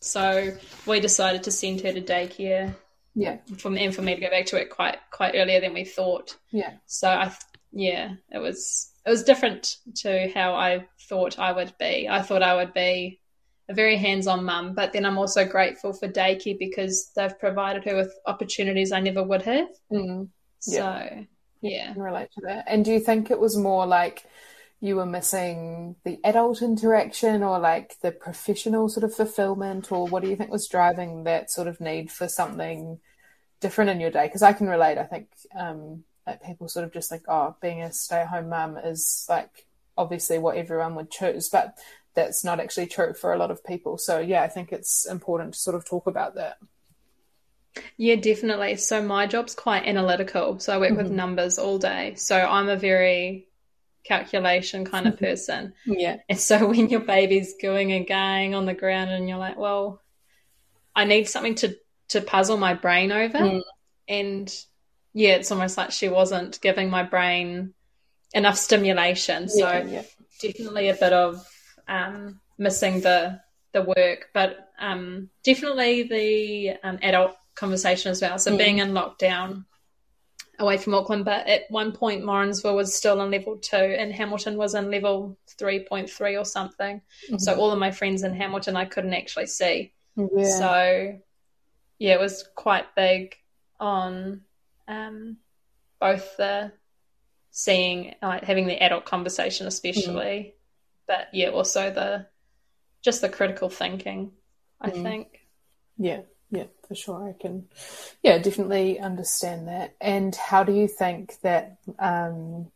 so 0.00 0.56
we 0.86 1.00
decided 1.00 1.44
to 1.44 1.50
send 1.50 1.82
her 1.82 1.92
to 1.92 2.00
daycare. 2.00 2.74
Yeah. 3.14 3.38
From 3.58 3.76
and 3.76 3.94
for 3.94 4.02
me 4.02 4.14
to 4.14 4.20
go 4.20 4.30
back 4.30 4.46
to 4.46 4.60
it 4.60 4.70
quite 4.70 4.98
quite 5.12 5.34
earlier 5.36 5.60
than 5.60 5.74
we 5.74 5.84
thought. 5.84 6.36
Yeah. 6.50 6.72
So 6.86 7.08
I 7.08 7.32
yeah, 7.70 8.14
it 8.30 8.38
was 8.38 8.90
it 9.06 9.10
was 9.10 9.24
different 9.24 9.76
to 9.96 10.30
how 10.34 10.54
I 10.54 10.86
thought 11.08 11.38
I 11.38 11.52
would 11.52 11.74
be. 11.78 12.08
I 12.08 12.22
thought 12.22 12.42
I 12.42 12.56
would 12.56 12.72
be 12.72 13.20
a 13.68 13.74
very 13.74 13.96
hands-on 13.96 14.44
mum, 14.44 14.74
but 14.74 14.92
then 14.92 15.04
I'm 15.04 15.18
also 15.18 15.44
grateful 15.44 15.92
for 15.92 16.08
daycare 16.08 16.58
because 16.58 17.10
they've 17.14 17.38
provided 17.38 17.84
her 17.84 17.96
with 17.96 18.14
opportunities 18.26 18.90
I 18.90 19.00
never 19.00 19.22
would 19.22 19.42
have. 19.42 19.68
Mm. 19.92 20.28
Yeah. 20.66 21.08
So 21.08 21.26
yeah, 21.60 21.88
I 21.90 21.92
can 21.92 22.02
relate 22.02 22.28
to 22.32 22.42
that. 22.46 22.64
And 22.68 22.84
do 22.84 22.92
you 22.92 23.00
think 23.00 23.30
it 23.30 23.38
was 23.38 23.56
more 23.56 23.86
like 23.86 24.24
you 24.80 24.96
were 24.96 25.06
missing 25.06 25.96
the 26.04 26.18
adult 26.24 26.60
interaction 26.60 27.42
or 27.42 27.58
like 27.58 27.96
the 28.02 28.10
professional 28.10 28.88
sort 28.88 29.04
of 29.04 29.14
fulfillment 29.14 29.90
or 29.90 30.06
what 30.06 30.22
do 30.22 30.28
you 30.28 30.36
think 30.36 30.50
was 30.50 30.68
driving 30.68 31.24
that 31.24 31.50
sort 31.50 31.68
of 31.68 31.80
need 31.80 32.10
for 32.10 32.28
something 32.28 32.98
different 33.60 33.90
in 33.90 34.00
your 34.00 34.10
day 34.10 34.26
because 34.26 34.42
i 34.42 34.52
can 34.52 34.68
relate 34.68 34.98
i 34.98 35.04
think 35.04 35.28
um, 35.58 36.04
that 36.26 36.44
people 36.44 36.68
sort 36.68 36.84
of 36.84 36.92
just 36.92 37.08
think 37.08 37.22
oh 37.28 37.56
being 37.62 37.82
a 37.82 37.92
stay-at-home 37.92 38.48
mum 38.48 38.76
is 38.76 39.26
like 39.28 39.66
obviously 39.96 40.38
what 40.38 40.56
everyone 40.56 40.94
would 40.94 41.10
choose 41.10 41.48
but 41.48 41.78
that's 42.14 42.44
not 42.44 42.60
actually 42.60 42.86
true 42.86 43.14
for 43.14 43.32
a 43.32 43.38
lot 43.38 43.50
of 43.50 43.64
people 43.64 43.96
so 43.96 44.18
yeah 44.18 44.42
i 44.42 44.48
think 44.48 44.72
it's 44.72 45.06
important 45.06 45.54
to 45.54 45.58
sort 45.58 45.76
of 45.76 45.84
talk 45.84 46.06
about 46.06 46.34
that 46.34 46.58
yeah, 47.96 48.14
definitely. 48.14 48.76
So 48.76 49.02
my 49.02 49.26
job's 49.26 49.54
quite 49.54 49.84
analytical. 49.84 50.60
So 50.60 50.72
I 50.72 50.78
work 50.78 50.90
mm-hmm. 50.90 50.98
with 50.98 51.10
numbers 51.10 51.58
all 51.58 51.78
day. 51.78 52.14
So 52.14 52.36
I'm 52.36 52.68
a 52.68 52.76
very 52.76 53.48
calculation 54.04 54.84
kind 54.84 55.06
of 55.06 55.18
person. 55.18 55.72
yeah. 55.84 56.18
And 56.28 56.38
so 56.38 56.66
when 56.66 56.88
your 56.88 57.00
baby's 57.00 57.54
going 57.60 57.92
and 57.92 58.06
going 58.06 58.54
on 58.54 58.66
the 58.66 58.74
ground 58.74 59.10
and 59.10 59.28
you're 59.28 59.38
like, 59.38 59.58
well, 59.58 60.00
I 60.94 61.04
need 61.04 61.28
something 61.28 61.56
to, 61.56 61.76
to 62.10 62.20
puzzle 62.20 62.56
my 62.56 62.74
brain 62.74 63.10
over. 63.10 63.38
Mm. 63.38 63.62
And 64.06 64.64
yeah, 65.12 65.34
it's 65.34 65.50
almost 65.50 65.76
like 65.76 65.90
she 65.90 66.08
wasn't 66.08 66.60
giving 66.60 66.90
my 66.90 67.02
brain 67.02 67.74
enough 68.32 68.58
stimulation. 68.58 69.48
So 69.48 69.68
yeah, 69.70 69.84
yeah. 69.84 70.02
definitely 70.40 70.88
a 70.88 70.94
bit 70.94 71.12
of 71.12 71.46
um, 71.88 72.40
missing 72.58 73.00
the 73.00 73.40
the 73.72 73.82
work, 73.82 74.28
but 74.32 74.70
um, 74.78 75.30
definitely 75.42 76.04
the 76.04 76.76
um, 76.82 76.98
adult 77.02 77.36
conversation 77.54 78.12
as 78.12 78.22
well. 78.22 78.38
So 78.38 78.52
mm. 78.52 78.58
being 78.58 78.78
in 78.78 78.92
lockdown 78.92 79.64
away 80.58 80.76
from 80.76 80.94
Auckland, 80.94 81.24
but 81.24 81.46
at 81.46 81.62
one 81.70 81.92
point 81.92 82.24
Morrinsville 82.24 82.76
was 82.76 82.94
still 82.94 83.20
in 83.22 83.30
level 83.30 83.56
two 83.56 83.76
and 83.76 84.12
Hamilton 84.12 84.56
was 84.56 84.74
in 84.74 84.90
level 84.90 85.36
3.3 85.60 86.40
or 86.40 86.44
something. 86.44 87.00
Mm-hmm. 87.26 87.38
So 87.38 87.54
all 87.56 87.70
of 87.70 87.78
my 87.78 87.90
friends 87.90 88.22
in 88.22 88.34
Hamilton 88.34 88.76
I 88.76 88.84
couldn't 88.84 89.14
actually 89.14 89.46
see. 89.46 89.92
Yeah. 90.16 90.58
So 90.58 91.18
yeah, 91.98 92.14
it 92.14 92.20
was 92.20 92.44
quite 92.54 92.94
big 92.94 93.36
on 93.80 94.42
um, 94.88 95.38
both 96.00 96.36
the 96.36 96.72
seeing, 97.50 98.14
like 98.22 98.44
having 98.44 98.66
the 98.66 98.82
adult 98.82 99.04
conversation, 99.04 99.66
especially, 99.66 100.12
mm. 100.12 100.52
but 101.06 101.28
yeah, 101.32 101.48
also 101.48 101.90
the 101.90 102.26
just 103.02 103.20
the 103.20 103.28
critical 103.28 103.70
thinking. 103.70 104.32
I 104.80 104.90
mm. 104.90 105.02
think. 105.02 105.40
Yeah, 105.96 106.22
yeah, 106.54 106.66
for 106.86 106.94
sure. 106.94 107.28
I 107.28 107.40
can, 107.40 107.66
yeah, 108.22 108.38
definitely 108.38 109.00
understand 109.00 109.68
that. 109.68 109.94
And 110.00 110.34
how 110.34 110.62
do 110.62 110.72
you 110.72 110.86
think 110.86 111.40
that 111.42 111.78
um, 111.98 112.70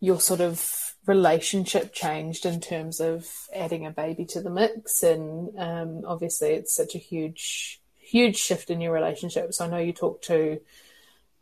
your 0.00 0.20
sort 0.20 0.40
of 0.40 0.94
relationship 1.06 1.92
changed 1.92 2.46
in 2.46 2.60
terms 2.60 3.00
of 3.00 3.28
adding 3.54 3.84
a 3.84 3.90
baby 3.90 4.24
to 4.26 4.40
the 4.40 4.50
mix? 4.50 5.02
And 5.02 5.58
um, 5.58 6.02
obviously, 6.06 6.50
it's 6.50 6.74
such 6.74 6.94
a 6.94 6.98
huge, 6.98 7.80
huge 7.98 8.36
shift 8.36 8.70
in 8.70 8.80
your 8.80 8.92
relationship. 8.92 9.52
So 9.52 9.66
I 9.66 9.68
know 9.68 9.78
you 9.78 9.92
talked 9.92 10.24
to 10.24 10.60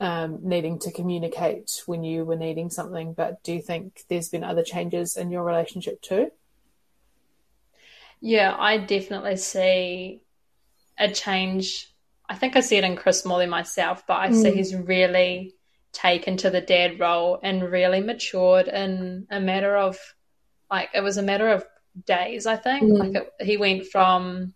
um, 0.00 0.40
needing 0.42 0.78
to 0.80 0.92
communicate 0.92 1.82
when 1.86 2.02
you 2.02 2.24
were 2.24 2.36
needing 2.36 2.70
something, 2.70 3.12
but 3.12 3.42
do 3.42 3.52
you 3.52 3.62
think 3.62 4.02
there's 4.08 4.28
been 4.28 4.44
other 4.44 4.62
changes 4.62 5.16
in 5.16 5.30
your 5.30 5.44
relationship 5.44 6.02
too? 6.02 6.30
Yeah, 8.20 8.56
I 8.58 8.78
definitely 8.78 9.36
see 9.36 10.22
a 10.98 11.10
change. 11.10 11.92
I 12.28 12.34
think 12.34 12.56
I 12.56 12.60
see 12.60 12.76
it 12.76 12.84
in 12.84 12.96
Chris 12.96 13.24
more 13.24 13.38
than 13.38 13.50
myself, 13.50 14.04
but 14.06 14.18
I 14.20 14.28
mm. 14.28 14.42
see 14.42 14.50
he's 14.52 14.74
really 14.74 15.54
taken 15.92 16.36
to 16.38 16.50
the 16.50 16.60
dad 16.60 17.00
role 17.00 17.40
and 17.42 17.62
really 17.62 18.00
matured 18.00 18.68
in 18.68 19.26
a 19.30 19.40
matter 19.40 19.76
of 19.76 19.98
like 20.70 20.90
it 20.94 21.00
was 21.00 21.16
a 21.16 21.22
matter 21.22 21.48
of 21.48 21.64
days. 22.04 22.46
I 22.46 22.56
think 22.56 22.84
mm. 22.84 22.98
like 22.98 23.14
it, 23.14 23.32
he 23.46 23.56
went 23.56 23.86
from 23.86 24.54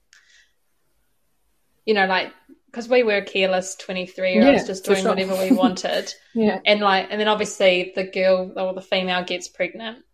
you 1.84 1.94
know 1.94 2.06
like 2.06 2.32
because 2.66 2.88
we 2.88 3.02
were 3.02 3.20
careless 3.20 3.74
23 3.76 4.32
year 4.32 4.46
olds 4.46 4.62
Yeah, 4.62 4.66
just 4.66 4.84
doing 4.84 5.02
sure. 5.02 5.10
whatever 5.10 5.36
we 5.36 5.52
wanted 5.56 6.12
Yeah. 6.34 6.60
and 6.64 6.80
like 6.80 7.08
and 7.10 7.20
then 7.20 7.28
obviously 7.28 7.92
the 7.94 8.04
girl 8.04 8.52
or 8.56 8.72
the 8.72 8.80
female 8.80 9.24
gets 9.24 9.48
pregnant 9.48 10.04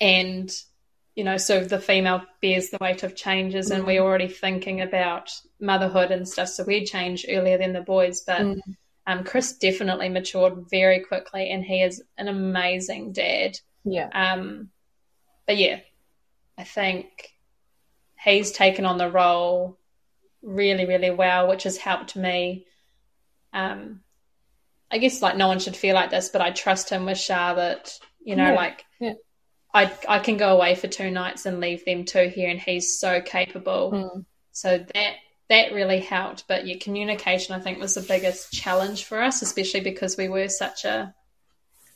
and 0.00 0.50
you 1.18 1.24
know 1.24 1.36
so 1.36 1.64
the 1.64 1.80
female 1.80 2.22
bears 2.40 2.70
the 2.70 2.78
weight 2.80 3.02
of 3.02 3.16
changes 3.16 3.72
and 3.72 3.82
Mm. 3.82 3.86
we're 3.88 4.02
already 4.02 4.28
thinking 4.28 4.80
about 4.82 5.32
motherhood 5.60 6.12
and 6.12 6.28
stuff 6.28 6.48
so 6.48 6.62
we 6.62 6.84
changed 6.84 7.26
earlier 7.28 7.58
than 7.58 7.72
the 7.72 7.80
boys 7.80 8.20
but 8.20 8.42
Mm. 8.42 8.60
um, 9.08 9.24
chris 9.24 9.52
definitely 9.54 10.08
matured 10.08 10.70
very 10.70 11.00
quickly 11.00 11.50
and 11.50 11.64
he 11.64 11.82
is 11.82 12.00
an 12.18 12.28
amazing 12.28 13.10
dad 13.12 13.58
Yeah. 13.84 14.08
um, 14.14 14.70
but 15.46 15.56
yeah 15.56 15.80
i 16.56 16.62
think 16.62 17.32
he's 18.24 18.52
taken 18.52 18.84
on 18.84 18.98
the 18.98 19.10
role 19.10 19.76
really 20.42 20.86
really 20.86 21.10
well 21.10 21.48
which 21.48 21.64
has 21.64 21.76
helped 21.78 22.14
me 22.14 22.64
um, 23.52 24.02
I 24.90 24.98
guess 24.98 25.20
like 25.20 25.36
no 25.36 25.48
one 25.48 25.58
should 25.58 25.76
feel 25.76 25.94
like 25.94 26.10
this, 26.10 26.28
but 26.30 26.40
I 26.42 26.50
trust 26.50 26.88
him 26.90 27.04
with 27.06 27.18
Charlotte. 27.18 27.98
You 28.22 28.36
know, 28.36 28.48
Yeah, 28.50 28.54
like 28.54 28.84
yeah. 29.00 29.12
I 29.74 29.92
I 30.08 30.18
can 30.18 30.36
go 30.36 30.54
away 30.56 30.74
for 30.74 30.88
two 30.88 31.10
nights 31.10 31.46
and 31.46 31.60
leave 31.60 31.84
them 31.84 32.04
two 32.04 32.28
here, 32.28 32.48
and 32.48 32.60
he's 32.60 32.98
so 32.98 33.20
capable. 33.20 33.92
Mm. 33.92 34.24
So 34.52 34.78
that 34.78 35.14
that 35.48 35.72
really 35.72 36.00
helped. 36.00 36.44
But 36.48 36.66
your 36.66 36.78
communication, 36.78 37.54
I 37.54 37.60
think, 37.60 37.78
was 37.78 37.94
the 37.94 38.02
biggest 38.02 38.52
challenge 38.52 39.04
for 39.04 39.20
us, 39.20 39.42
especially 39.42 39.80
because 39.80 40.16
we 40.16 40.28
were 40.28 40.48
such 40.48 40.84
a 40.84 41.14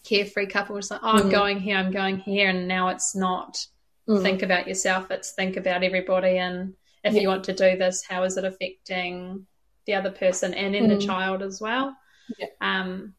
carefree 0.04 0.46
couple. 0.46 0.76
It's 0.76 0.90
like, 0.90 1.00
oh, 1.02 1.08
I'm 1.18 1.28
Mm. 1.28 1.30
going 1.30 1.60
here, 1.60 1.76
I'm 1.76 1.92
going 1.92 2.18
here, 2.18 2.48
and 2.48 2.66
now 2.66 2.88
it's 2.88 3.14
not 3.14 3.58
Mm. 4.08 4.22
think 4.22 4.42
about 4.42 4.66
yourself. 4.68 5.10
It's 5.10 5.32
think 5.32 5.56
about 5.56 5.82
everybody, 5.84 6.38
and 6.38 6.74
if 7.04 7.14
Yeah. 7.14 7.20
you 7.20 7.28
want 7.28 7.44
to 7.44 7.52
do 7.52 7.76
this, 7.76 8.04
how 8.04 8.22
is 8.24 8.36
it 8.36 8.44
affecting 8.44 9.46
the 9.86 9.94
other 9.94 10.10
person 10.10 10.54
and 10.54 10.74
in 10.74 10.88
the 10.88 10.96
Mm. 10.96 11.06
child 11.06 11.42
as 11.42 11.60
well? 11.60 11.96
Yeah. 12.38 12.46
Um, 12.60 13.14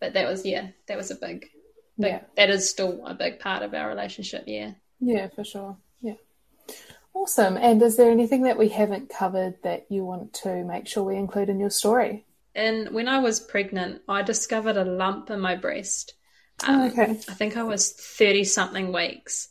but 0.00 0.12
that 0.14 0.26
was 0.26 0.44
yeah, 0.46 0.68
that 0.86 0.96
was 0.96 1.10
a 1.10 1.16
big, 1.16 1.48
big 1.98 2.12
Yeah. 2.12 2.20
that 2.36 2.50
is 2.50 2.68
still 2.68 3.04
a 3.06 3.14
big 3.14 3.38
part 3.40 3.62
of 3.62 3.74
our 3.74 3.88
relationship. 3.88 4.44
Yeah. 4.46 4.72
Yeah, 5.00 5.28
for 5.28 5.44
sure. 5.44 5.76
Yeah. 6.00 6.14
Awesome. 7.14 7.56
And 7.56 7.80
is 7.82 7.96
there 7.96 8.10
anything 8.10 8.42
that 8.42 8.58
we 8.58 8.68
haven't 8.68 9.08
covered 9.10 9.56
that 9.62 9.86
you 9.88 10.04
want 10.04 10.34
to 10.44 10.64
make 10.64 10.86
sure 10.86 11.02
we 11.04 11.16
include 11.16 11.48
in 11.48 11.58
your 11.60 11.70
story? 11.70 12.24
And 12.54 12.90
when 12.90 13.08
I 13.08 13.18
was 13.20 13.40
pregnant, 13.40 14.02
I 14.08 14.22
discovered 14.22 14.76
a 14.76 14.84
lump 14.84 15.30
in 15.30 15.40
my 15.40 15.56
breast. 15.56 16.14
Oh, 16.66 16.72
Um, 16.74 16.90
okay. 16.90 17.02
I 17.10 17.14
think 17.14 17.56
I 17.56 17.62
was 17.62 17.92
30 17.92 18.44
something 18.44 18.92
weeks. 18.92 19.48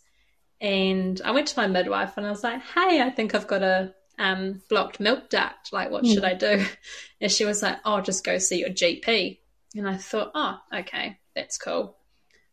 And 0.61 1.21
I 1.23 1.31
went 1.31 1.47
to 1.49 1.59
my 1.59 1.67
midwife 1.67 2.17
and 2.17 2.25
I 2.25 2.29
was 2.31 2.43
like, 2.43 2.61
hey, 2.61 3.01
I 3.01 3.09
think 3.11 3.35
I've 3.35 3.47
got 3.47 3.61
a 3.61 3.93
um, 4.17 4.61
blocked 4.69 4.99
milk 4.99 5.29
duct. 5.29 5.73
Like, 5.73 5.91
what 5.91 6.05
should 6.05 6.23
I 6.23 6.33
do? 6.33 6.65
And 7.21 7.31
she 7.31 7.45
was 7.45 7.61
like, 7.63 7.77
oh, 7.85 8.01
just 8.01 8.23
go 8.23 8.37
see 8.37 8.59
your 8.59 8.69
GP. 8.69 9.39
And 9.75 9.87
I 9.87 9.97
thought, 9.97 10.31
oh, 10.35 10.59
okay, 10.73 11.17
that's 11.35 11.57
cool. 11.57 11.97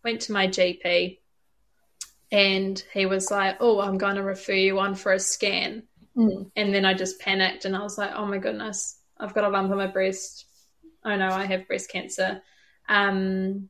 Went 0.04 0.22
to 0.22 0.32
my 0.32 0.48
GP 0.48 1.18
and 2.30 2.82
he 2.92 3.06
was 3.06 3.30
like, 3.30 3.58
oh, 3.60 3.80
I'm 3.80 3.98
going 3.98 4.16
to 4.16 4.22
refer 4.22 4.54
you 4.54 4.78
on 4.78 4.94
for 4.94 5.12
a 5.12 5.18
scan. 5.18 5.82
Mm. 6.16 6.50
And 6.56 6.74
then 6.74 6.84
I 6.84 6.94
just 6.94 7.20
panicked 7.20 7.64
and 7.64 7.76
I 7.76 7.82
was 7.82 7.98
like, 7.98 8.12
oh 8.14 8.26
my 8.26 8.38
goodness, 8.38 8.98
I've 9.18 9.34
got 9.34 9.44
a 9.44 9.48
lump 9.48 9.70
on 9.70 9.76
my 9.76 9.86
breast. 9.86 10.46
Oh 11.04 11.14
no, 11.14 11.28
I 11.28 11.44
have 11.44 11.68
breast 11.68 11.90
cancer. 11.90 12.42
Um, 12.88 13.68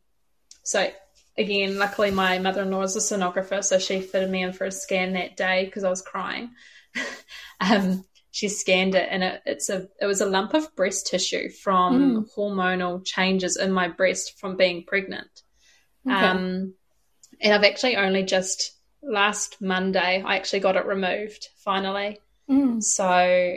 so 0.62 0.91
again, 1.37 1.78
luckily 1.78 2.11
my 2.11 2.39
mother-in-law 2.39 2.83
is 2.83 2.97
a 2.97 3.01
sonographer, 3.01 3.64
so 3.64 3.78
she 3.78 4.01
fitted 4.01 4.30
me 4.30 4.43
in 4.43 4.53
for 4.53 4.64
a 4.64 4.72
scan 4.72 5.14
that 5.14 5.37
day 5.37 5.64
because 5.64 5.85
I 5.85 5.91
was 5.91 6.03
crying. 6.03 6.51
um, 7.61 8.05
she 8.30 8.49
scanned 8.49 8.95
it 8.95 9.09
and 9.11 9.22
it, 9.22 9.43
it's 9.45 9.68
a 9.68 9.89
it 10.01 10.07
was 10.07 10.20
a 10.20 10.26
lump 10.26 10.55
of 10.55 10.74
breast 10.74 11.07
tissue 11.07 11.51
from 11.51 12.26
hormonal 12.37 13.05
changes 13.05 13.57
in 13.57 13.72
my 13.72 13.89
breast 13.89 14.39
from 14.39 14.57
being 14.57 14.85
pregnant. 14.85 15.43
Okay. 16.07 16.14
Um, 16.14 16.74
and 17.40 17.53
I've 17.55 17.64
actually 17.64 17.96
only 17.96 18.22
just 18.24 18.72
last 19.03 19.61
Monday 19.61 20.22
I 20.24 20.36
actually 20.36 20.61
got 20.61 20.76
it 20.76 20.86
removed 20.86 21.48
finally. 21.57 22.18
Mm. 22.50 22.82
So, 22.82 23.57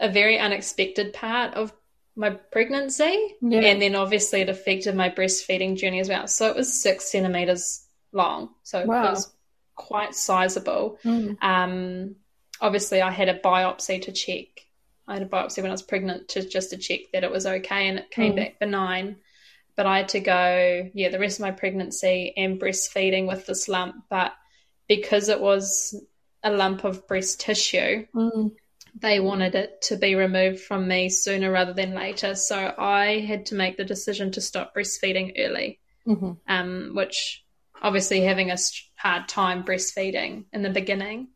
a 0.00 0.08
very 0.08 0.38
unexpected 0.38 1.12
part 1.12 1.54
of 1.54 1.72
my 2.16 2.30
pregnancy. 2.30 3.36
Yeah. 3.40 3.60
And 3.60 3.80
then 3.82 3.94
obviously 3.94 4.40
it 4.42 4.48
affected 4.48 4.94
my 4.94 5.10
breastfeeding 5.10 5.76
journey 5.76 6.00
as 6.00 6.08
well. 6.08 6.26
So, 6.28 6.48
it 6.48 6.56
was 6.56 6.72
six 6.72 7.10
centimeters 7.10 7.84
long. 8.12 8.50
So, 8.62 8.84
Wow. 8.84 9.06
it 9.06 9.10
was 9.10 9.32
quite 9.74 10.14
sizable. 10.14 10.98
Mm. 11.04 11.36
Um, 11.42 12.16
obviously, 12.60 13.00
I 13.02 13.10
had 13.10 13.28
a 13.28 13.38
biopsy 13.38 14.02
to 14.02 14.12
check. 14.12 14.46
I 15.06 15.14
had 15.14 15.22
a 15.22 15.26
biopsy 15.26 15.62
when 15.62 15.70
I 15.70 15.74
was 15.74 15.82
pregnant 15.82 16.28
to 16.30 16.46
just 16.46 16.70
to 16.70 16.76
check 16.76 17.00
that 17.12 17.24
it 17.24 17.30
was 17.30 17.46
okay, 17.46 17.88
and 17.88 17.98
it 17.98 18.10
came 18.10 18.32
Mm. 18.32 18.36
back 18.36 18.58
benign. 18.58 19.16
But 19.78 19.86
I 19.86 19.98
had 19.98 20.08
to 20.08 20.20
go, 20.20 20.90
yeah, 20.92 21.08
the 21.08 21.20
rest 21.20 21.38
of 21.38 21.42
my 21.42 21.52
pregnancy 21.52 22.34
and 22.36 22.60
breastfeeding 22.60 23.28
with 23.28 23.46
this 23.46 23.68
lump. 23.68 23.94
But 24.10 24.32
because 24.88 25.28
it 25.28 25.40
was 25.40 25.94
a 26.42 26.50
lump 26.50 26.82
of 26.82 27.06
breast 27.06 27.40
tissue, 27.40 28.04
Mm. 28.12 28.56
they 29.00 29.20
wanted 29.20 29.54
it 29.54 29.80
to 29.82 29.96
be 29.96 30.16
removed 30.16 30.58
from 30.58 30.88
me 30.88 31.08
sooner 31.08 31.48
rather 31.52 31.74
than 31.74 31.94
later. 31.94 32.34
So 32.34 32.74
I 32.76 33.20
had 33.20 33.46
to 33.46 33.54
make 33.54 33.76
the 33.76 33.84
decision 33.84 34.32
to 34.32 34.40
stop 34.40 34.74
breastfeeding 34.74 35.34
early 35.38 35.78
hmm 36.04 36.32
um, 36.48 36.92
which 36.94 37.44
obviously 37.80 38.22
having 38.22 38.50
a 38.50 38.56
hard 38.96 39.28
time 39.28 39.62
breastfeeding 39.62 40.46
in 40.52 40.62
the 40.62 40.70
beginning 40.70 41.28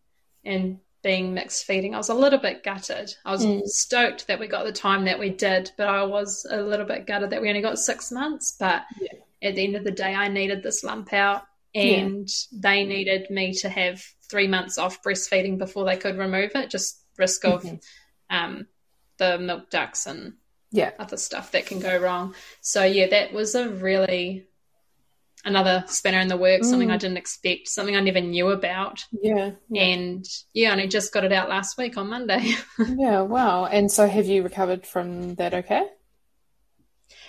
and 0.45 0.81
being 1.03 1.35
mixed 1.35 1.65
feeding, 1.65 1.95
I 1.95 1.99
was 1.99 2.09
a 2.09 2.15
little 2.15 2.39
bit 2.39 2.63
gutted. 2.63 3.15
I 3.25 3.33
was 3.33 3.45
Mm. 3.45 3.67
stoked 3.67 4.27
that 4.29 4.39
we 4.39 4.47
got 4.47 4.65
the 4.65 4.73
time 4.73 5.05
that 5.07 5.19
we 5.19 5.31
did, 5.31 5.73
but 5.77 5.89
I 5.89 6.05
was 6.05 6.47
a 6.49 6.63
little 6.63 6.87
bit 6.87 7.07
gutted 7.07 7.31
that 7.31 7.43
we 7.43 7.49
only 7.49 7.61
got 7.61 7.79
six 7.79 8.13
months. 8.13 8.57
But 8.59 8.85
Yeah. 9.01 9.09
at 9.43 9.57
the 9.57 9.65
end 9.65 9.77
of 9.77 9.85
the 9.85 9.91
day, 9.91 10.15
I 10.15 10.29
needed 10.29 10.63
this 10.63 10.85
lump 10.85 11.13
out, 11.13 11.43
Yeah. 11.75 11.97
and 11.99 12.29
they 12.53 12.85
needed 12.85 13.31
me 13.31 13.53
to 13.55 13.69
have 13.69 14.03
three 14.31 14.47
months 14.47 14.79
off 14.79 15.03
breastfeeding 15.03 15.59
before 15.59 15.85
they 15.85 15.97
could 15.97 16.17
remove 16.17 16.53
it, 16.55 16.71
just 16.71 17.01
risk 17.19 17.45
of 17.45 17.63
Mhm. 17.65 17.83
um, 18.31 18.67
the 19.19 19.39
milk 19.39 19.69
ducts 19.71 20.07
and 20.07 20.35
Yeah. 20.71 20.93
other 20.99 21.17
stuff 21.19 21.51
that 21.51 21.67
can 21.67 21.81
go 21.81 21.97
wrong. 21.99 22.35
So 22.61 22.85
yeah, 22.85 23.09
that 23.09 23.33
was 23.33 23.55
a 23.55 23.69
really 23.69 24.47
another 25.45 25.85
spanner 25.89 26.21
in 26.21 26.29
the 26.29 26.37
works, 26.37 26.69
something 26.71 26.89
Mm. 26.89 26.95
I 26.95 26.97
didn't 26.99 27.17
expect, 27.17 27.69
something 27.69 27.97
I 27.97 28.01
never 28.01 28.21
knew 28.21 28.49
about. 28.51 29.05
Yeah. 29.23 29.53
Yeah. 29.69 29.83
And 29.83 30.25
yeah, 30.55 30.69
I 30.71 30.73
only 30.73 30.89
just 30.89 31.13
got 31.13 31.25
it 31.25 31.33
out 31.33 31.49
last 31.49 31.77
week 31.79 31.97
on 31.97 32.09
Monday. 32.09 32.53
yeah. 32.97 33.23
Wow. 33.23 33.65
And 33.67 33.91
so 33.91 34.07
have 34.07 34.27
you 34.27 34.43
recovered 34.43 34.87
from 34.87 35.35
that 35.37 35.53
okay? 35.55 35.85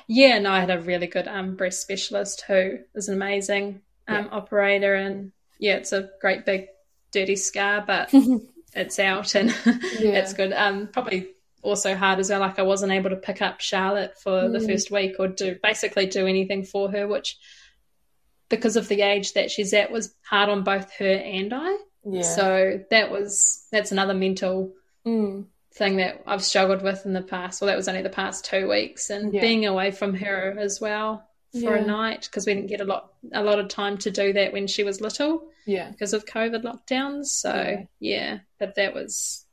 yeah, 0.07 0.39
no, 0.39 0.51
I 0.51 0.59
had 0.59 0.70
a 0.70 0.80
really 0.82 1.07
good 1.07 1.28
um, 1.28 1.55
breast 1.55 1.82
specialist 1.82 2.43
who 2.47 2.80
is 2.95 3.07
an 3.07 3.16
amazing 3.16 3.82
um, 4.07 4.28
operator, 4.32 4.93
and 4.95 5.32
yeah, 5.59 5.76
it's 5.76 5.93
a 5.93 6.09
great 6.22 6.45
big 6.45 6.68
dirty 7.11 7.36
scar, 7.38 7.84
but 7.86 8.14
it's 8.76 8.99
out 8.99 9.36
and 9.36 9.49
Yeah. 9.99 10.20
it's 10.20 10.34
good. 10.34 10.51
Um, 10.51 10.88
probably 10.91 11.30
also 11.61 11.95
hard 11.95 12.20
as 12.20 12.30
well. 12.30 12.41
Like 12.41 12.59
I 12.59 12.64
wasn't 12.64 12.91
able 12.91 13.11
to 13.11 13.16
pick 13.16 13.41
up 13.41 13.61
Charlotte 13.61 14.18
for 14.22 14.49
the 14.49 14.59
Mm. 14.59 14.68
first 14.68 14.91
week 14.91 15.16
or 15.20 15.30
do 15.30 15.57
basically 15.64 16.05
do 16.07 16.28
anything 16.28 16.66
for 16.66 16.91
her, 16.91 17.07
which 17.07 17.38
because 18.58 18.76
of 18.76 18.88
the 18.88 19.01
age 19.01 19.34
that 19.34 19.51
she's 19.51 19.74
at 19.74 19.91
was 19.91 20.14
hard 20.22 20.49
on 20.49 20.64
both 20.64 20.91
her 20.99 21.06
and 21.16 21.54
I. 21.54 21.76
Yeah. 22.06 22.22
So 22.22 22.84
that 22.89 23.12
was 23.12 23.66
that's 23.72 23.91
another 23.91 24.14
mental 24.14 24.74
Mm. 25.06 25.47
thing 25.74 25.97
that 25.97 26.22
I've 26.26 26.43
struggled 26.43 26.82
with 26.82 27.06
in 27.06 27.14
the 27.14 27.22
past. 27.22 27.60
Well, 27.60 27.68
that 27.68 27.76
was 27.76 27.88
only 27.89 28.01
the 28.04 28.10
past 28.10 28.45
two 28.45 28.70
weeks, 28.70 29.10
and 29.10 29.34
Yeah. 29.34 29.41
being 29.41 29.66
away 29.66 29.91
from 29.91 30.14
her 30.16 30.56
as 30.58 30.80
well 30.80 31.28
for 31.51 31.76
Yeah. 31.76 31.84
a 31.84 31.86
night 31.86 32.22
because 32.30 32.45
we 32.45 32.54
didn't 32.54 32.70
get 32.70 32.80
a 32.82 32.86
lot 32.86 33.12
a 33.34 33.43
lot 33.43 33.60
of 33.60 33.68
time 33.68 33.97
to 33.99 34.12
do 34.12 34.34
that 34.34 34.54
when 34.54 34.68
she 34.68 34.84
was 34.84 35.01
little 35.01 35.49
Yeah. 35.66 35.89
because 35.91 36.14
of 36.14 36.26
COVID 36.26 36.64
lockdowns. 36.64 37.26
So 37.28 37.86
Yeah. 37.99 38.39
but 38.60 38.76
that 38.76 38.93
was 38.93 39.45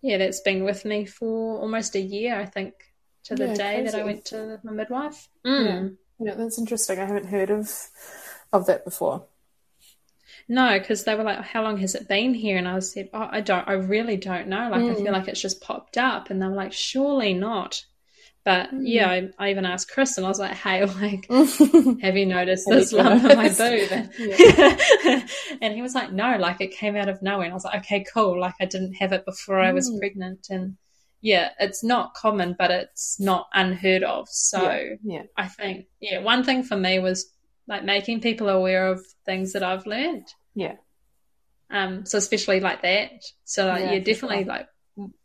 yeah, 0.00 0.16
that's 0.18 0.40
been 0.42 0.62
with 0.64 0.84
me 0.84 1.04
for 1.06 1.58
almost 1.60 1.96
a 1.96 2.00
year, 2.00 2.38
I 2.38 2.44
think, 2.46 2.74
to 3.24 3.34
the 3.34 3.48
day 3.54 3.82
that 3.82 3.96
I 3.96 4.04
went 4.04 4.26
to 4.26 4.60
my 4.62 4.70
midwife. 4.72 5.28
Mm. 5.44 5.96
Yeah, 6.20 6.34
that's 6.34 6.56
interesting. 6.58 7.00
I 7.00 7.04
haven't 7.06 7.26
heard 7.26 7.50
of 7.50 7.68
of 8.52 8.66
that 8.66 8.84
before. 8.84 9.26
No, 10.48 10.78
because 10.78 11.04
they 11.04 11.14
were 11.14 11.24
like, 11.24 11.40
"How 11.40 11.62
long 11.62 11.78
has 11.78 11.94
it 11.94 12.08
been 12.08 12.34
here?" 12.34 12.56
And 12.56 12.68
I 12.68 12.78
said, 12.80 13.10
"Oh, 13.12 13.28
I 13.30 13.40
don't. 13.40 13.66
I 13.68 13.72
really 13.72 14.16
don't 14.16 14.48
know. 14.48 14.68
Like, 14.70 14.82
I 14.82 14.94
Mm. 14.94 15.02
feel 15.02 15.12
like 15.12 15.28
it's 15.28 15.40
just 15.40 15.60
popped 15.60 15.98
up." 15.98 16.30
And 16.30 16.40
they 16.40 16.46
were 16.46 16.54
like, 16.54 16.72
"Surely 16.72 17.34
not." 17.34 17.84
But 18.44 18.70
Mm. 18.70 18.80
yeah, 18.84 19.10
I, 19.10 19.28
I 19.38 19.50
even 19.50 19.66
asked 19.66 19.90
Chris, 19.90 20.16
and 20.16 20.24
I 20.26 20.28
was 20.28 20.38
like, 20.38 20.52
"Hey, 20.56 20.84
like, 21.02 21.26
have 22.02 22.16
you 22.16 22.26
noticed 22.26 22.68
this 22.68 22.92
lump 22.92 23.24
in 23.24 23.36
my 23.36 23.48
boob?" 23.48 23.90
And, 23.92 24.10
and 25.62 25.74
he 25.74 25.82
was 25.82 25.94
like, 25.94 26.12
"No, 26.12 26.36
like 26.38 26.60
it 26.60 26.72
came 26.72 26.96
out 26.96 27.08
of 27.08 27.20
nowhere." 27.22 27.44
And 27.44 27.52
I 27.52 27.54
was 27.56 27.64
like, 27.64 27.80
"Okay, 27.80 28.04
cool. 28.12 28.40
Like 28.40 28.54
I 28.60 28.64
didn't 28.66 28.94
have 28.94 29.12
it 29.12 29.24
before 29.24 29.58
I 29.60 29.72
was 29.72 29.90
Mm. 29.90 29.98
pregnant." 29.98 30.46
And 30.50 30.76
yeah, 31.20 31.50
it's 31.58 31.82
not 31.84 32.14
common, 32.14 32.54
but 32.58 32.70
it's 32.70 33.18
not 33.20 33.48
unheard 33.52 34.02
of. 34.04 34.28
So 34.28 34.62
Yeah. 35.02 35.22
I 35.36 35.48
think 35.48 35.86
yeah, 36.00 36.20
one 36.20 36.44
thing 36.44 36.62
for 36.62 36.76
me 36.76 36.98
was 37.00 37.30
like 37.68 37.84
making 37.84 38.20
people 38.22 38.48
aware 38.48 38.88
of 38.88 39.04
things 39.24 39.52
that 39.52 39.62
I've 39.62 39.86
learned. 39.86 40.26
Yeah. 40.54 40.76
Um, 41.70 42.06
so 42.06 42.18
especially 42.18 42.60
like 42.60 42.82
that. 42.82 43.10
So 43.44 43.68
like, 43.68 43.82
Yeah, 43.82 43.98
for 43.98 44.00
definitely 44.00 44.44
sure. 44.44 44.46
like 44.46 44.68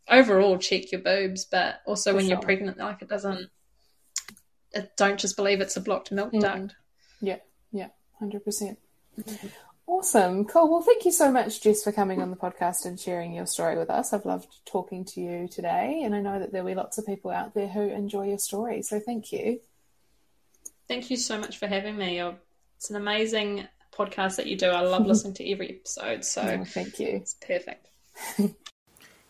overall 0.08 0.58
check 0.58 0.92
your 0.92 1.00
boobs, 1.00 1.46
but 1.46 1.80
also 1.86 2.10
For 2.10 2.16
when 2.16 2.26
you're 2.26 2.38
pregnant, 2.40 2.78
like 2.78 3.02
it 3.02 3.08
doesn't. 3.08 3.48
It, 4.72 4.92
don't 4.96 5.18
just 5.18 5.36
believe 5.36 5.60
it's 5.60 5.76
a 5.76 5.80
blocked 5.80 6.12
milk 6.12 6.32
Mm. 6.32 6.40
duct. 6.40 6.74
Yeah, 7.20 7.38
yeah, 7.72 7.88
100%. 8.20 8.44
percent 8.44 8.78
Awesome. 9.86 10.46
Cool. 10.46 10.70
Well, 10.70 10.80
thank 10.82 11.04
you 11.04 11.12
so 11.12 11.30
much, 11.30 11.60
Jess, 11.62 11.82
for 11.84 11.92
coming 11.92 12.22
on 12.22 12.30
the 12.30 12.36
podcast 12.36 12.86
and 12.86 12.98
sharing 12.98 13.32
your 13.34 13.46
story 13.46 13.76
with 13.76 13.90
us. 13.90 14.12
I've 14.14 14.24
loved 14.24 14.48
talking 14.64 15.04
to 15.06 15.20
you 15.20 15.46
today, 15.46 16.02
and 16.04 16.14
I 16.14 16.20
know 16.20 16.38
that 16.38 16.52
there'll 16.52 16.66
be 16.66 16.74
lots 16.74 16.96
of 16.98 17.04
people 17.06 17.30
out 17.30 17.54
there 17.54 17.68
who 17.68 17.82
enjoy 17.82 18.28
your 18.28 18.38
story. 18.38 18.80
So 18.82 18.98
thank 18.98 19.30
you. 19.30 19.60
Thank 20.88 21.10
you 21.10 21.16
so 21.16 21.38
much 21.38 21.58
for 21.58 21.66
having 21.66 21.96
me. 21.96 22.16
You're- 22.18 22.36
It's 22.76 22.90
an 22.90 22.96
amazing 22.96 23.66
podcast 23.96 24.36
that 24.36 24.46
you 24.46 24.56
do. 24.56 24.68
I 24.68 24.80
love 24.80 25.06
listening 25.12 25.34
to 25.34 25.50
every 25.50 25.70
episode, 25.70 26.24
so 26.24 26.42
Oh, 26.42 26.64
thank 26.64 26.98
you. 26.98 27.08
it's 27.08 27.34
perfect. 27.34 27.88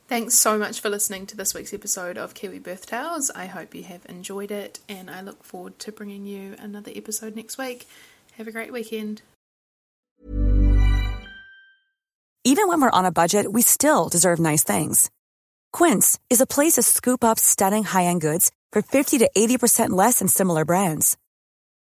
Thanks 0.08 0.34
so 0.34 0.58
much 0.58 0.80
for 0.80 0.90
listening 0.90 1.24
to 1.26 1.36
this 1.36 1.54
week's 1.54 1.72
episode 1.72 2.18
of 2.18 2.34
Kiwi 2.34 2.58
Birth 2.58 2.86
Tales. 2.86 3.30
I 3.30 3.46
hope 3.46 3.74
you 3.74 3.84
have 3.84 4.04
enjoyed 4.08 4.50
it, 4.50 4.78
and 4.88 5.10
I 5.10 5.20
look 5.22 5.42
forward 5.44 5.78
to 5.80 5.92
bringing 5.92 6.26
you 6.26 6.56
another 6.58 6.92
episode 6.94 7.34
next 7.36 7.56
week. 7.56 7.86
Have 8.36 8.46
a 8.48 8.52
great 8.52 8.72
weekend. 8.72 9.22
Even 12.46 12.68
when 12.68 12.80
we're 12.80 12.90
on 12.90 13.06
a 13.06 13.12
budget, 13.12 13.50
we 13.50 13.62
still 13.62 14.08
deserve 14.10 14.38
nice 14.38 14.62
things. 14.62 15.10
Quince 15.72 16.18
is 16.28 16.40
a 16.42 16.46
place 16.46 16.74
to 16.74 16.82
scoop 16.82 17.24
up 17.24 17.38
stunning 17.38 17.84
high-end 17.84 18.20
goods 18.20 18.52
for 18.72 18.82
50 18.82 19.18
to 19.18 19.30
80% 19.36 19.90
less 19.90 20.18
than 20.18 20.28
similar 20.28 20.64
brands. 20.66 21.16